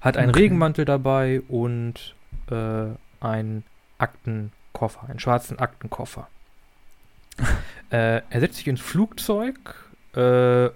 hat 0.00 0.16
einen 0.16 0.30
okay. 0.30 0.40
Regenmantel 0.40 0.84
dabei 0.84 1.42
und 1.48 2.14
äh, 2.50 2.86
einen 3.20 3.64
Aktenkoffer, 3.98 5.08
einen 5.08 5.18
schwarzen 5.18 5.58
Aktenkoffer. 5.58 6.28
äh, 7.90 8.22
er 8.30 8.40
setzt 8.40 8.56
sich 8.56 8.68
ins 8.68 8.80
Flugzeug 8.80 9.58
äh, 10.14 10.70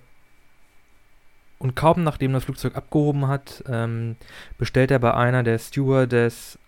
und 1.58 1.76
kaum 1.76 2.02
nachdem 2.02 2.32
das 2.32 2.44
Flugzeug 2.44 2.74
abgehoben 2.74 3.28
hat, 3.28 3.62
ähm, 3.68 4.16
bestellt 4.58 4.90
er 4.90 4.98
bei 4.98 5.14
einer 5.14 5.42
der 5.42 5.58
Stewardess 5.58 6.58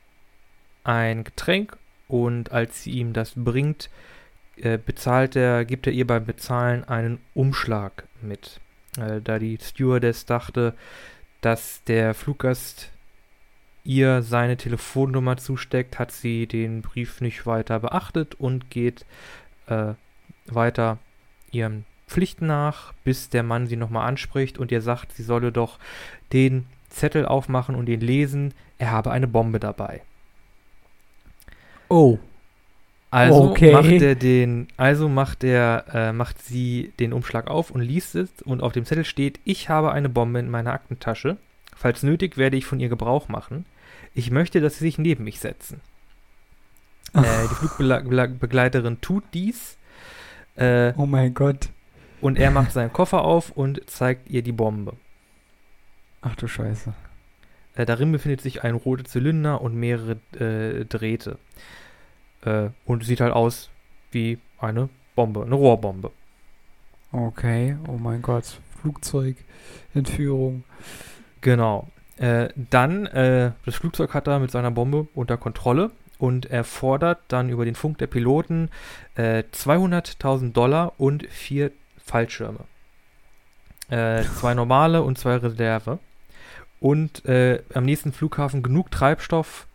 ein 0.85 1.25
Getränk 1.25 1.77
und 2.09 2.53
als 2.53 2.83
sie 2.83 2.93
ihm 2.93 3.13
das 3.13 3.33
bringt, 3.37 3.91
äh, 4.57 4.79
bezahlt 4.79 5.37
er, 5.37 5.65
gibt 5.65 5.87
er 5.87 5.93
ihr 5.93 6.07
beim 6.07 6.25
Bezahlen 6.25 6.85
einen 6.85 7.19
Umschlag 7.35 8.05
mit. 8.21 8.61
Äh, 8.99 9.21
da 9.23 9.39
die 9.39 9.59
Stewardess 9.61 10.27
dachte, 10.27 10.75
dass 11.41 11.83
der 11.85 12.15
Fluggast 12.15 12.91
ihr 13.85 14.23
seine 14.23 14.57
Telefonnummer 14.57 15.37
zusteckt, 15.37 15.99
hat 15.99 16.13
sie 16.13 16.47
den 16.47 16.83
Brief 16.83 17.21
nicht 17.21 17.47
weiter 17.47 17.81
beachtet 17.81 18.35
und 18.37 18.71
geht 18.71 19.05
äh, 19.67 19.95
weiter 20.47 20.99
ihren 21.51 21.85
Pflichten 22.07 22.47
nach, 22.47 22.93
bis 23.05 23.31
der 23.31 23.43
Mann 23.43 23.67
sie 23.67 23.77
nochmal 23.77 24.07
anspricht 24.07 24.59
und 24.59 24.71
ihr 24.71 24.83
sagt, 24.83 25.13
sie 25.13 25.23
solle 25.23 25.51
doch 25.51 25.79
den 26.33 26.67
Zettel 26.91 27.27
aufmachen 27.27 27.75
und 27.75 27.89
ihn 27.89 28.01
lesen, 28.01 28.55
er 28.79 28.91
habe 28.91 29.11
eine 29.11 29.27
Bombe 29.27 29.59
dabei. 29.59 30.03
Oh. 31.93 32.19
Also 33.11 33.51
okay. 33.51 33.73
macht 33.73 33.91
er 33.91 34.15
den, 34.15 34.69
also 34.79 35.11
macht 35.11 35.45
er, 35.45 35.85
äh, 35.93 36.13
macht 36.15 36.43
sie 36.43 36.95
den 36.99 37.13
Umschlag 37.13 37.49
auf 37.49 37.71
und 37.71 37.83
liest 37.83 38.15
es 38.15 38.31
und 38.43 38.63
auf 38.63 38.73
dem 38.73 38.87
Zettel 38.87 39.05
steht, 39.05 39.39
ich 39.45 39.69
habe 39.69 39.93
eine 39.93 40.09
Bombe 40.09 40.39
in 40.39 40.49
meiner 40.49 40.73
Aktentasche. 40.73 41.37
Falls 41.77 42.03
nötig, 42.03 42.39
werde 42.39 42.57
ich 42.57 42.65
von 42.65 42.81
ihr 42.81 42.89
Gebrauch 42.89 43.29
machen. 43.29 43.67
Ich 44.15 44.31
möchte, 44.31 44.63
dass 44.63 44.79
sie 44.79 44.85
sich 44.87 44.97
neben 44.97 45.25
mich 45.25 45.41
setzen. 45.41 45.83
Äh, 47.13 47.21
die 47.51 47.55
Flugbegleiterin 47.55 49.03
tut 49.03 49.25
dies. 49.35 49.77
Äh, 50.57 50.95
oh 50.97 51.05
mein 51.05 51.35
Gott. 51.35 51.69
und 52.23 52.39
er 52.39 52.51
macht 52.51 52.73
seinen 52.73 52.93
Koffer 52.95 53.23
auf 53.23 53.51
und 53.51 53.83
zeigt 53.91 54.31
ihr 54.31 54.41
die 54.41 54.53
Bombe. 54.53 54.95
Ach 56.23 56.37
du 56.37 56.49
Scheiße. 56.49 56.95
Äh, 57.75 57.85
darin 57.85 58.13
befindet 58.13 58.41
sich 58.41 58.65
ein 58.65 58.75
roter 58.75 59.05
Zylinder 59.05 59.61
und 59.61 59.75
mehrere 59.75 60.17
äh, 60.39 60.85
Drähte. 60.87 61.39
Äh, 62.45 62.71
und 62.85 63.05
sieht 63.05 63.21
halt 63.21 63.33
aus 63.33 63.71
wie 64.11 64.39
eine 64.59 64.89
Bombe, 65.15 65.43
eine 65.43 65.55
Rohrbombe. 65.55 66.11
Okay, 67.13 67.77
oh 67.89 67.99
mein 67.99 68.23
Gott. 68.23 68.61
Flugzeugentführung. 68.81 70.65
Genau. 71.41 71.89
Äh, 72.17 72.49
dann, 72.71 73.07
äh, 73.07 73.53
das 73.65 73.77
Flugzeug 73.77 74.15
hat 74.15 74.27
er 74.27 74.39
mit 74.39 74.51
seiner 74.51 74.71
Bombe 74.71 75.09
unter 75.15 75.37
Kontrolle 75.37 75.91
und 76.19 76.47
er 76.47 76.65
fordert 76.65 77.21
dann 77.29 77.49
über 77.49 77.65
den 77.65 77.75
Funk 77.75 77.99
der 77.99 78.07
Piloten 78.07 78.71
äh, 79.17 79.45
200.000 79.53 80.53
Dollar 80.53 80.93
und 80.99 81.27
vier 81.27 81.73
Fallschirme. 82.05 82.61
Äh, 83.89 84.23
zwei 84.39 84.55
normale 84.55 85.03
und 85.03 85.19
zwei 85.19 85.37
Reserve. 85.37 85.99
Und 86.81 87.25
äh, 87.25 87.63
am 87.75 87.85
nächsten 87.85 88.13
Flughafen 88.13 88.63
genug 88.63 88.91
Treibstoff, 88.91 89.67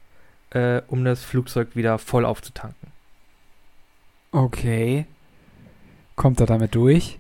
äh, 0.52 0.82
um 0.88 1.04
das 1.04 1.24
Flugzeug 1.24 1.76
wieder 1.76 1.98
voll 1.98 2.26
aufzutanken. 2.26 2.92
Okay. 4.32 5.06
Kommt 6.16 6.40
er 6.40 6.46
damit 6.46 6.76
durch? 6.76 7.20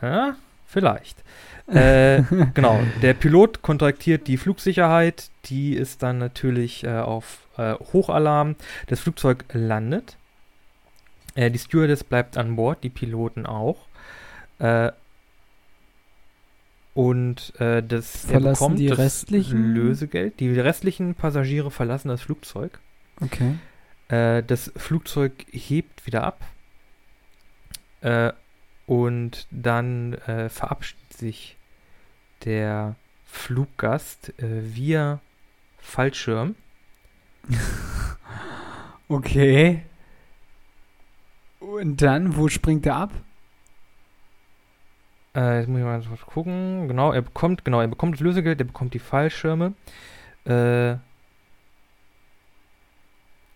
Ja, 0.00 0.36
vielleicht. 0.66 1.22
äh, 1.68 2.22
genau, 2.54 2.80
der 3.02 3.14
Pilot 3.14 3.62
kontaktiert 3.62 4.26
die 4.26 4.36
Flugsicherheit, 4.36 5.30
die 5.46 5.74
ist 5.74 6.02
dann 6.02 6.18
natürlich 6.18 6.84
äh, 6.84 6.98
auf 6.98 7.46
äh, 7.56 7.74
Hochalarm. 7.92 8.56
Das 8.88 9.00
Flugzeug 9.00 9.44
landet. 9.52 10.16
Äh, 11.34 11.50
die 11.50 11.58
Stewardess 11.58 12.04
bleibt 12.04 12.36
an 12.36 12.56
Bord, 12.56 12.82
die 12.82 12.90
Piloten 12.90 13.46
auch. 13.46 13.76
Äh, 16.94 16.98
und 16.98 17.60
äh, 17.60 17.82
das 17.82 18.26
verlassen 18.26 18.60
bekommt 18.60 18.78
die 18.78 18.86
das 18.86 18.98
restlichen 18.98 19.74
Lösegeld. 19.74 20.40
Die 20.40 20.58
restlichen 20.58 21.14
Passagiere 21.14 21.70
verlassen 21.70 22.08
das 22.08 22.22
Flugzeug. 22.22 22.78
Okay. 23.20 23.54
das 24.08 24.72
Flugzeug 24.76 25.32
hebt 25.52 26.06
wieder 26.06 26.24
ab. 26.24 26.40
und 28.86 29.46
dann 29.50 30.16
verabschiedet 30.48 31.12
sich 31.12 31.56
der 32.44 32.96
Fluggast 33.26 34.34
via 34.38 35.20
Fallschirm 35.78 36.56
okay. 39.08 39.82
Und 41.60 42.02
dann, 42.02 42.36
wo 42.36 42.48
springt 42.48 42.86
er 42.86 42.96
ab? 42.96 43.12
Äh, 45.34 45.60
jetzt 45.60 45.68
muss 45.68 45.78
ich 45.78 45.84
mal 45.84 46.02
gucken. 46.26 46.88
Genau, 46.88 47.12
er 47.12 47.22
bekommt, 47.22 47.64
genau, 47.64 47.80
er 47.80 47.88
bekommt 47.88 48.14
das 48.14 48.20
Lösegeld, 48.20 48.60
er 48.60 48.66
bekommt 48.66 48.94
die 48.94 48.98
Fallschirme. 48.98 49.74
Äh, 50.44 50.96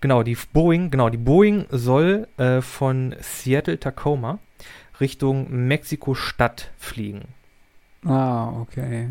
genau, 0.00 0.22
die 0.22 0.36
Boeing, 0.52 0.90
genau, 0.90 1.10
die 1.10 1.18
Boeing 1.18 1.66
soll 1.70 2.28
äh, 2.38 2.60
von 2.60 3.14
Seattle 3.20 3.78
Tacoma 3.78 4.38
Richtung 5.00 5.50
Mexiko-Stadt 5.50 6.70
fliegen. 6.78 7.22
Ah, 8.04 8.60
okay. 8.60 9.10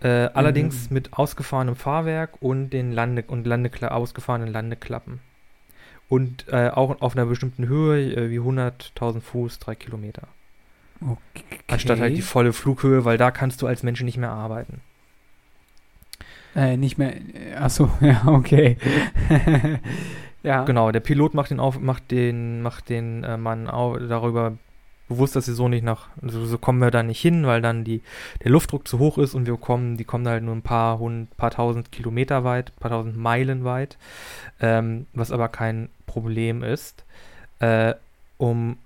Äh, 0.00 0.30
allerdings 0.34 0.90
mhm. 0.90 0.94
mit 0.94 1.12
ausgefahrenem 1.12 1.76
Fahrwerk 1.76 2.40
und 2.40 2.70
den 2.70 2.92
Lande 2.92 3.24
und 3.26 3.46
Landekla 3.46 3.88
ausgefahrenen 3.88 4.48
Landeklappen. 4.48 5.20
Und 6.08 6.46
äh, 6.48 6.70
auch 6.70 7.00
auf 7.02 7.16
einer 7.16 7.26
bestimmten 7.26 7.68
Höhe, 7.68 8.14
äh, 8.14 8.30
wie 8.30 8.38
100.000 8.38 9.20
Fuß, 9.20 9.58
drei 9.58 9.74
Kilometer. 9.74 10.28
Okay. 11.00 11.58
Anstatt 11.68 12.00
halt 12.00 12.16
die 12.16 12.22
volle 12.22 12.52
Flughöhe, 12.52 13.04
weil 13.04 13.18
da 13.18 13.30
kannst 13.30 13.62
du 13.62 13.66
als 13.66 13.82
Mensch 13.82 14.02
nicht 14.02 14.16
mehr 14.16 14.30
arbeiten. 14.30 14.80
Äh, 16.56 16.76
nicht 16.76 16.98
mehr. 16.98 17.14
Äh, 17.16 17.54
achso, 17.54 17.90
ja, 18.00 18.22
okay. 18.26 18.76
ja. 20.42 20.64
Genau, 20.64 20.90
der 20.90 21.00
Pilot 21.00 21.34
macht 21.34 21.50
den, 21.50 21.60
auf, 21.60 21.78
macht 21.78 22.10
den, 22.10 22.62
macht 22.62 22.88
den 22.88 23.22
äh, 23.22 23.36
Mann 23.36 23.68
auch 23.68 23.96
darüber 23.98 24.54
bewusst, 25.08 25.36
dass 25.36 25.46
sie 25.46 25.54
so 25.54 25.68
nicht 25.68 25.84
nach, 25.84 26.08
also 26.20 26.44
so 26.44 26.58
kommen 26.58 26.80
wir 26.80 26.90
da 26.90 27.02
nicht 27.02 27.20
hin, 27.20 27.46
weil 27.46 27.62
dann 27.62 27.82
die, 27.84 28.02
der 28.44 28.50
Luftdruck 28.50 28.86
zu 28.86 28.98
hoch 28.98 29.18
ist 29.18 29.34
und 29.34 29.46
wir 29.46 29.56
kommen, 29.56 29.96
die 29.96 30.04
kommen 30.04 30.28
halt 30.28 30.42
nur 30.42 30.54
ein 30.54 30.62
paar 30.62 30.98
hund, 30.98 31.34
paar 31.36 31.50
tausend 31.50 31.90
Kilometer 31.92 32.44
weit, 32.44 32.72
paar 32.78 32.90
tausend 32.90 33.16
Meilen 33.16 33.64
weit, 33.64 33.96
ähm, 34.60 35.06
was 35.14 35.32
aber 35.32 35.48
kein 35.48 35.88
Problem 36.06 36.62
ist. 36.62 37.04
Äh, 37.60 37.94
um 38.36 38.76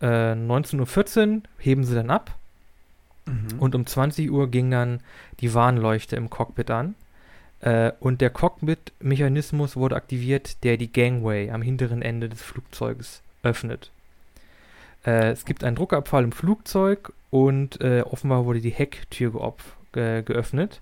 äh, 0.00 0.32
19.14 0.32 1.36
Uhr 1.36 1.42
heben 1.58 1.84
sie 1.84 1.94
dann 1.94 2.10
ab 2.10 2.36
mhm. 3.26 3.58
und 3.58 3.74
um 3.74 3.86
20 3.86 4.30
Uhr 4.30 4.50
ging 4.50 4.70
dann 4.70 5.00
die 5.40 5.54
Warnleuchte 5.54 6.16
im 6.16 6.30
Cockpit 6.30 6.70
an. 6.70 6.94
Äh, 7.60 7.92
und 8.00 8.20
der 8.20 8.30
Cockpit-Mechanismus 8.30 9.76
wurde 9.76 9.96
aktiviert, 9.96 10.62
der 10.64 10.76
die 10.76 10.92
Gangway 10.92 11.50
am 11.50 11.62
hinteren 11.62 12.02
Ende 12.02 12.28
des 12.28 12.42
Flugzeuges 12.42 13.22
öffnet. 13.42 13.90
Äh, 15.06 15.30
es 15.30 15.44
gibt 15.44 15.64
einen 15.64 15.76
Druckabfall 15.76 16.24
im 16.24 16.32
Flugzeug 16.32 17.12
und 17.30 17.80
äh, 17.80 18.02
offenbar 18.02 18.44
wurde 18.44 18.60
die 18.60 18.70
Hecktür 18.70 19.54
ge 19.92 20.22
geöffnet. 20.22 20.80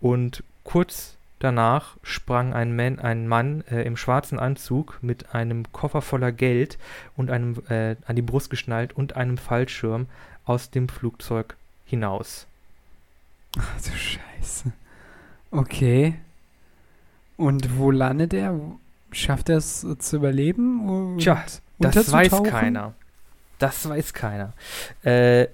Und 0.00 0.42
kurz 0.64 1.15
danach 1.38 1.96
sprang 2.02 2.54
ein, 2.54 2.74
Man, 2.74 2.98
ein 2.98 3.28
Mann 3.28 3.62
äh, 3.70 3.82
im 3.82 3.96
schwarzen 3.96 4.38
Anzug 4.38 4.98
mit 5.02 5.34
einem 5.34 5.70
Koffer 5.72 6.02
voller 6.02 6.32
Geld 6.32 6.78
und 7.16 7.30
einem 7.30 7.62
äh, 7.68 7.96
an 8.06 8.16
die 8.16 8.22
Brust 8.22 8.50
geschnallt 8.50 8.92
und 8.92 9.16
einem 9.16 9.38
Fallschirm 9.38 10.06
aus 10.44 10.70
dem 10.70 10.88
Flugzeug 10.88 11.56
hinaus. 11.84 12.46
Ach 13.58 13.80
du 13.82 13.90
Scheiße. 13.90 14.72
Okay. 15.50 16.14
Und 17.36 17.76
wo 17.78 17.90
landet 17.90 18.34
er? 18.34 18.58
Schafft 19.12 19.48
er 19.48 19.58
es 19.58 19.86
zu 19.98 20.16
überleben? 20.16 21.16
Tja, 21.18 21.44
das 21.78 22.10
weiß 22.10 22.42
keiner. 22.44 22.94
Das 23.58 23.88
weiß 23.88 24.12
keiner. 24.12 24.52
Äh, 25.02 25.48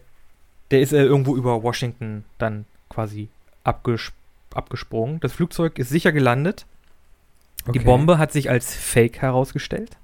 der 0.71 0.81
ist 0.81 0.93
äh, 0.93 1.03
irgendwo 1.03 1.37
über 1.37 1.63
Washington 1.63 2.25
dann 2.39 2.65
quasi 2.89 3.29
abges 3.63 4.13
abgesprungen. 4.55 5.21
Das 5.21 5.33
Flugzeug 5.33 5.79
ist 5.79 5.89
sicher 5.89 6.13
gelandet. 6.13 6.67
Okay. 7.63 7.79
Die 7.79 7.85
Bombe 7.85 8.19
hat 8.19 8.33
sich 8.33 8.51
als 8.51 8.75
Fake 8.75 9.21
herausgestellt. 9.21 9.97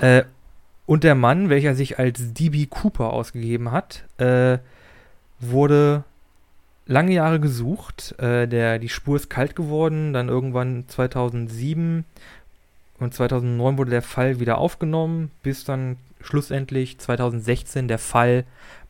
äh, 0.00 0.24
und 0.86 1.04
der 1.04 1.14
Mann, 1.14 1.48
welcher 1.48 1.74
sich 1.74 1.98
als 1.98 2.34
DB 2.34 2.66
Cooper 2.66 3.12
ausgegeben 3.12 3.72
hat, 3.72 4.04
äh, 4.18 4.58
wurde 5.40 6.04
lange 6.86 7.12
Jahre 7.12 7.40
gesucht. 7.40 8.14
Äh, 8.18 8.46
der, 8.46 8.78
die 8.78 8.88
Spur 8.88 9.16
ist 9.16 9.30
kalt 9.30 9.56
geworden. 9.56 10.12
Dann 10.12 10.28
irgendwann 10.28 10.84
2007 10.88 12.04
und 12.98 13.14
2009 13.14 13.78
wurde 13.78 13.90
der 13.90 14.02
Fall 14.02 14.38
wieder 14.38 14.58
aufgenommen, 14.58 15.30
bis 15.42 15.64
dann 15.64 15.96
schlussendlich 16.20 16.98
2016 16.98 17.88
der 17.88 17.98
Fall 17.98 18.44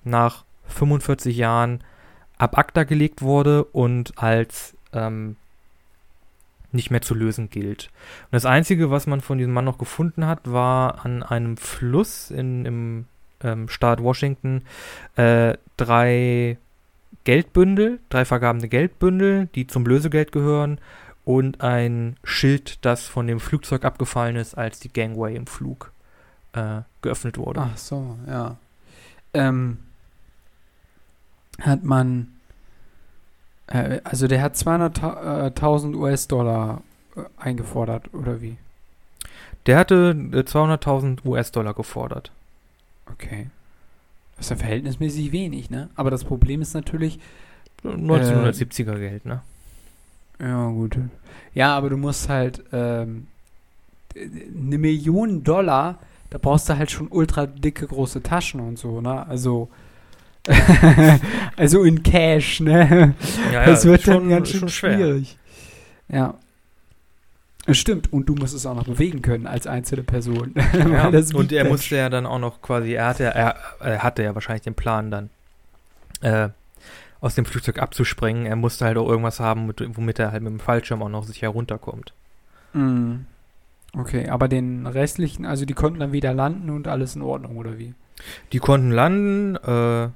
nach 0.05 0.45
45 0.67 1.37
Jahren 1.37 1.83
ab 2.43 2.59
ACTA 2.59 2.83
gelegt 2.83 3.23
wurde 3.23 3.63
und 3.63 4.19
als 4.21 4.77
ähm, 4.93 5.37
nicht 6.73 6.91
mehr 6.91 7.01
zu 7.01 7.15
lösen 7.15 7.51
gilt. 7.51 7.89
Und 8.25 8.33
das 8.33 8.47
Einzige, 8.47 8.91
was 8.91 9.07
man 9.07 9.21
von 9.21 9.39
diesem 9.39 9.53
Mann 9.53 9.65
noch 9.65 9.79
gefunden 9.79 10.27
hat, 10.27 10.51
war 10.51 11.05
an 11.07 11.23
einem 11.23 11.57
Fluss 11.57 12.33
in, 12.33 12.65
im 12.65 13.05
ähm, 13.45 13.69
Staat 13.69 14.03
Washington 14.03 14.63
äh, 15.15 15.57
drei 15.77 16.59
Geldbündel, 17.23 18.01
drei 18.09 18.25
vergabene 18.25 18.69
Geldbündel, 18.69 19.49
die 19.55 19.69
zum 19.69 19.87
Lösegeld 19.87 20.33
gehören 20.33 20.81
und 21.25 21.61
ein 21.61 22.17
Schild, 22.25 22.85
das 22.85 23.07
von 23.07 23.29
dem 23.29 23.39
Flugzeug 23.39 23.85
abgefallen 23.85 24.35
ist, 24.35 24.59
als 24.59 24.81
die 24.81 24.93
Gangway 24.93 25.37
im 25.37 25.47
Flug 25.47 25.93
äh, 26.55 26.81
geöffnet 27.03 27.39
wurde. 27.39 27.61
Ach 27.73 27.77
so, 27.77 28.19
ja. 28.27 28.57
Ähm, 29.33 29.79
hat 31.63 31.85
man, 31.85 32.29
äh, 33.67 34.01
also 34.05 34.27
der 34.29 34.43
hat 34.43 34.55
200.000 34.55 35.95
US-Dollar 35.95 36.83
äh, 37.17 37.23
eingefordert, 37.37 38.13
oder 38.15 38.41
wie? 38.43 38.57
Der 39.67 39.79
hatte 39.79 40.13
200.000 40.13 41.19
äh, 41.25 41.29
US-Dollar 41.29 41.75
gefordert. 41.75 42.33
Okay. 43.11 43.49
Das 44.37 44.47
ist 44.47 44.51
ja 44.51 44.57
verhältnismäßig 44.57 45.33
wenig, 45.33 45.71
ne? 45.71 45.89
Aber 45.95 46.11
das 46.11 46.25
Problem 46.25 46.63
ist 46.63 46.75
natürlich. 46.75 47.19
1970er 47.85 48.97
Geld, 48.99 49.25
ne? 49.25 49.43
Ja, 50.41 50.69
gut. 50.69 50.99
Ja, 51.55 51.77
aber 51.77 51.91
du 51.91 51.97
musst 51.97 52.29
halt 52.29 52.63
ähm, 52.73 53.27
eine 54.17 54.79
Million 54.79 55.45
Dollar, 55.45 55.99
da 56.31 56.39
brauchst 56.39 56.69
du 56.69 56.77
halt 56.77 56.91
schon 56.91 57.09
ultra 57.09 57.47
dicke 57.47 57.87
große 57.87 58.23
Taschen 58.23 58.61
und 58.61 58.79
so, 58.79 59.01
ne? 59.01 59.27
Also 59.27 59.69
also 61.57 61.85
in 61.85 62.03
Cash, 62.03 62.61
ne? 62.61 63.15
Ja, 63.47 63.53
ja, 63.53 63.67
das 63.67 63.85
wird 63.85 64.03
schon, 64.03 64.15
dann 64.15 64.29
ganz 64.29 64.49
schön 64.51 64.69
schwierig. 64.69 65.39
Ja. 66.09 66.35
Stimmt, 67.71 68.13
und 68.13 68.29
du 68.29 68.35
musst 68.35 68.55
es 68.55 68.67
auch 68.67 68.75
noch 68.75 68.87
bewegen 68.87 69.23
können 69.23 69.47
als 69.47 69.69
einzelne 69.69 70.03
Person. 70.03 70.55
Ja, 70.73 71.09
und 71.35 71.53
er 71.53 71.65
musste 71.65 71.97
ja 71.97 72.09
dann 72.09 72.27
auch 72.27 72.41
noch 72.41 72.61
quasi, 72.61 72.93
er 72.95 73.07
hatte, 73.07 73.25
er, 73.25 73.55
er 73.79 74.03
hatte 74.03 74.25
ja 74.25 74.35
wahrscheinlich 74.35 74.63
den 74.63 74.75
Plan 74.75 75.13
dann, 75.13 75.31
äh, 76.23 76.49
aus 77.21 77.37
dem 77.37 77.45
Flugzeug 77.45 77.79
abzuspringen. 77.79 78.47
Er 78.47 78.57
musste 78.57 78.85
halt 78.85 78.99
auch 78.99 79.09
irgendwas 79.09 79.39
haben, 79.39 79.67
mit, 79.67 79.81
womit 79.97 80.19
er 80.19 80.33
halt 80.33 80.43
mit 80.43 80.51
dem 80.53 80.59
Fallschirm 80.59 81.03
auch 81.03 81.09
noch 81.09 81.25
sicher 81.25 81.49
runterkommt. 81.49 82.13
Mm. 82.73 83.19
Okay, 83.97 84.29
aber 84.29 84.49
den 84.49 84.87
restlichen, 84.87 85.45
also 85.45 85.65
die 85.65 85.75
konnten 85.75 86.01
dann 86.01 86.13
wieder 86.13 86.35
landen 86.35 86.71
und 86.71 86.89
alles 86.89 87.15
in 87.15 87.23
Ordnung, 87.23 87.59
oder 87.59 87.79
wie? 87.79 87.95
Die 88.53 88.59
konnten 88.59 88.91
landen, 88.91 89.57
äh, 89.57 90.09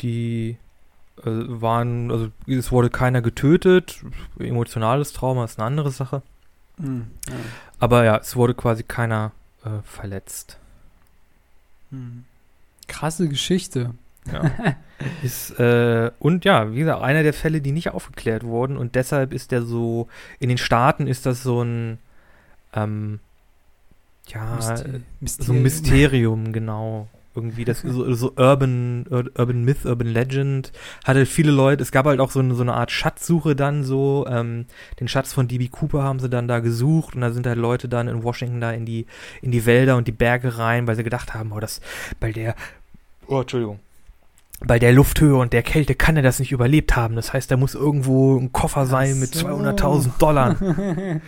die 0.00 0.56
äh, 1.18 1.24
waren, 1.24 2.10
also 2.10 2.30
es 2.46 2.72
wurde 2.72 2.90
keiner 2.90 3.22
getötet. 3.22 4.04
Emotionales 4.38 5.12
Trauma 5.12 5.44
ist 5.44 5.58
eine 5.58 5.66
andere 5.66 5.90
Sache. 5.90 6.22
Ja. 6.78 6.86
Aber 7.80 8.04
ja, 8.04 8.16
es 8.18 8.36
wurde 8.36 8.54
quasi 8.54 8.82
keiner 8.82 9.32
äh, 9.64 9.82
verletzt. 9.84 10.58
Mm. 11.90 12.20
Krasse 12.86 13.28
Geschichte. 13.28 13.94
Ja. 14.30 14.50
ist, 15.22 15.58
äh, 15.58 16.10
und 16.18 16.44
ja, 16.44 16.72
wie 16.72 16.80
gesagt, 16.80 17.02
einer 17.02 17.22
der 17.22 17.32
Fälle, 17.32 17.60
die 17.60 17.72
nicht 17.72 17.90
aufgeklärt 17.90 18.44
wurden 18.44 18.76
und 18.76 18.94
deshalb 18.94 19.32
ist 19.32 19.52
der 19.52 19.62
so, 19.62 20.08
in 20.38 20.48
den 20.48 20.58
Staaten 20.58 21.06
ist 21.06 21.26
das 21.26 21.42
so 21.42 21.62
ein, 21.62 21.98
ähm, 22.74 23.20
ja, 24.26 24.56
Myster 24.56 25.00
Mysterium. 25.20 25.46
so 25.46 25.52
ein 25.52 25.62
Mysterium, 25.62 26.52
genau. 26.52 27.08
Irgendwie 27.38 27.64
das 27.64 27.82
so, 27.82 28.12
so 28.14 28.32
Urban, 28.36 29.06
Urban 29.08 29.64
Myth, 29.64 29.84
Urban 29.84 30.08
Legend. 30.08 30.72
Hatte 31.04 31.24
viele 31.24 31.52
Leute, 31.52 31.82
es 31.82 31.92
gab 31.92 32.06
halt 32.06 32.18
auch 32.18 32.32
so 32.32 32.40
eine, 32.40 32.54
so 32.56 32.62
eine 32.62 32.74
Art 32.74 32.90
Schatzsuche 32.90 33.54
dann 33.54 33.84
so. 33.84 34.26
Ähm, 34.28 34.66
den 34.98 35.06
Schatz 35.06 35.32
von 35.32 35.46
DB 35.46 35.68
Cooper 35.68 36.02
haben 36.02 36.18
sie 36.18 36.28
dann 36.28 36.48
da 36.48 36.58
gesucht 36.58 37.14
und 37.14 37.20
da 37.20 37.30
sind 37.30 37.46
halt 37.46 37.58
Leute 37.58 37.88
dann 37.88 38.08
in 38.08 38.24
Washington 38.24 38.60
da 38.60 38.72
in 38.72 38.84
die, 38.84 39.06
in 39.40 39.52
die 39.52 39.66
Wälder 39.66 39.96
und 39.96 40.08
die 40.08 40.12
Berge 40.12 40.58
rein, 40.58 40.88
weil 40.88 40.96
sie 40.96 41.04
gedacht 41.04 41.34
haben, 41.34 41.52
oh, 41.52 41.60
das, 41.60 41.80
weil 42.18 42.32
der, 42.32 42.56
oh, 43.28 43.40
Entschuldigung 43.40 43.78
bei 44.60 44.78
der 44.78 44.92
Lufthöhe 44.92 45.36
und 45.36 45.52
der 45.52 45.62
Kälte 45.62 45.94
kann 45.94 46.16
er 46.16 46.22
das 46.22 46.40
nicht 46.40 46.50
überlebt 46.50 46.96
haben. 46.96 47.14
Das 47.14 47.32
heißt, 47.32 47.50
da 47.50 47.56
muss 47.56 47.74
irgendwo 47.74 48.36
ein 48.36 48.52
Koffer 48.52 48.86
sein 48.86 49.14
so. 49.14 49.20
mit 49.20 49.30
200.000 49.30 50.18
Dollar. 50.18 50.56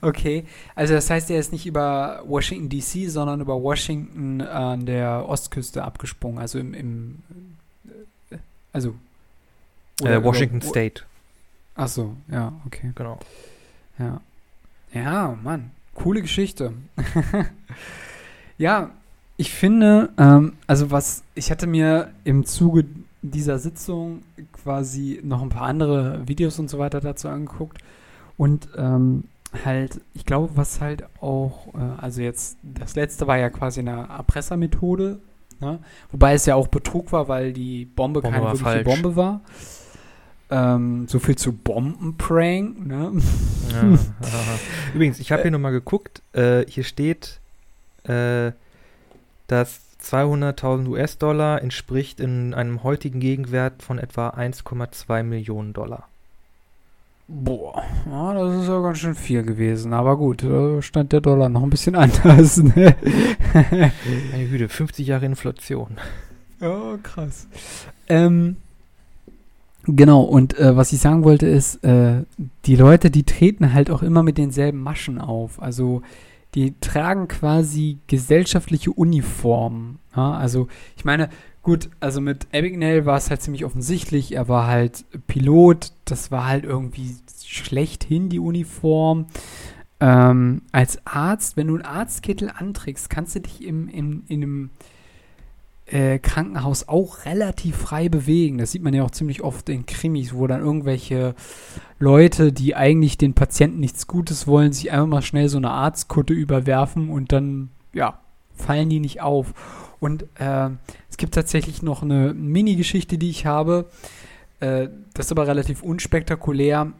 okay, 0.00 0.46
also 0.74 0.94
das 0.94 1.10
heißt, 1.10 1.30
er 1.30 1.40
ist 1.40 1.50
nicht 1.52 1.66
über 1.66 2.22
Washington 2.24 2.68
DC, 2.68 3.10
sondern 3.10 3.40
über 3.40 3.60
Washington 3.60 4.42
an 4.42 4.86
der 4.86 5.28
Ostküste 5.28 5.82
abgesprungen, 5.82 6.38
also 6.38 6.58
im, 6.60 6.72
im 6.72 7.22
äh, 8.30 8.36
also 8.72 8.94
äh, 10.02 10.22
Washington 10.22 10.58
über, 10.58 10.66
State. 10.66 11.02
Ach 11.74 11.88
so, 11.88 12.16
ja, 12.30 12.52
okay. 12.66 12.92
Genau. 12.94 13.18
Ja. 13.98 14.20
Ja, 14.92 15.36
Mann, 15.42 15.70
coole 15.94 16.22
Geschichte. 16.22 16.74
ja, 18.58 18.90
ich 19.42 19.50
finde, 19.50 20.10
ähm, 20.18 20.52
also 20.68 20.92
was, 20.92 21.24
ich 21.34 21.50
hatte 21.50 21.66
mir 21.66 22.12
im 22.22 22.46
Zuge 22.46 22.84
dieser 23.22 23.58
Sitzung 23.58 24.22
quasi 24.52 25.18
noch 25.24 25.42
ein 25.42 25.48
paar 25.48 25.66
andere 25.66 26.28
Videos 26.28 26.60
und 26.60 26.70
so 26.70 26.78
weiter 26.78 27.00
dazu 27.00 27.28
angeguckt 27.28 27.78
und 28.36 28.68
ähm, 28.76 29.24
halt, 29.64 30.00
ich 30.14 30.24
glaube, 30.26 30.50
was 30.54 30.80
halt 30.80 31.02
auch, 31.20 31.74
äh, 31.74 32.00
also 32.00 32.22
jetzt, 32.22 32.56
das 32.62 32.94
letzte 32.94 33.26
war 33.26 33.36
ja 33.36 33.50
quasi 33.50 33.80
eine 33.80 34.06
Erpressermethode, 34.16 35.18
ne? 35.58 35.80
wobei 36.12 36.34
es 36.34 36.46
ja 36.46 36.54
auch 36.54 36.68
Betrug 36.68 37.10
war, 37.10 37.26
weil 37.26 37.52
die 37.52 37.84
Bombe, 37.84 38.20
Bombe 38.20 38.36
keine 38.36 38.44
wirkliche 38.44 38.64
falsch. 38.64 38.84
Bombe 38.84 39.16
war. 39.16 39.40
Ähm, 40.50 41.08
so 41.08 41.18
viel 41.18 41.34
zu 41.34 41.52
Bombenprank, 41.52 42.86
ne? 42.86 43.10
Ja, 43.72 43.98
Übrigens, 44.94 45.18
ich 45.18 45.32
habe 45.32 45.42
hier 45.42 45.50
nochmal 45.50 45.72
geguckt, 45.72 46.22
äh, 46.32 46.64
hier 46.68 46.84
steht, 46.84 47.40
äh, 48.04 48.52
dass 49.46 49.80
200.000 50.02 50.88
US-Dollar 50.88 51.62
entspricht 51.62 52.20
in 52.20 52.54
einem 52.54 52.82
heutigen 52.82 53.20
Gegenwert 53.20 53.82
von 53.82 53.98
etwa 53.98 54.30
1,2 54.30 55.22
Millionen 55.22 55.72
Dollar. 55.72 56.08
Boah, 57.28 57.82
ja, 58.10 58.34
das 58.34 58.62
ist 58.62 58.68
ja 58.68 58.80
ganz 58.82 58.98
schön 58.98 59.14
viel 59.14 59.42
gewesen. 59.42 59.92
Aber 59.92 60.16
gut, 60.16 60.42
da 60.42 60.82
stand 60.82 61.12
der 61.12 61.20
Dollar 61.20 61.48
noch 61.48 61.62
ein 61.62 61.70
bisschen 61.70 61.94
anders. 61.96 62.58
Ne? 62.58 62.94
Meine 64.32 64.48
Güte, 64.48 64.68
50 64.68 65.06
Jahre 65.06 65.26
Inflation. 65.26 65.96
Oh, 66.64 66.96
krass. 67.02 67.48
Ähm, 68.08 68.54
genau, 69.82 70.20
und 70.20 70.56
äh, 70.60 70.76
was 70.76 70.92
ich 70.92 71.00
sagen 71.00 71.24
wollte 71.24 71.48
ist, 71.48 71.82
äh, 71.82 72.22
die 72.66 72.76
Leute, 72.76 73.10
die 73.10 73.24
treten 73.24 73.74
halt 73.74 73.90
auch 73.90 74.04
immer 74.04 74.22
mit 74.22 74.38
denselben 74.38 74.78
Maschen 74.78 75.20
auf. 75.20 75.60
Also 75.60 76.02
die 76.54 76.78
tragen 76.80 77.28
quasi 77.28 77.98
gesellschaftliche 78.06 78.92
Uniformen. 78.92 79.98
Ja? 80.14 80.32
Also 80.32 80.68
ich 80.96 81.04
meine, 81.04 81.30
gut, 81.62 81.90
also 82.00 82.20
mit 82.20 82.46
Abigail 82.54 83.06
war 83.06 83.16
es 83.16 83.30
halt 83.30 83.42
ziemlich 83.42 83.64
offensichtlich, 83.64 84.32
er 84.34 84.48
war 84.48 84.66
halt 84.66 85.04
Pilot, 85.26 85.92
das 86.04 86.30
war 86.30 86.46
halt 86.46 86.64
irgendwie 86.64 87.16
schlechthin 87.44 88.28
die 88.28 88.38
Uniform. 88.38 89.26
Ähm, 90.00 90.62
als 90.72 91.06
Arzt, 91.06 91.56
wenn 91.56 91.68
du 91.68 91.74
einen 91.74 91.84
Arztkittel 91.84 92.50
anträgst, 92.54 93.08
kannst 93.08 93.36
du 93.36 93.40
dich 93.40 93.64
im, 93.64 93.88
im, 93.88 94.24
in 94.26 94.42
einem 94.42 94.70
äh, 95.86 96.18
Krankenhaus 96.18 96.88
auch 96.88 97.24
relativ 97.24 97.76
frei 97.76 98.08
bewegen. 98.08 98.58
Das 98.58 98.72
sieht 98.72 98.82
man 98.82 98.94
ja 98.94 99.02
auch 99.02 99.10
ziemlich 99.10 99.42
oft 99.42 99.68
in 99.68 99.86
Krimis, 99.86 100.34
wo 100.34 100.46
dann 100.46 100.60
irgendwelche 100.60 101.34
Leute, 101.98 102.52
die 102.52 102.74
eigentlich 102.74 103.18
den 103.18 103.34
Patienten 103.34 103.80
nichts 103.80 104.06
Gutes 104.06 104.46
wollen, 104.46 104.72
sich 104.72 104.92
einfach 104.92 105.06
mal 105.06 105.22
schnell 105.22 105.48
so 105.48 105.58
eine 105.58 105.70
Arztkutte 105.70 106.32
überwerfen 106.32 107.10
und 107.10 107.32
dann, 107.32 107.70
ja, 107.92 108.20
fallen 108.54 108.90
die 108.90 109.00
nicht 109.00 109.20
auf. 109.20 109.54
Und 110.00 110.24
äh, 110.38 110.70
es 111.10 111.16
gibt 111.16 111.34
tatsächlich 111.34 111.82
noch 111.82 112.02
eine 112.02 112.34
Mini-Geschichte, 112.34 113.18
die 113.18 113.30
ich 113.30 113.46
habe. 113.46 113.88
Äh, 114.60 114.88
das 115.14 115.26
ist 115.26 115.32
aber 115.32 115.46
relativ 115.46 115.82
unspektakulär. 115.82 116.92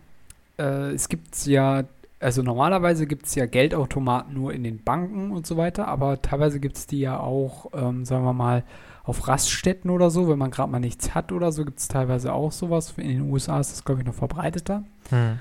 Äh, 0.58 0.92
es 0.92 1.08
gibt 1.08 1.46
ja 1.46 1.84
also 2.22 2.42
normalerweise 2.42 3.06
gibt 3.06 3.26
es 3.26 3.34
ja 3.34 3.46
Geldautomaten 3.46 4.34
nur 4.34 4.52
in 4.52 4.64
den 4.64 4.82
Banken 4.82 5.32
und 5.32 5.46
so 5.46 5.56
weiter, 5.56 5.88
aber 5.88 6.22
teilweise 6.22 6.60
gibt 6.60 6.76
es 6.76 6.86
die 6.86 7.00
ja 7.00 7.18
auch, 7.18 7.66
ähm, 7.74 8.04
sagen 8.04 8.24
wir 8.24 8.32
mal, 8.32 8.62
auf 9.04 9.26
Raststätten 9.26 9.90
oder 9.90 10.10
so, 10.10 10.28
wenn 10.28 10.38
man 10.38 10.52
gerade 10.52 10.70
mal 10.70 10.78
nichts 10.78 11.14
hat 11.14 11.32
oder 11.32 11.50
so, 11.50 11.64
gibt 11.64 11.80
es 11.80 11.88
teilweise 11.88 12.32
auch 12.32 12.52
sowas. 12.52 12.94
In 12.96 13.08
den 13.08 13.30
USA 13.32 13.58
ist 13.58 13.72
das, 13.72 13.84
glaube 13.84 14.00
ich, 14.00 14.06
noch 14.06 14.14
verbreiteter. 14.14 14.84
Hm. 15.10 15.38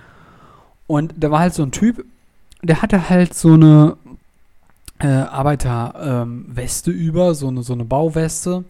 Und 0.88 1.14
da 1.18 1.30
war 1.30 1.40
halt 1.40 1.54
so 1.54 1.64
ein 1.64 1.72
Typ, 1.72 2.04
der 2.64 2.82
hatte 2.82 3.10
halt 3.10 3.36
so 3.36 3.54
eine 3.54 3.98
äh, 5.00 5.08
Arbeiterweste 5.08 6.92
ähm, 6.92 6.98
über, 6.98 7.36
so 7.36 7.48
eine, 7.48 7.62
so 7.64 7.74
eine 7.74 7.86
Bauweste 7.86 8.64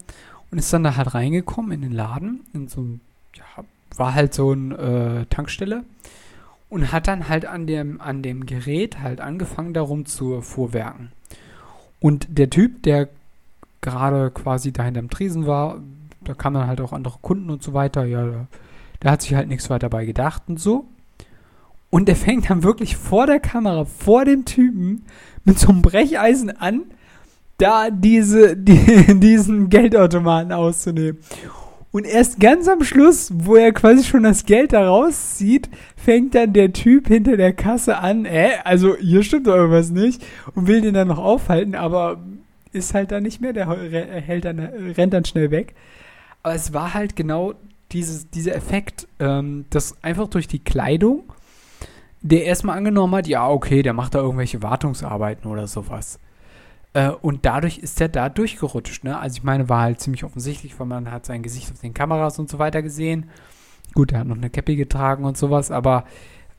und 0.50 0.58
ist 0.58 0.72
dann 0.72 0.84
da 0.84 0.96
halt 0.96 1.14
reingekommen 1.14 1.72
in 1.72 1.82
den 1.82 1.92
Laden, 1.92 2.40
in 2.52 2.68
so 2.68 2.82
ein, 2.82 3.00
ja, 3.34 3.64
war 3.96 4.14
halt 4.14 4.34
so 4.34 4.50
eine 4.50 5.22
äh, 5.22 5.34
Tankstelle 5.34 5.84
und 6.72 6.90
hat 6.90 7.06
dann 7.06 7.28
halt 7.28 7.44
an 7.44 7.66
dem, 7.66 8.00
an 8.00 8.22
dem 8.22 8.46
Gerät 8.46 8.98
halt 8.98 9.20
angefangen, 9.20 9.74
darum 9.74 10.06
zu 10.06 10.40
fuhrwerken. 10.40 11.12
Und 12.00 12.26
der 12.30 12.48
Typ, 12.48 12.82
der 12.82 13.10
gerade 13.82 14.30
quasi 14.30 14.72
da 14.72 14.84
hinterm 14.84 15.10
Tresen 15.10 15.46
war, 15.46 15.80
da 16.22 16.32
kamen 16.32 16.54
dann 16.54 16.68
halt 16.68 16.80
auch 16.80 16.94
andere 16.94 17.18
Kunden 17.20 17.50
und 17.50 17.62
so 17.62 17.74
weiter, 17.74 18.06
ja, 18.06 18.46
der 19.02 19.10
hat 19.10 19.20
sich 19.20 19.34
halt 19.34 19.48
nichts 19.48 19.68
weiter 19.68 19.90
bei 19.90 20.06
gedacht 20.06 20.44
und 20.46 20.58
so. 20.58 20.86
Und 21.90 22.08
der 22.08 22.16
fängt 22.24 22.48
dann 22.48 22.62
wirklich 22.62 22.96
vor 22.96 23.26
der 23.26 23.38
Kamera, 23.38 23.84
vor 23.84 24.24
dem 24.24 24.46
Typen, 24.46 25.04
mit 25.44 25.58
so 25.58 25.68
einem 25.68 25.82
Brecheisen 25.82 26.56
an, 26.56 26.84
da 27.58 27.90
diese, 27.90 28.56
die, 28.56 29.20
diesen 29.20 29.68
Geldautomaten 29.68 30.52
auszunehmen. 30.52 31.18
Und 31.92 32.06
erst 32.06 32.40
ganz 32.40 32.68
am 32.68 32.82
Schluss, 32.82 33.30
wo 33.34 33.54
er 33.54 33.72
quasi 33.72 34.02
schon 34.02 34.22
das 34.22 34.46
Geld 34.46 34.72
da 34.72 34.88
rauszieht, 34.88 35.68
fängt 35.94 36.34
dann 36.34 36.54
der 36.54 36.72
Typ 36.72 37.06
hinter 37.06 37.36
der 37.36 37.52
Kasse 37.52 37.98
an, 37.98 38.24
äh, 38.24 38.52
also 38.64 38.96
hier 38.96 39.22
stimmt 39.22 39.46
doch 39.46 39.54
irgendwas 39.54 39.90
nicht, 39.90 40.24
und 40.54 40.66
will 40.66 40.80
den 40.80 40.94
dann 40.94 41.08
noch 41.08 41.18
aufhalten, 41.18 41.74
aber 41.74 42.18
ist 42.72 42.94
halt 42.94 43.12
dann 43.12 43.22
nicht 43.22 43.42
mehr, 43.42 43.52
der 43.52 43.68
hält 43.68 44.46
dann, 44.46 44.58
rennt 44.58 45.12
dann 45.12 45.26
schnell 45.26 45.50
weg. 45.50 45.74
Aber 46.42 46.54
es 46.54 46.72
war 46.72 46.94
halt 46.94 47.14
genau 47.14 47.52
dieses, 47.92 48.30
dieser 48.30 48.56
Effekt, 48.56 49.06
ähm, 49.20 49.66
dass 49.68 50.02
einfach 50.02 50.28
durch 50.28 50.48
die 50.48 50.58
Kleidung 50.58 51.24
der 52.22 52.44
erstmal 52.44 52.78
angenommen 52.78 53.14
hat, 53.16 53.26
ja, 53.26 53.48
okay, 53.48 53.82
der 53.82 53.92
macht 53.92 54.14
da 54.14 54.20
irgendwelche 54.20 54.62
Wartungsarbeiten 54.62 55.50
oder 55.50 55.66
sowas. 55.66 56.18
Äh, 56.94 57.10
und 57.10 57.44
dadurch 57.46 57.78
ist 57.78 58.00
er 58.00 58.08
da 58.08 58.28
durchgerutscht. 58.28 59.04
Ne? 59.04 59.18
Also 59.18 59.38
ich 59.38 59.42
meine, 59.42 59.68
war 59.68 59.82
halt 59.82 60.00
ziemlich 60.00 60.24
offensichtlich, 60.24 60.78
weil 60.78 60.86
man 60.86 61.10
hat 61.10 61.26
sein 61.26 61.42
Gesicht 61.42 61.70
auf 61.72 61.80
den 61.80 61.94
Kameras 61.94 62.38
und 62.38 62.50
so 62.50 62.58
weiter 62.58 62.82
gesehen. 62.82 63.30
Gut, 63.94 64.12
er 64.12 64.20
hat 64.20 64.26
noch 64.26 64.36
eine 64.36 64.50
Cappy 64.50 64.76
getragen 64.76 65.24
und 65.24 65.36
sowas, 65.36 65.70
aber 65.70 66.04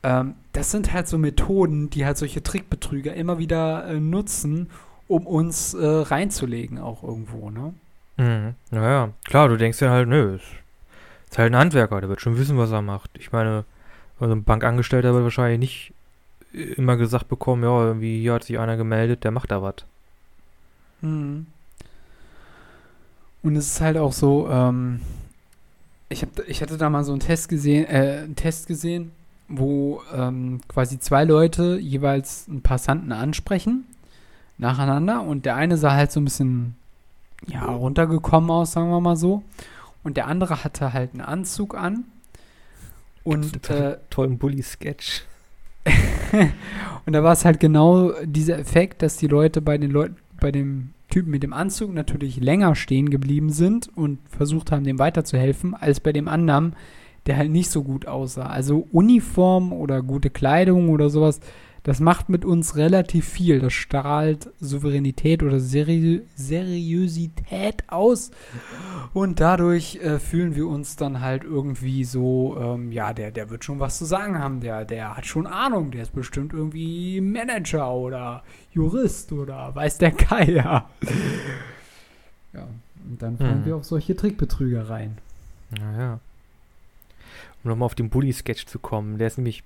ähm, 0.02 0.34
das 0.52 0.70
sind 0.70 0.92
halt 0.92 1.08
so 1.08 1.18
Methoden, 1.18 1.90
die 1.90 2.04
halt 2.04 2.18
solche 2.18 2.42
Trickbetrüger 2.42 3.14
immer 3.14 3.38
wieder 3.38 3.86
äh, 3.86 4.00
nutzen, 4.00 4.70
um 5.08 5.26
uns 5.26 5.74
äh, 5.74 5.84
reinzulegen 5.84 6.78
auch 6.78 7.02
irgendwo, 7.02 7.50
ne? 7.50 7.74
Mhm. 8.16 8.54
Naja, 8.70 9.10
klar, 9.24 9.48
du 9.48 9.56
denkst 9.56 9.80
ja 9.80 9.90
halt, 9.90 10.08
nö, 10.08 10.36
ist, 10.36 11.38
halt 11.38 11.52
ein 11.52 11.58
Handwerker, 11.58 12.00
der 12.00 12.08
wird 12.08 12.20
schon 12.20 12.38
wissen, 12.38 12.56
was 12.56 12.70
er 12.70 12.82
macht. 12.82 13.10
Ich 13.18 13.32
meine, 13.32 13.64
also 14.20 14.34
ein 14.34 14.44
Bankangestellter 14.44 15.12
wird 15.14 15.24
wahrscheinlich 15.24 15.58
nicht 15.58 15.94
immer 16.76 16.96
gesagt 16.96 17.28
bekommen, 17.28 17.64
ja, 17.64 17.86
irgendwie 17.86 18.20
hier 18.20 18.34
hat 18.34 18.44
sich 18.44 18.58
einer 18.58 18.76
gemeldet, 18.76 19.24
der 19.24 19.32
macht 19.32 19.50
da 19.50 19.60
was. 19.60 19.84
Mhm. 21.04 21.46
Und 23.42 23.56
es 23.56 23.66
ist 23.66 23.80
halt 23.80 23.98
auch 23.98 24.12
so, 24.12 24.48
ähm, 24.50 25.00
ich, 26.08 26.22
hab, 26.22 26.30
ich 26.48 26.62
hatte 26.62 26.78
da 26.78 26.88
mal 26.88 27.04
so 27.04 27.12
einen 27.12 27.20
Test 27.20 27.48
gesehen, 27.48 27.84
äh, 27.86 28.22
einen 28.24 28.36
Test 28.36 28.66
gesehen, 28.66 29.12
wo 29.48 30.02
ähm, 30.14 30.60
quasi 30.66 30.98
zwei 30.98 31.24
Leute 31.24 31.78
jeweils 31.78 32.48
einen 32.48 32.62
Passanten 32.62 33.12
ansprechen, 33.12 33.84
nacheinander, 34.56 35.22
und 35.22 35.44
der 35.44 35.56
eine 35.56 35.76
sah 35.76 35.92
halt 35.92 36.10
so 36.10 36.20
ein 36.20 36.24
bisschen, 36.24 36.76
ja, 37.46 37.66
runtergekommen 37.66 38.50
aus, 38.50 38.72
sagen 38.72 38.88
wir 38.88 39.00
mal 39.00 39.16
so, 39.16 39.42
und 40.04 40.16
der 40.16 40.26
andere 40.26 40.64
hatte 40.64 40.92
halt 40.92 41.12
einen 41.12 41.22
Anzug 41.22 41.74
an. 41.74 42.04
Und 43.24 43.70
äh, 43.70 43.96
tollen 44.10 44.36
Bully-Sketch. 44.36 45.24
und 47.06 47.12
da 47.12 47.22
war 47.22 47.32
es 47.32 47.46
halt 47.46 47.58
genau 47.58 48.12
dieser 48.22 48.58
Effekt, 48.58 49.00
dass 49.00 49.16
die 49.16 49.26
Leute 49.26 49.62
bei 49.62 49.78
den 49.78 49.90
Leuten, 49.90 50.16
bei 50.44 50.52
dem 50.52 50.90
Typen 51.08 51.30
mit 51.30 51.42
dem 51.42 51.54
Anzug 51.54 51.94
natürlich 51.94 52.38
länger 52.38 52.74
stehen 52.74 53.08
geblieben 53.08 53.48
sind 53.48 53.88
und 53.96 54.18
versucht 54.28 54.70
haben, 54.70 54.84
dem 54.84 54.98
weiterzuhelfen, 54.98 55.72
als 55.72 56.00
bei 56.00 56.12
dem 56.12 56.28
anderen, 56.28 56.76
der 57.24 57.38
halt 57.38 57.50
nicht 57.50 57.70
so 57.70 57.82
gut 57.82 58.06
aussah. 58.06 58.48
Also 58.48 58.86
Uniform 58.92 59.72
oder 59.72 60.02
gute 60.02 60.28
Kleidung 60.28 60.90
oder 60.90 61.08
sowas, 61.08 61.40
das 61.84 62.00
macht 62.00 62.30
mit 62.30 62.46
uns 62.46 62.76
relativ 62.76 63.28
viel. 63.28 63.60
Das 63.60 63.74
strahlt 63.74 64.48
Souveränität 64.58 65.42
oder 65.42 65.60
Seri 65.60 66.22
Seriosität 66.34 67.84
aus. 67.88 68.30
Und 69.12 69.38
dadurch 69.38 69.96
äh, 69.96 70.18
fühlen 70.18 70.56
wir 70.56 70.66
uns 70.66 70.96
dann 70.96 71.20
halt 71.20 71.44
irgendwie 71.44 72.04
so, 72.04 72.56
ähm, 72.58 72.90
ja, 72.90 73.12
der, 73.12 73.30
der 73.30 73.50
wird 73.50 73.64
schon 73.64 73.80
was 73.80 73.98
zu 73.98 74.06
sagen 74.06 74.38
haben. 74.38 74.60
Der, 74.60 74.86
der 74.86 75.14
hat 75.14 75.26
schon 75.26 75.46
Ahnung. 75.46 75.90
Der 75.90 76.02
ist 76.02 76.14
bestimmt 76.14 76.54
irgendwie 76.54 77.20
Manager 77.20 77.92
oder 77.92 78.42
Jurist 78.72 79.30
oder 79.32 79.74
weiß 79.74 79.98
der 79.98 80.12
Geier. 80.12 80.88
ja, 82.54 82.66
und 83.10 83.20
dann 83.20 83.36
fallen 83.36 83.58
hm. 83.58 83.66
wir 83.66 83.76
auf 83.76 83.84
solche 83.84 84.16
Trickbetrügereien. 84.16 85.18
Naja. 85.78 86.18
Um 87.62 87.70
nochmal 87.70 87.86
auf 87.86 87.94
den 87.94 88.08
Bully-Sketch 88.08 88.64
zu 88.64 88.78
kommen, 88.78 89.18
der 89.18 89.26
ist 89.26 89.36
nämlich 89.36 89.64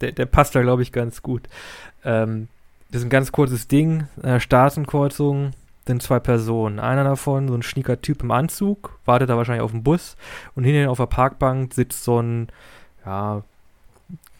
der, 0.00 0.12
der 0.12 0.26
passt 0.26 0.54
da, 0.54 0.62
glaube 0.62 0.82
ich, 0.82 0.92
ganz 0.92 1.22
gut. 1.22 1.48
Ähm, 2.04 2.48
das 2.90 3.00
ist 3.00 3.06
ein 3.06 3.10
ganz 3.10 3.32
kurzes 3.32 3.68
Ding, 3.68 4.06
äh, 4.22 4.40
Straßenkreuzung, 4.40 5.52
sind 5.86 6.02
zwei 6.02 6.18
Personen. 6.18 6.78
Einer 6.78 7.04
davon, 7.04 7.48
so 7.48 7.54
ein 7.54 7.62
schnieker 7.62 8.00
Typ 8.00 8.22
im 8.22 8.30
Anzug, 8.30 8.98
wartet 9.04 9.30
da 9.30 9.36
wahrscheinlich 9.36 9.62
auf 9.62 9.72
den 9.72 9.82
Bus 9.82 10.16
und 10.54 10.64
hinten 10.64 10.88
auf 10.88 10.98
der 10.98 11.06
Parkbank 11.06 11.74
sitzt 11.74 12.04
so 12.04 12.20
ein, 12.20 12.48
ja, 13.04 13.42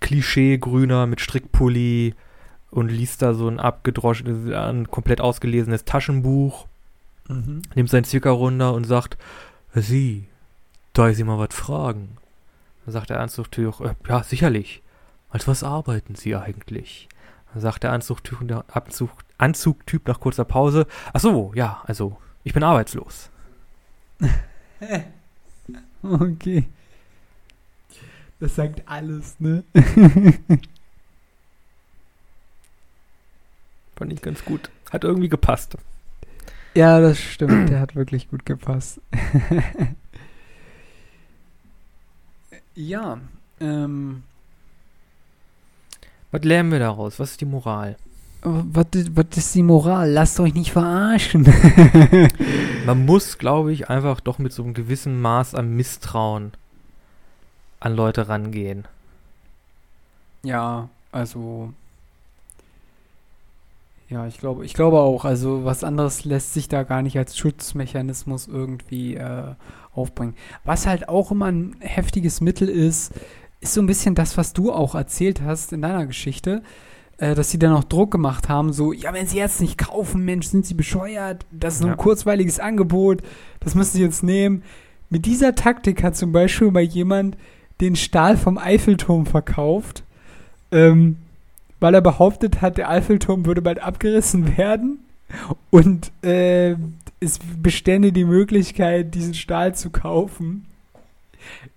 Klischee-Grüner 0.01 1.07
mit 1.07 1.21
Strickpulli 1.21 2.15
und 2.71 2.89
liest 2.91 3.23
da 3.23 3.35
so 3.35 3.49
ein 3.49 3.59
abgedroschenes, 3.59 4.53
ein 4.53 4.91
komplett 4.91 5.21
ausgelesenes 5.21 5.85
Taschenbuch, 5.85 6.67
mhm. 7.29 7.63
nimmt 7.75 7.91
seinen 7.91 8.05
Zwicker 8.05 8.31
runter 8.31 8.75
und 8.75 8.85
sagt, 8.85 9.17
Sie, 9.75 10.25
da 10.93 11.09
ist 11.09 11.21
immer 11.21 11.39
was 11.39 11.55
fragen. 11.55 12.17
Dann 12.85 12.93
sagt 12.93 13.11
der 13.11 13.21
Anzugtür, 13.21 13.75
äh, 13.81 14.09
ja, 14.09 14.23
sicherlich. 14.23 14.83
Als 15.37 15.47
was 15.47 15.63
arbeiten 15.63 16.15
Sie 16.15 16.35
eigentlich? 16.35 17.11
Sagt 17.55 17.83
der 17.83 17.93
Anzugtyp, 17.93 18.39
Anzug, 18.69 19.11
Anzugtyp 19.37 20.09
nach 20.09 20.19
kurzer 20.19 20.47
Pause. 20.47 20.87
Ach 21.13 21.21
so, 21.21 21.53
ja, 21.55 21.83
also 21.85 22.17
ich 22.43 22.55
bin 22.55 22.63
arbeitslos. 22.63 23.29
okay. 26.03 26.65
Das 28.41 28.55
sagt 28.55 28.89
alles, 28.89 29.39
ne? 29.39 29.63
Fand 33.97 34.15
ich 34.15 34.23
ganz 34.23 34.43
gut. 34.43 34.71
Hat 34.91 35.05
irgendwie 35.05 35.29
gepasst. 35.29 35.77
Ja, 36.73 36.99
das 36.99 37.21
stimmt. 37.21 37.69
Der 37.69 37.81
hat 37.81 37.95
wirklich 37.95 38.31
gut 38.31 38.47
gepasst. 38.47 39.03
ja, 42.75 43.21
ähm, 43.61 44.23
was 46.37 46.45
lernen 46.45 46.71
wir 46.71 46.79
daraus? 46.79 47.19
Was 47.19 47.31
ist 47.33 47.41
die 47.41 47.47
Moral? 47.47 47.97
Was, 48.43 48.87
was 48.93 49.27
ist 49.37 49.55
die 49.55 49.63
Moral? 49.63 50.11
Lasst 50.11 50.39
euch 50.39 50.53
nicht 50.53 50.71
verarschen. 50.71 51.45
Man 52.87 53.07
muss, 53.07 53.39
glaube 53.39 53.73
ich, 53.73 53.89
einfach 53.89 54.21
doch 54.21 54.39
mit 54.39 54.53
so 54.53 54.63
einem 54.63 54.75
gewissen 54.75 55.21
Maß 55.21 55.55
an 55.55 55.75
Misstrauen 55.75 56.53
an 57.81 57.97
Leute 57.97 58.29
rangehen. 58.29 58.85
Ja, 60.43 60.91
also. 61.11 61.73
Ja, 64.11 64.27
ich 64.27 64.39
glaube, 64.39 64.67
ich 64.67 64.75
glaube 64.75 65.01
auch. 65.01 65.25
Also 65.25 65.65
was 65.65 65.85
anderes 65.85 66.27
lässt 66.27 66.53
sich 66.53 66.69
da 66.69 66.83
gar 66.83 67.01
nicht 67.01 67.17
als 67.17 67.37
Schutzmechanismus 67.39 68.47
irgendwie 68.47 69.15
äh, 69.17 69.55
aufbringen. 69.95 70.37
Was 70.65 70.87
halt 70.87 71.09
auch 71.09 71.31
immer 71.31 71.47
ein 71.47 71.77
heftiges 71.81 72.41
Mittel 72.43 72.69
ist, 72.69 73.13
ist 73.69 73.75
so 73.75 73.83
ein 73.83 73.87
bisschen 73.87 74.15
das, 74.15 74.37
was 74.37 74.53
du 74.53 74.73
auch 74.73 74.95
erzählt 74.95 75.43
hast 75.43 75.73
in 75.73 75.83
deiner 75.83 76.07
Geschichte, 76.07 76.63
äh, 77.19 77.35
dass 77.35 77.51
sie 77.51 77.59
dann 77.59 77.73
auch 77.73 77.85
Druck 77.85 78.11
gemacht 78.11 78.49
haben, 78.49 78.73
so, 78.73 78.93
ja, 78.93 79.13
wenn 79.13 79.27
sie 79.27 79.39
jetzt 79.39 79.61
nicht 79.61 79.79
kaufen, 79.79 80.25
Mensch, 80.25 80.47
sind 80.47 80.67
sie 80.67 80.75
bescheuert, 80.75 81.47
das 81.51 81.75
ist 81.75 81.81
nur 81.81 81.91
ein 81.93 81.97
kurzweiliges 81.97 82.61
Angebot, 82.61 83.23
das 83.61 83.75
müssen 83.75 83.97
sie 83.97 84.03
jetzt 84.03 84.23
nehmen. 84.23 84.63
Mit 85.11 85.27
dieser 85.27 85.55
Taktik 85.55 86.03
hat 86.03 86.17
zum 86.17 86.33
Beispiel 86.33 86.71
mal 86.71 86.83
jemand 86.83 87.37
den 87.81 87.97
Stahl 87.97 88.37
vom 88.37 88.59
Eiffelturm 88.59 89.27
verkauft, 89.27 90.03
ähm, 90.73 91.17
weil 91.81 91.95
er 91.95 92.01
behauptet 92.01 92.63
hat, 92.63 92.79
der 92.79 92.91
Eiffelturm 92.91 93.47
würde 93.47 93.63
bald 93.63 93.83
abgerissen 93.83 94.57
werden 94.59 95.01
und 95.71 96.13
äh, 96.23 96.77
es 97.21 97.39
bestände 97.63 98.13
die 98.13 98.25
Möglichkeit, 98.25 99.15
diesen 99.15 99.35
Stahl 99.35 99.75
zu 99.75 99.91
kaufen. 99.91 100.67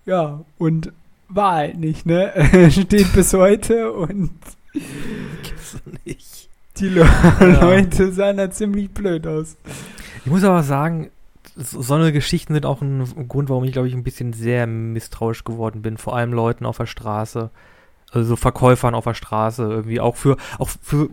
Ja, 0.05 0.43
und 0.57 0.91
war 1.29 1.53
halt 1.53 1.77
nicht, 1.77 2.05
ne? 2.05 2.33
Steht 2.71 3.13
bis 3.13 3.33
heute 3.33 3.91
und 3.91 4.31
Gibt's 4.73 5.77
nicht. 6.05 6.49
Die 6.77 6.89
Le 6.89 7.01
ja. 7.39 7.61
Leute 7.61 8.11
sahen 8.11 8.37
da 8.37 8.49
ziemlich 8.49 8.91
blöd 8.91 9.27
aus. 9.27 9.57
Ich 10.25 10.31
muss 10.31 10.43
aber 10.43 10.63
sagen, 10.63 11.11
so 11.55 11.93
eine 11.93 12.13
Geschichten 12.13 12.53
sind 12.53 12.65
auch 12.65 12.81
ein 12.81 13.27
Grund, 13.27 13.49
warum 13.49 13.65
ich, 13.65 13.73
glaube 13.73 13.87
ich, 13.87 13.93
ein 13.93 14.03
bisschen 14.03 14.33
sehr 14.33 14.65
misstrauisch 14.65 15.43
geworden 15.43 15.81
bin. 15.81 15.97
Vor 15.97 16.15
allem 16.15 16.31
Leuten 16.31 16.65
auf 16.65 16.77
der 16.77 16.85
Straße. 16.85 17.49
Also 18.11 18.35
Verkäufern 18.35 18.95
auf 18.95 19.03
der 19.03 19.13
Straße 19.13 19.61
irgendwie 19.61 19.99
auch 19.99 20.15
für 20.15 20.37
auch 20.57 20.69
für 20.81 21.09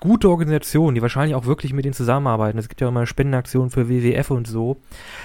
gute 0.00 0.28
Organisationen, 0.28 0.96
die 0.96 1.02
wahrscheinlich 1.02 1.36
auch 1.36 1.46
wirklich 1.46 1.72
mit 1.72 1.84
denen 1.84 1.94
zusammenarbeiten. 1.94 2.58
Es 2.58 2.68
gibt 2.68 2.80
ja 2.80 2.88
immer 2.88 3.06
Spendenaktionen 3.06 3.70
für 3.70 3.88
WWF 3.88 4.30
und 4.32 4.48
so. 4.48 4.78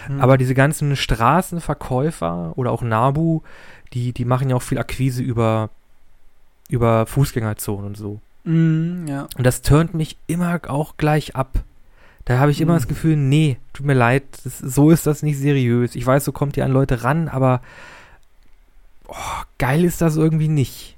Mhm. 0.10 0.22
Aber 0.22 0.38
diese 0.38 0.54
ganzen 0.54 0.96
Straßenverkäufer 0.96 2.54
oder 2.56 2.72
auch 2.72 2.84
Nabu, 2.84 3.42
die, 3.94 4.14
die 4.14 4.26
machen 4.26 4.50
ja 4.50 4.56
auch 4.56 4.62
viel 4.62 4.78
Akquise 4.78 5.22
über, 5.22 5.70
über 6.70 7.06
Fußgängerzonen 7.06 7.88
und 7.88 7.98
so. 7.98 8.20
Mm, 8.44 9.08
ja. 9.08 9.28
Und 9.38 9.46
das 9.46 9.62
turnt 9.62 9.94
mich 9.94 10.18
immer 10.28 10.60
auch 10.68 10.98
gleich 10.98 11.36
ab. 11.36 11.64
Da 12.26 12.40
habe 12.40 12.52
ich 12.52 12.60
mm. 12.60 12.64
immer 12.64 12.74
das 12.76 12.88
Gefühl, 12.88 13.16
nee, 13.16 13.58
tut 13.74 13.86
mir 13.86 13.94
leid, 13.94 14.24
das, 14.44 14.60
so 14.60 14.92
ist 14.92 15.06
das 15.06 15.24
nicht 15.24 15.38
seriös. 15.38 15.96
Ich 15.96 16.06
weiß, 16.06 16.26
so 16.26 16.32
kommt 16.32 16.58
ihr 16.58 16.66
an 16.66 16.72
Leute 16.72 17.04
ran, 17.04 17.28
aber 17.28 17.62
oh, 19.08 19.44
geil 19.58 19.84
ist 19.84 20.02
das 20.02 20.16
irgendwie 20.16 20.48
nicht. 20.48 20.96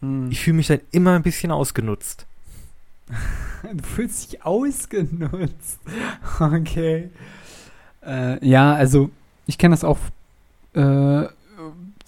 Mm. 0.00 0.28
Ich 0.30 0.40
fühle 0.40 0.56
mich 0.56 0.68
dann 0.68 0.80
immer 0.90 1.14
ein 1.14 1.22
bisschen 1.22 1.50
ausgenutzt. 1.50 2.26
du 3.72 3.84
fühlst 3.84 4.32
dich 4.32 4.44
ausgenutzt. 4.44 5.80
Okay. 6.40 7.10
Äh, 8.06 8.46
ja, 8.46 8.74
also 8.74 9.10
ich 9.46 9.58
kenne 9.58 9.72
das 9.72 9.82
auch 9.82 9.98
äh, 10.74 11.26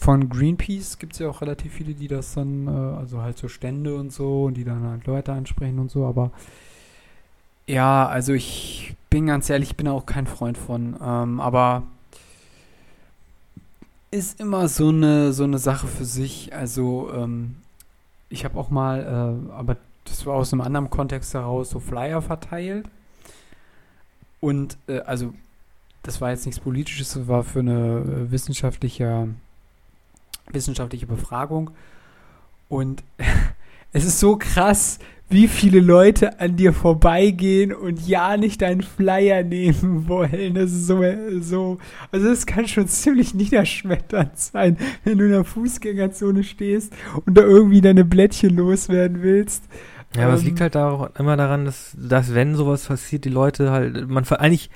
von 0.00 0.30
Greenpeace 0.30 0.98
gibt 0.98 1.12
es 1.12 1.18
ja 1.18 1.28
auch 1.28 1.42
relativ 1.42 1.74
viele, 1.74 1.92
die 1.92 2.08
das 2.08 2.32
dann, 2.34 2.66
äh, 2.66 2.70
also 2.70 3.20
halt 3.20 3.36
so 3.36 3.48
Stände 3.48 3.94
und 3.94 4.12
so, 4.12 4.44
und 4.44 4.54
die 4.54 4.64
dann 4.64 4.82
halt 4.82 5.06
Leute 5.06 5.32
ansprechen 5.32 5.78
und 5.78 5.90
so, 5.90 6.06
aber 6.06 6.30
ja, 7.66 8.08
also 8.08 8.32
ich 8.32 8.94
bin 9.10 9.26
ganz 9.26 9.50
ehrlich, 9.50 9.70
ich 9.70 9.76
bin 9.76 9.88
auch 9.88 10.06
kein 10.06 10.26
Freund 10.26 10.56
von, 10.56 10.96
ähm, 11.02 11.40
aber 11.40 11.82
ist 14.10 14.40
immer 14.40 14.68
so 14.68 14.88
eine, 14.88 15.32
so 15.32 15.44
eine 15.44 15.58
Sache 15.58 15.86
für 15.86 16.04
sich. 16.04 16.54
Also, 16.54 17.12
ähm, 17.14 17.56
ich 18.28 18.44
habe 18.44 18.58
auch 18.58 18.70
mal, 18.70 19.46
äh, 19.48 19.52
aber 19.52 19.76
das 20.04 20.26
war 20.26 20.34
aus 20.34 20.52
einem 20.52 20.62
anderen 20.62 20.90
Kontext 20.90 21.34
heraus, 21.34 21.70
so 21.70 21.78
Flyer 21.78 22.22
verteilt. 22.22 22.88
Und, 24.40 24.78
äh, 24.88 25.00
also, 25.00 25.34
das 26.02 26.20
war 26.20 26.30
jetzt 26.30 26.46
nichts 26.46 26.60
Politisches, 26.60 27.12
das 27.14 27.28
war 27.28 27.44
für 27.44 27.60
eine 27.60 28.00
äh, 28.00 28.30
wissenschaftliche 28.32 29.28
wissenschaftliche 30.54 31.06
Befragung. 31.06 31.70
Und 32.68 33.02
es 33.92 34.04
ist 34.04 34.20
so 34.20 34.36
krass, 34.36 34.98
wie 35.30 35.46
viele 35.46 35.78
Leute 35.78 36.40
an 36.40 36.56
dir 36.56 36.72
vorbeigehen 36.72 37.72
und 37.72 38.06
ja 38.06 38.36
nicht 38.36 38.62
deinen 38.62 38.82
Flyer 38.82 39.44
nehmen 39.44 40.08
wollen. 40.08 40.54
Das 40.54 40.72
ist 40.72 40.88
so, 40.88 41.02
so, 41.38 41.78
also 42.10 42.28
das 42.28 42.46
kann 42.46 42.66
schon 42.66 42.88
ziemlich 42.88 43.32
niederschmetternd 43.32 44.36
sein, 44.36 44.76
wenn 45.04 45.18
du 45.18 45.26
in 45.26 45.30
der 45.30 45.44
Fußgängerzone 45.44 46.42
stehst 46.42 46.92
und 47.26 47.38
da 47.38 47.42
irgendwie 47.42 47.80
deine 47.80 48.04
Blättchen 48.04 48.56
loswerden 48.56 49.22
willst. 49.22 49.64
Ja, 50.16 50.22
aber 50.22 50.32
ähm, 50.32 50.38
es 50.38 50.44
liegt 50.44 50.60
halt 50.60 50.76
auch 50.76 51.14
immer 51.14 51.36
daran, 51.36 51.64
dass, 51.64 51.96
dass 51.96 52.34
wenn 52.34 52.56
sowas 52.56 52.86
passiert, 52.86 53.24
die 53.24 53.30
Leute 53.30 53.70
halt, 53.70 54.08
man 54.08 54.24
eigentlich 54.24 54.68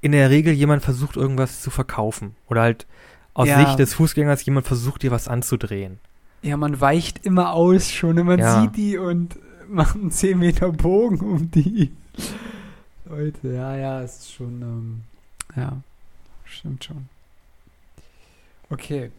in 0.00 0.12
der 0.12 0.30
Regel 0.30 0.54
jemand 0.54 0.82
versucht, 0.82 1.16
irgendwas 1.16 1.60
zu 1.60 1.68
verkaufen. 1.68 2.34
Oder 2.48 2.62
halt 2.62 2.86
aus 3.34 3.48
ja. 3.48 3.64
Sicht 3.64 3.78
des 3.78 3.94
Fußgängers 3.94 4.44
jemand 4.44 4.66
versucht, 4.66 5.02
dir 5.02 5.10
was 5.10 5.28
anzudrehen. 5.28 5.98
Ja, 6.42 6.56
man 6.56 6.80
weicht 6.80 7.24
immer 7.24 7.52
aus 7.52 7.90
schon. 7.90 8.18
Und 8.18 8.26
man 8.26 8.38
ja. 8.38 8.62
sieht 8.62 8.76
die 8.76 8.98
und 8.98 9.38
macht 9.68 9.96
einen 9.96 10.10
10 10.10 10.38
Meter 10.38 10.72
Bogen 10.72 11.20
um 11.20 11.50
die. 11.50 11.92
Leute, 13.04 13.52
ja, 13.52 13.76
ja, 13.76 14.02
es 14.02 14.18
ist 14.18 14.32
schon, 14.32 14.62
ähm, 14.62 15.00
ja, 15.56 15.76
stimmt 16.44 16.84
schon. 16.84 17.08
Okay. 18.70 19.10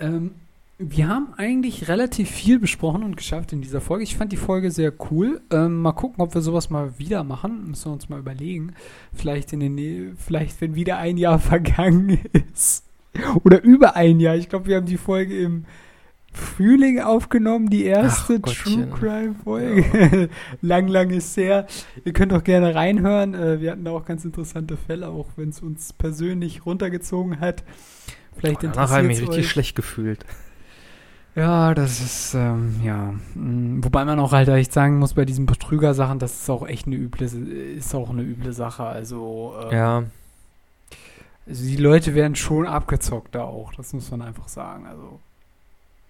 Ähm, 0.00 0.32
wir 0.78 1.08
haben 1.08 1.32
eigentlich 1.36 1.86
relativ 1.88 2.28
viel 2.28 2.58
besprochen 2.58 3.04
und 3.04 3.16
geschafft 3.16 3.52
in 3.52 3.62
dieser 3.62 3.80
Folge. 3.80 4.02
Ich 4.02 4.16
fand 4.16 4.32
die 4.32 4.36
Folge 4.36 4.72
sehr 4.72 4.92
cool. 5.10 5.40
Ähm, 5.50 5.80
mal 5.80 5.92
gucken, 5.92 6.22
ob 6.22 6.34
wir 6.34 6.40
sowas 6.40 6.68
mal 6.70 6.98
wieder 6.98 7.22
machen. 7.22 7.68
Müssen 7.68 7.86
wir 7.86 7.92
uns 7.92 8.08
mal 8.08 8.18
überlegen. 8.18 8.74
Vielleicht 9.12 9.52
in 9.52 9.60
den, 9.60 10.16
vielleicht 10.16 10.60
wenn 10.60 10.74
wieder 10.74 10.98
ein 10.98 11.16
Jahr 11.16 11.38
vergangen 11.38 12.18
ist. 12.52 12.83
Oder 13.44 13.62
über 13.62 13.96
ein 13.96 14.20
Jahr. 14.20 14.36
Ich 14.36 14.48
glaube, 14.48 14.66
wir 14.66 14.76
haben 14.76 14.86
die 14.86 14.96
Folge 14.96 15.38
im 15.38 15.64
Frühling 16.32 17.00
aufgenommen, 17.00 17.70
die 17.70 17.84
erste 17.84 18.42
True 18.42 18.88
Crime 18.88 19.34
Folge. 19.44 19.84
Ja. 19.92 20.26
lang, 20.62 20.88
lang 20.88 21.10
ist 21.10 21.36
her. 21.36 21.66
Ihr 22.04 22.12
könnt 22.12 22.32
auch 22.32 22.42
gerne 22.42 22.74
reinhören. 22.74 23.34
Äh, 23.34 23.60
wir 23.60 23.70
hatten 23.70 23.84
da 23.84 23.92
auch 23.92 24.04
ganz 24.04 24.24
interessante 24.24 24.76
Fälle, 24.76 25.08
auch 25.08 25.28
wenn 25.36 25.50
es 25.50 25.62
uns 25.62 25.92
persönlich 25.92 26.66
runtergezogen 26.66 27.38
hat. 27.38 27.62
Vielleicht 28.36 28.64
oh, 28.64 28.68
danach 28.72 28.90
habe 28.90 29.02
ich 29.12 29.20
mich 29.20 29.28
richtig 29.28 29.48
schlecht 29.48 29.76
gefühlt. 29.76 30.26
Ja, 31.36 31.74
das 31.74 32.00
ist, 32.00 32.34
ähm, 32.34 32.80
ja. 32.84 33.14
Mm, 33.34 33.82
wobei 33.82 34.04
man 34.04 34.20
auch 34.20 34.32
halt 34.32 34.48
echt 34.48 34.72
sagen 34.72 34.98
muss, 34.98 35.14
bei 35.14 35.24
diesen 35.24 35.46
Betrügersachen, 35.46 36.18
das 36.18 36.42
ist 36.42 36.50
auch 36.50 36.66
echt 36.66 36.86
eine 36.86 36.96
üble, 36.96 37.26
ist 37.76 37.94
auch 37.94 38.10
eine 38.10 38.22
üble 38.22 38.52
Sache. 38.52 38.84
Also, 38.84 39.54
ähm, 39.62 39.76
ja. 39.76 40.02
Also 41.46 41.64
die 41.64 41.76
Leute 41.76 42.14
werden 42.14 42.36
schon 42.36 42.66
abgezockt 42.66 43.34
da 43.34 43.44
auch, 43.44 43.74
das 43.74 43.92
muss 43.92 44.10
man 44.10 44.22
einfach 44.22 44.48
sagen. 44.48 44.86
Also 44.86 45.20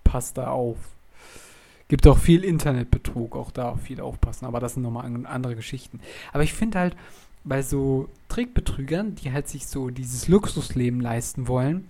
passt 0.05 0.39
da 0.39 0.49
auf. 0.49 0.77
Gibt 1.89 2.07
auch 2.07 2.19
viel 2.19 2.45
Internetbetrug, 2.45 3.37
auch 3.37 3.51
da 3.51 3.77
viel 3.77 4.01
aufpassen, 4.01 4.47
aber 4.47 4.61
das 4.61 4.75
sind 4.75 4.83
nochmal 4.83 5.05
andere 5.27 5.55
Geschichten. 5.55 6.01
Aber 6.33 6.43
ich 6.43 6.55
finde 6.55 6.79
halt, 6.79 6.97
bei 7.45 7.63
so 7.63 8.09
Trickbetrügern, 8.29 9.15
die 9.17 9.33
halt 9.33 9.49
sich 9.49 9.67
so 9.67 9.91
dieses 9.91 10.29
Luxusleben 10.29 11.01
leisten 11.01 11.47
wollen, 11.47 11.89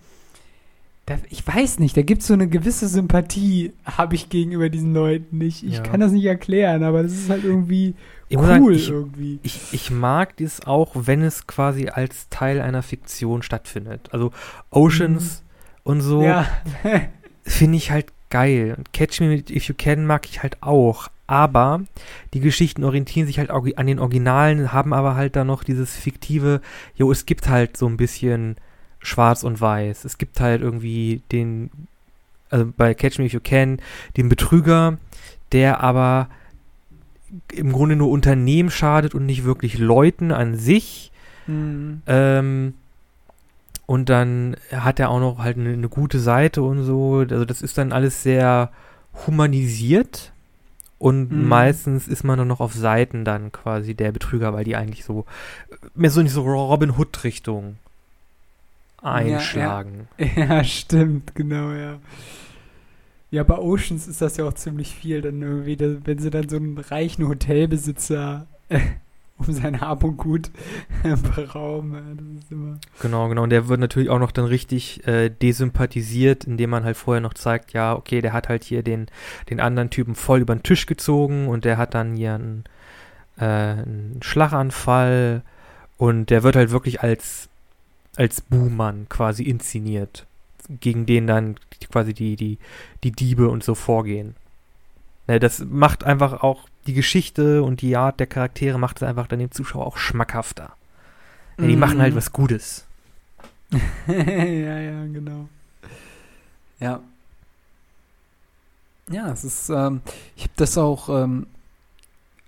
da, 1.06 1.18
ich 1.28 1.46
weiß 1.46 1.80
nicht, 1.80 1.96
da 1.96 2.02
gibt 2.02 2.22
es 2.22 2.28
so 2.28 2.34
eine 2.34 2.48
gewisse 2.48 2.88
Sympathie, 2.88 3.72
habe 3.84 4.14
ich 4.14 4.30
gegenüber 4.30 4.70
diesen 4.70 4.94
Leuten 4.94 5.38
nicht. 5.38 5.62
Ich 5.62 5.76
ja. 5.76 5.82
kann 5.82 6.00
das 6.00 6.12
nicht 6.12 6.24
erklären, 6.24 6.82
aber 6.82 7.02
das 7.02 7.12
ist 7.12 7.28
halt 7.28 7.44
irgendwie 7.44 7.94
ich 8.28 8.38
cool 8.38 8.46
sagen, 8.46 8.70
ich, 8.72 8.88
irgendwie. 8.88 9.38
Ich, 9.42 9.60
ich 9.72 9.90
mag 9.90 10.36
dies 10.36 10.66
auch, 10.66 10.92
wenn 10.94 11.22
es 11.22 11.46
quasi 11.46 11.88
als 11.88 12.28
Teil 12.30 12.60
einer 12.60 12.82
Fiktion 12.82 13.42
stattfindet. 13.42 14.08
Also 14.12 14.32
Oceans 14.70 15.42
mhm. 15.42 15.90
und 15.90 16.00
so 16.00 16.22
ja. 16.22 16.46
finde 17.44 17.76
ich 17.76 17.90
halt 17.90 18.06
geil. 18.30 18.74
Und 18.76 18.92
Catch 18.92 19.20
Me 19.20 19.44
If 19.48 19.68
You 19.68 19.74
Can 19.76 20.06
mag 20.06 20.26
ich 20.26 20.42
halt 20.42 20.62
auch. 20.62 21.08
Aber 21.26 21.82
die 22.34 22.40
Geschichten 22.40 22.84
orientieren 22.84 23.26
sich 23.26 23.38
halt 23.38 23.50
an 23.50 23.86
den 23.86 23.98
Originalen, 23.98 24.72
haben 24.72 24.92
aber 24.92 25.16
halt 25.16 25.36
da 25.36 25.44
noch 25.44 25.64
dieses 25.64 25.96
fiktive, 25.96 26.60
jo, 26.96 27.10
es 27.10 27.24
gibt 27.24 27.48
halt 27.48 27.76
so 27.76 27.86
ein 27.86 27.96
bisschen 27.96 28.56
schwarz 29.04 29.44
und 29.44 29.60
weiß. 29.60 30.04
Es 30.04 30.18
gibt 30.18 30.40
halt 30.40 30.62
irgendwie 30.62 31.22
den, 31.30 31.70
also 32.50 32.66
bei 32.76 32.94
Catch 32.94 33.18
Me 33.18 33.26
If 33.26 33.32
You 33.32 33.40
Can, 33.42 33.78
den 34.16 34.28
Betrüger, 34.28 34.98
der 35.52 35.80
aber 35.80 36.28
im 37.52 37.72
Grunde 37.72 37.96
nur 37.96 38.10
Unternehmen 38.10 38.70
schadet 38.70 39.14
und 39.14 39.26
nicht 39.26 39.44
wirklich 39.44 39.78
Leuten 39.78 40.32
an 40.32 40.56
sich. 40.56 41.12
Mhm. 41.46 42.02
Ähm, 42.06 42.74
und 43.86 44.08
dann 44.08 44.56
hat 44.72 44.98
er 44.98 45.10
auch 45.10 45.20
noch 45.20 45.38
halt 45.38 45.58
eine, 45.58 45.74
eine, 45.74 45.88
gute 45.88 46.18
Seite 46.18 46.62
und 46.62 46.84
so. 46.84 47.24
Also 47.28 47.44
das 47.44 47.60
ist 47.60 47.76
dann 47.76 47.92
alles 47.92 48.22
sehr 48.22 48.70
humanisiert. 49.26 50.32
Und 50.98 51.32
mhm. 51.32 51.48
meistens 51.48 52.08
ist 52.08 52.24
man 52.24 52.38
dann 52.38 52.48
noch 52.48 52.60
auf 52.60 52.72
Seiten 52.72 53.24
dann 53.24 53.52
quasi 53.52 53.94
der 53.94 54.12
Betrüger, 54.12 54.54
weil 54.54 54.64
die 54.64 54.76
eigentlich 54.76 55.04
so 55.04 55.26
mehr 55.94 56.10
so 56.10 56.22
nicht 56.22 56.32
so 56.32 56.42
Robin 56.42 56.96
Hood 56.96 57.24
Richtung 57.24 57.76
einschlagen. 59.04 60.08
Ja, 60.18 60.26
ja. 60.26 60.44
ja, 60.56 60.64
stimmt, 60.64 61.34
genau, 61.34 61.72
ja. 61.72 61.98
Ja, 63.30 63.42
bei 63.42 63.58
Oceans 63.58 64.06
ist 64.06 64.22
das 64.22 64.36
ja 64.36 64.44
auch 64.44 64.52
ziemlich 64.52 64.94
viel, 64.94 65.20
dann 65.20 65.42
irgendwie, 65.42 65.76
wenn 66.04 66.18
sie 66.18 66.30
dann 66.30 66.48
so 66.48 66.56
einen 66.56 66.78
reichen 66.78 67.26
Hotelbesitzer 67.26 68.46
äh, 68.68 68.78
um 69.38 69.52
sein 69.52 69.80
Hab 69.80 70.04
und 70.04 70.16
Gut 70.16 70.50
berauben. 71.34 72.78
genau, 73.00 73.28
genau. 73.28 73.42
Und 73.42 73.50
der 73.50 73.66
wird 73.66 73.80
natürlich 73.80 74.08
auch 74.08 74.20
noch 74.20 74.30
dann 74.30 74.44
richtig 74.44 75.06
äh, 75.08 75.30
desympathisiert, 75.30 76.44
indem 76.44 76.70
man 76.70 76.84
halt 76.84 76.96
vorher 76.96 77.20
noch 77.20 77.34
zeigt, 77.34 77.72
ja, 77.72 77.96
okay, 77.96 78.20
der 78.20 78.32
hat 78.32 78.48
halt 78.48 78.62
hier 78.62 78.84
den, 78.84 79.06
den 79.50 79.58
anderen 79.58 79.90
Typen 79.90 80.14
voll 80.14 80.40
über 80.40 80.54
den 80.54 80.62
Tisch 80.62 80.86
gezogen 80.86 81.48
und 81.48 81.64
der 81.64 81.76
hat 81.76 81.94
dann 81.94 82.14
hier 82.14 82.34
einen, 82.34 82.64
äh, 83.36 83.44
einen 83.44 84.20
Schlaganfall 84.22 85.42
und 85.96 86.30
der 86.30 86.44
wird 86.44 86.54
halt 86.54 86.70
wirklich 86.70 87.02
als 87.02 87.48
als 88.16 88.40
Buhmann 88.40 89.08
quasi 89.08 89.44
inszeniert, 89.44 90.26
gegen 90.80 91.06
den 91.06 91.26
dann 91.26 91.56
quasi 91.90 92.14
die, 92.14 92.36
die, 92.36 92.58
die 93.02 93.12
Diebe 93.12 93.48
und 93.48 93.64
so 93.64 93.74
vorgehen. 93.74 94.36
Ne, 95.26 95.40
das 95.40 95.60
macht 95.60 96.04
einfach 96.04 96.42
auch 96.42 96.68
die 96.86 96.94
Geschichte 96.94 97.62
und 97.62 97.80
die 97.80 97.96
Art 97.96 98.20
der 98.20 98.26
Charaktere 98.26 98.78
macht 98.78 98.98
es 98.98 99.02
einfach 99.02 99.26
dann 99.26 99.38
dem 99.38 99.50
Zuschauer 99.50 99.86
auch 99.86 99.96
schmackhafter. 99.96 100.76
Ne, 101.56 101.68
die 101.68 101.76
mm. 101.76 101.78
machen 101.78 102.00
halt 102.00 102.12
mhm. 102.12 102.18
was 102.18 102.32
Gutes. 102.32 102.86
ja, 104.06 104.78
ja, 104.78 105.06
genau. 105.06 105.48
Ja. 106.80 107.00
Ja, 109.10 109.32
es 109.32 109.44
ist, 109.44 109.68
ähm, 109.68 110.00
ich 110.36 110.44
habe 110.44 110.54
das 110.56 110.78
auch, 110.78 111.08
ähm, 111.08 111.46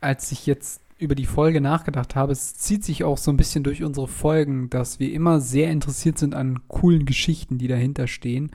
als 0.01 0.33
ich 0.33 0.47
jetzt 0.47 0.81
über 0.99 1.15
die 1.15 1.27
Folge 1.27 1.61
nachgedacht 1.61 2.15
habe, 2.15 2.33
es 2.33 2.55
zieht 2.55 2.85
sich 2.85 3.05
auch 3.05 3.19
so 3.19 3.31
ein 3.31 3.37
bisschen 3.37 3.65
durch 3.65 3.83
unsere 3.83 4.09
Folgen, 4.09 4.71
dass 4.71 4.99
wir 4.99 5.13
immer 5.13 5.41
sehr 5.41 5.71
interessiert 5.71 6.19
sind 6.19 6.35
an 6.35 6.61
coolen 6.69 7.05
Geschichten, 7.05 7.59
die 7.59 7.69
dahinter 7.69 8.07
stehen. 8.07 8.51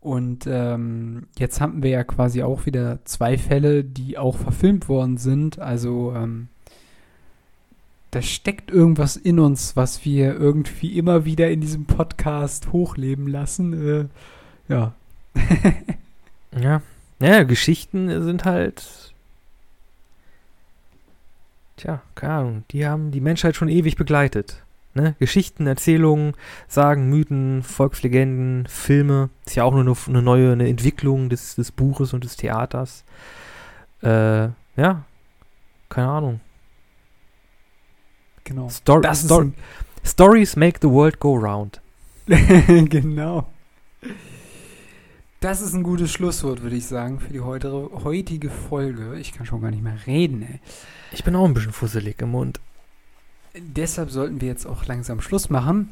Und 0.00 0.46
ähm, 0.46 1.26
jetzt 1.36 1.60
haben 1.60 1.82
wir 1.82 1.90
ja 1.90 2.04
quasi 2.04 2.44
auch 2.44 2.66
wieder 2.66 3.00
zwei 3.04 3.36
Fälle, 3.36 3.82
die 3.82 4.16
auch 4.16 4.36
verfilmt 4.36 4.88
worden 4.88 5.16
sind. 5.16 5.58
Also 5.58 6.14
ähm, 6.14 6.46
da 8.12 8.22
steckt 8.22 8.70
irgendwas 8.70 9.16
in 9.16 9.40
uns, 9.40 9.74
was 9.74 10.04
wir 10.04 10.34
irgendwie 10.34 10.96
immer 10.96 11.24
wieder 11.24 11.50
in 11.50 11.60
diesem 11.60 11.86
Podcast 11.86 12.72
hochleben 12.72 13.26
lassen. 13.26 13.72
Äh, 13.72 14.04
ja. 14.72 14.94
ja. 16.60 16.82
Ja, 17.18 17.42
Geschichten 17.42 18.22
sind 18.22 18.44
halt 18.44 19.05
Tja, 21.76 22.02
keine 22.14 22.32
Ahnung, 22.32 22.64
die 22.70 22.86
haben 22.86 23.10
die 23.10 23.20
Menschheit 23.20 23.54
schon 23.54 23.68
ewig 23.68 23.96
begleitet. 23.96 24.62
Ne? 24.94 25.14
Geschichten, 25.18 25.66
Erzählungen, 25.66 26.32
Sagen, 26.68 27.10
Mythen, 27.10 27.62
Volkslegenden, 27.62 28.66
Filme. 28.66 29.28
Ist 29.44 29.54
ja 29.54 29.64
auch 29.64 29.72
nur 29.72 29.82
eine, 29.82 29.94
eine 30.08 30.22
neue 30.22 30.52
eine 30.52 30.68
Entwicklung 30.68 31.28
des, 31.28 31.54
des 31.54 31.70
Buches 31.70 32.14
und 32.14 32.24
des 32.24 32.36
Theaters. 32.36 33.04
Äh, 34.02 34.48
ja, 34.76 35.04
keine 35.90 36.08
Ahnung. 36.08 36.40
Genau. 38.44 38.70
Stor 38.70 39.02
Stor 39.14 39.52
Stories 40.02 40.56
make 40.56 40.78
the 40.80 40.88
world 40.88 41.20
go 41.20 41.34
round. 41.34 41.82
genau. 42.26 43.48
Das 45.40 45.60
ist 45.60 45.74
ein 45.74 45.82
gutes 45.82 46.10
Schlusswort, 46.12 46.62
würde 46.62 46.76
ich 46.76 46.86
sagen, 46.86 47.20
für 47.20 47.32
die 47.32 47.40
heutige, 47.40 47.90
heutige 48.04 48.48
Folge. 48.48 49.18
Ich 49.18 49.32
kann 49.32 49.44
schon 49.44 49.60
gar 49.60 49.70
nicht 49.70 49.82
mehr 49.82 49.98
reden, 50.06 50.42
ey. 50.42 50.60
Ich 51.12 51.24
bin 51.24 51.36
auch 51.36 51.44
ein 51.44 51.52
bisschen 51.54 51.72
fusselig 51.72 52.20
im 52.22 52.30
Mund. 52.30 52.58
Deshalb 53.54 54.10
sollten 54.10 54.40
wir 54.40 54.48
jetzt 54.48 54.66
auch 54.66 54.86
langsam 54.86 55.20
Schluss 55.20 55.50
machen. 55.50 55.90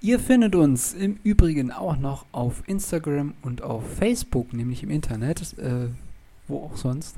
Ihr 0.00 0.18
findet 0.18 0.54
uns 0.54 0.94
im 0.94 1.18
Übrigen 1.22 1.70
auch 1.70 1.96
noch 1.96 2.26
auf 2.32 2.62
Instagram 2.66 3.34
und 3.42 3.62
auf 3.62 3.82
Facebook, 3.98 4.52
nämlich 4.52 4.82
im 4.82 4.90
Internet, 4.90 5.56
äh, 5.58 5.88
wo 6.48 6.64
auch 6.64 6.76
sonst. 6.76 7.16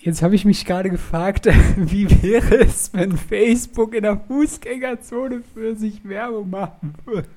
Jetzt 0.00 0.22
habe 0.22 0.34
ich 0.34 0.44
mich 0.44 0.64
gerade 0.64 0.90
gefragt, 0.90 1.46
wie 1.76 2.10
wäre 2.22 2.56
es, 2.56 2.92
wenn 2.92 3.16
Facebook 3.16 3.94
in 3.94 4.02
der 4.02 4.18
Fußgängerzone 4.18 5.42
für 5.54 5.74
sich 5.74 6.06
Werbung 6.06 6.50
machen 6.50 6.94
würde? 7.04 7.28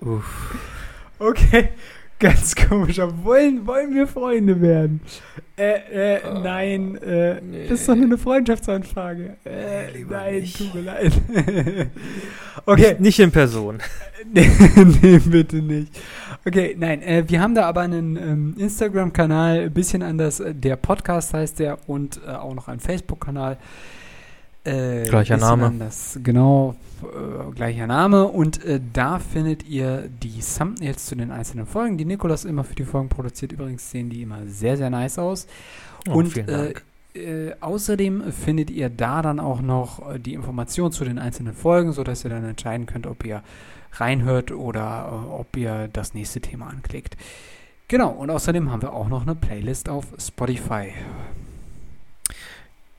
Uff. 0.00 0.54
Okay, 1.20 1.68
Ganz 2.20 2.54
komisch. 2.54 2.98
Wollen, 2.98 3.66
wollen 3.66 3.94
wir 3.94 4.06
Freunde 4.06 4.60
werden? 4.60 5.00
Äh, 5.56 6.16
äh, 6.16 6.20
oh, 6.22 6.38
nein, 6.40 6.96
äh, 6.96 7.40
nee. 7.40 7.66
das 7.66 7.80
ist 7.80 7.88
doch 7.88 7.94
nur 7.94 8.04
eine 8.04 8.18
Freundschaftsanfrage. 8.18 9.38
Äh, 9.44 9.92
nee, 9.92 10.06
nein, 10.08 10.34
nicht. 10.40 10.58
tut 10.58 10.74
mir 10.74 10.82
leid. 10.82 11.12
okay. 12.66 12.88
Nicht, 12.90 13.00
nicht, 13.00 13.20
in 13.20 13.32
Person. 13.32 13.78
nee, 14.34 14.50
nee, 15.00 15.18
bitte 15.18 15.56
nicht. 15.56 15.98
Okay, 16.46 16.76
nein, 16.78 17.00
äh, 17.00 17.24
wir 17.26 17.40
haben 17.40 17.54
da 17.54 17.64
aber 17.64 17.80
einen 17.80 18.16
ähm, 18.16 18.54
Instagram-Kanal, 18.58 19.60
ein 19.60 19.72
bisschen 19.72 20.02
anders. 20.02 20.42
Der 20.46 20.76
Podcast 20.76 21.32
heißt 21.32 21.58
der 21.58 21.78
und 21.88 22.20
äh, 22.26 22.32
auch 22.32 22.54
noch 22.54 22.68
einen 22.68 22.80
Facebook-Kanal. 22.80 23.56
Äh, 24.64 25.04
Gleicher 25.04 25.38
Name. 25.38 25.66
Anders. 25.66 26.18
Genau, 26.22 26.76
äh, 27.02 27.50
gleicher 27.54 27.86
Name. 27.86 28.26
Und 28.26 28.64
äh, 28.64 28.80
da 28.92 29.18
findet 29.18 29.68
ihr 29.68 30.08
die 30.22 30.40
Thumbnails 30.40 31.06
zu 31.06 31.16
den 31.16 31.30
einzelnen 31.30 31.66
Folgen, 31.66 31.98
die 31.98 32.04
Nikolas 32.04 32.44
immer 32.44 32.64
für 32.64 32.74
die 32.74 32.84
Folgen 32.84 33.08
produziert. 33.08 33.52
Übrigens 33.52 33.90
sehen 33.90 34.10
die 34.10 34.22
immer 34.22 34.46
sehr, 34.46 34.76
sehr 34.76 34.90
nice 34.90 35.18
aus. 35.18 35.46
Oh, 36.08 36.14
und 36.14 36.36
äh, 36.36 36.74
äh, 37.14 37.54
außerdem 37.60 38.32
findet 38.32 38.70
ihr 38.70 38.88
da 38.88 39.22
dann 39.22 39.40
auch 39.40 39.60
noch 39.60 40.14
äh, 40.14 40.18
die 40.18 40.34
Informationen 40.34 40.92
zu 40.92 41.04
den 41.04 41.18
einzelnen 41.18 41.54
Folgen, 41.54 41.92
sodass 41.92 42.24
ihr 42.24 42.30
dann 42.30 42.44
entscheiden 42.44 42.86
könnt, 42.86 43.06
ob 43.06 43.24
ihr 43.24 43.42
reinhört 43.94 44.52
oder 44.52 45.28
ob 45.30 45.56
ihr 45.56 45.88
das 45.92 46.14
nächste 46.14 46.40
Thema 46.40 46.68
anklickt. 46.68 47.16
Genau, 47.88 48.10
und 48.10 48.30
außerdem 48.30 48.70
haben 48.70 48.82
wir 48.82 48.92
auch 48.92 49.08
noch 49.08 49.22
eine 49.22 49.34
Playlist 49.34 49.88
auf 49.88 50.06
Spotify. 50.18 50.92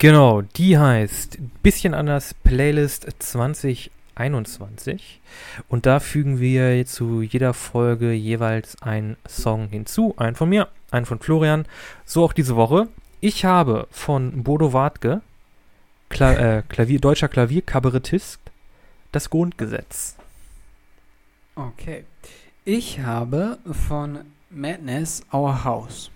Genau, 0.02 0.42
die 0.42 0.80
heißt 0.80 1.38
bisschen 1.62 1.94
anders 1.94 2.34
Playlist 2.34 3.06
2021 3.20 5.22
und 5.70 5.86
da 5.86 6.00
fügen 6.00 6.40
wir 6.40 6.84
zu 6.88 7.22
jeder 7.22 7.54
Folge 7.54 8.12
jeweils 8.12 8.82
einen 8.82 9.16
Song 9.30 9.68
hinzu, 9.68 10.16
einen 10.18 10.36
von 10.36 10.50
mir, 10.50 10.70
einen 10.90 11.06
von 11.06 11.20
Florian, 11.20 11.68
so 12.04 12.24
auch 12.24 12.34
diese 12.34 12.56
Woche. 12.56 12.88
Ich 13.20 13.46
habe 13.46 13.88
von 13.92 14.42
Bodo 14.42 14.74
Wartke, 14.74 15.22
Kla 16.10 16.34
äh, 16.34 16.64
Klavier, 16.68 17.00
deutscher 17.00 17.28
Klavierkabarettist, 17.28 18.40
das 19.12 19.30
Grundgesetz. 19.30 20.16
Okay. 21.54 22.06
Ich 22.66 23.02
habe 23.02 23.60
von 23.72 24.22
Madness 24.50 25.22
Our 25.32 25.64
House. 25.64 26.10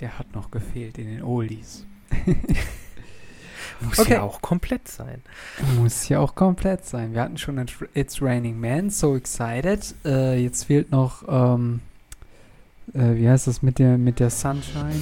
Der 0.00 0.18
hat 0.18 0.34
noch 0.34 0.50
gefehlt 0.50 0.96
in 0.96 1.08
den 1.08 1.22
Oldies. 1.22 1.84
Muss 3.80 3.98
okay. 4.00 4.14
ja 4.14 4.22
auch 4.22 4.40
komplett 4.40 4.88
sein. 4.88 5.22
Muss 5.76 6.08
ja 6.08 6.18
auch 6.18 6.34
komplett 6.34 6.84
sein. 6.84 7.12
Wir 7.12 7.22
hatten 7.22 7.38
schon 7.38 7.64
It's 7.94 8.20
Raining 8.20 8.58
Man, 8.58 8.90
So 8.90 9.16
Excited. 9.16 9.94
Äh, 10.04 10.42
jetzt 10.42 10.64
fehlt 10.64 10.90
noch, 10.90 11.22
ähm, 11.28 11.80
äh, 12.92 13.14
wie 13.14 13.28
heißt 13.28 13.46
das 13.46 13.62
mit 13.62 13.78
der, 13.78 13.96
mit 13.96 14.18
der 14.18 14.30
Sunshine? 14.30 15.00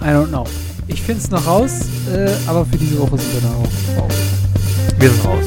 Äh, 0.00 0.04
I 0.04 0.08
don't 0.14 0.28
know. 0.28 0.46
Ich 0.86 1.02
finde 1.02 1.20
es 1.22 1.30
noch 1.30 1.46
raus, 1.46 1.82
äh, 2.10 2.30
aber 2.46 2.64
für 2.64 2.76
diese 2.76 2.98
Woche 2.98 3.18
sind 3.18 3.34
wir 3.34 3.40
da 3.42 3.54
auch 3.54 4.02
raus. 4.02 4.14
Wir 4.98 5.10
sind 5.10 5.24
raus. 5.26 5.44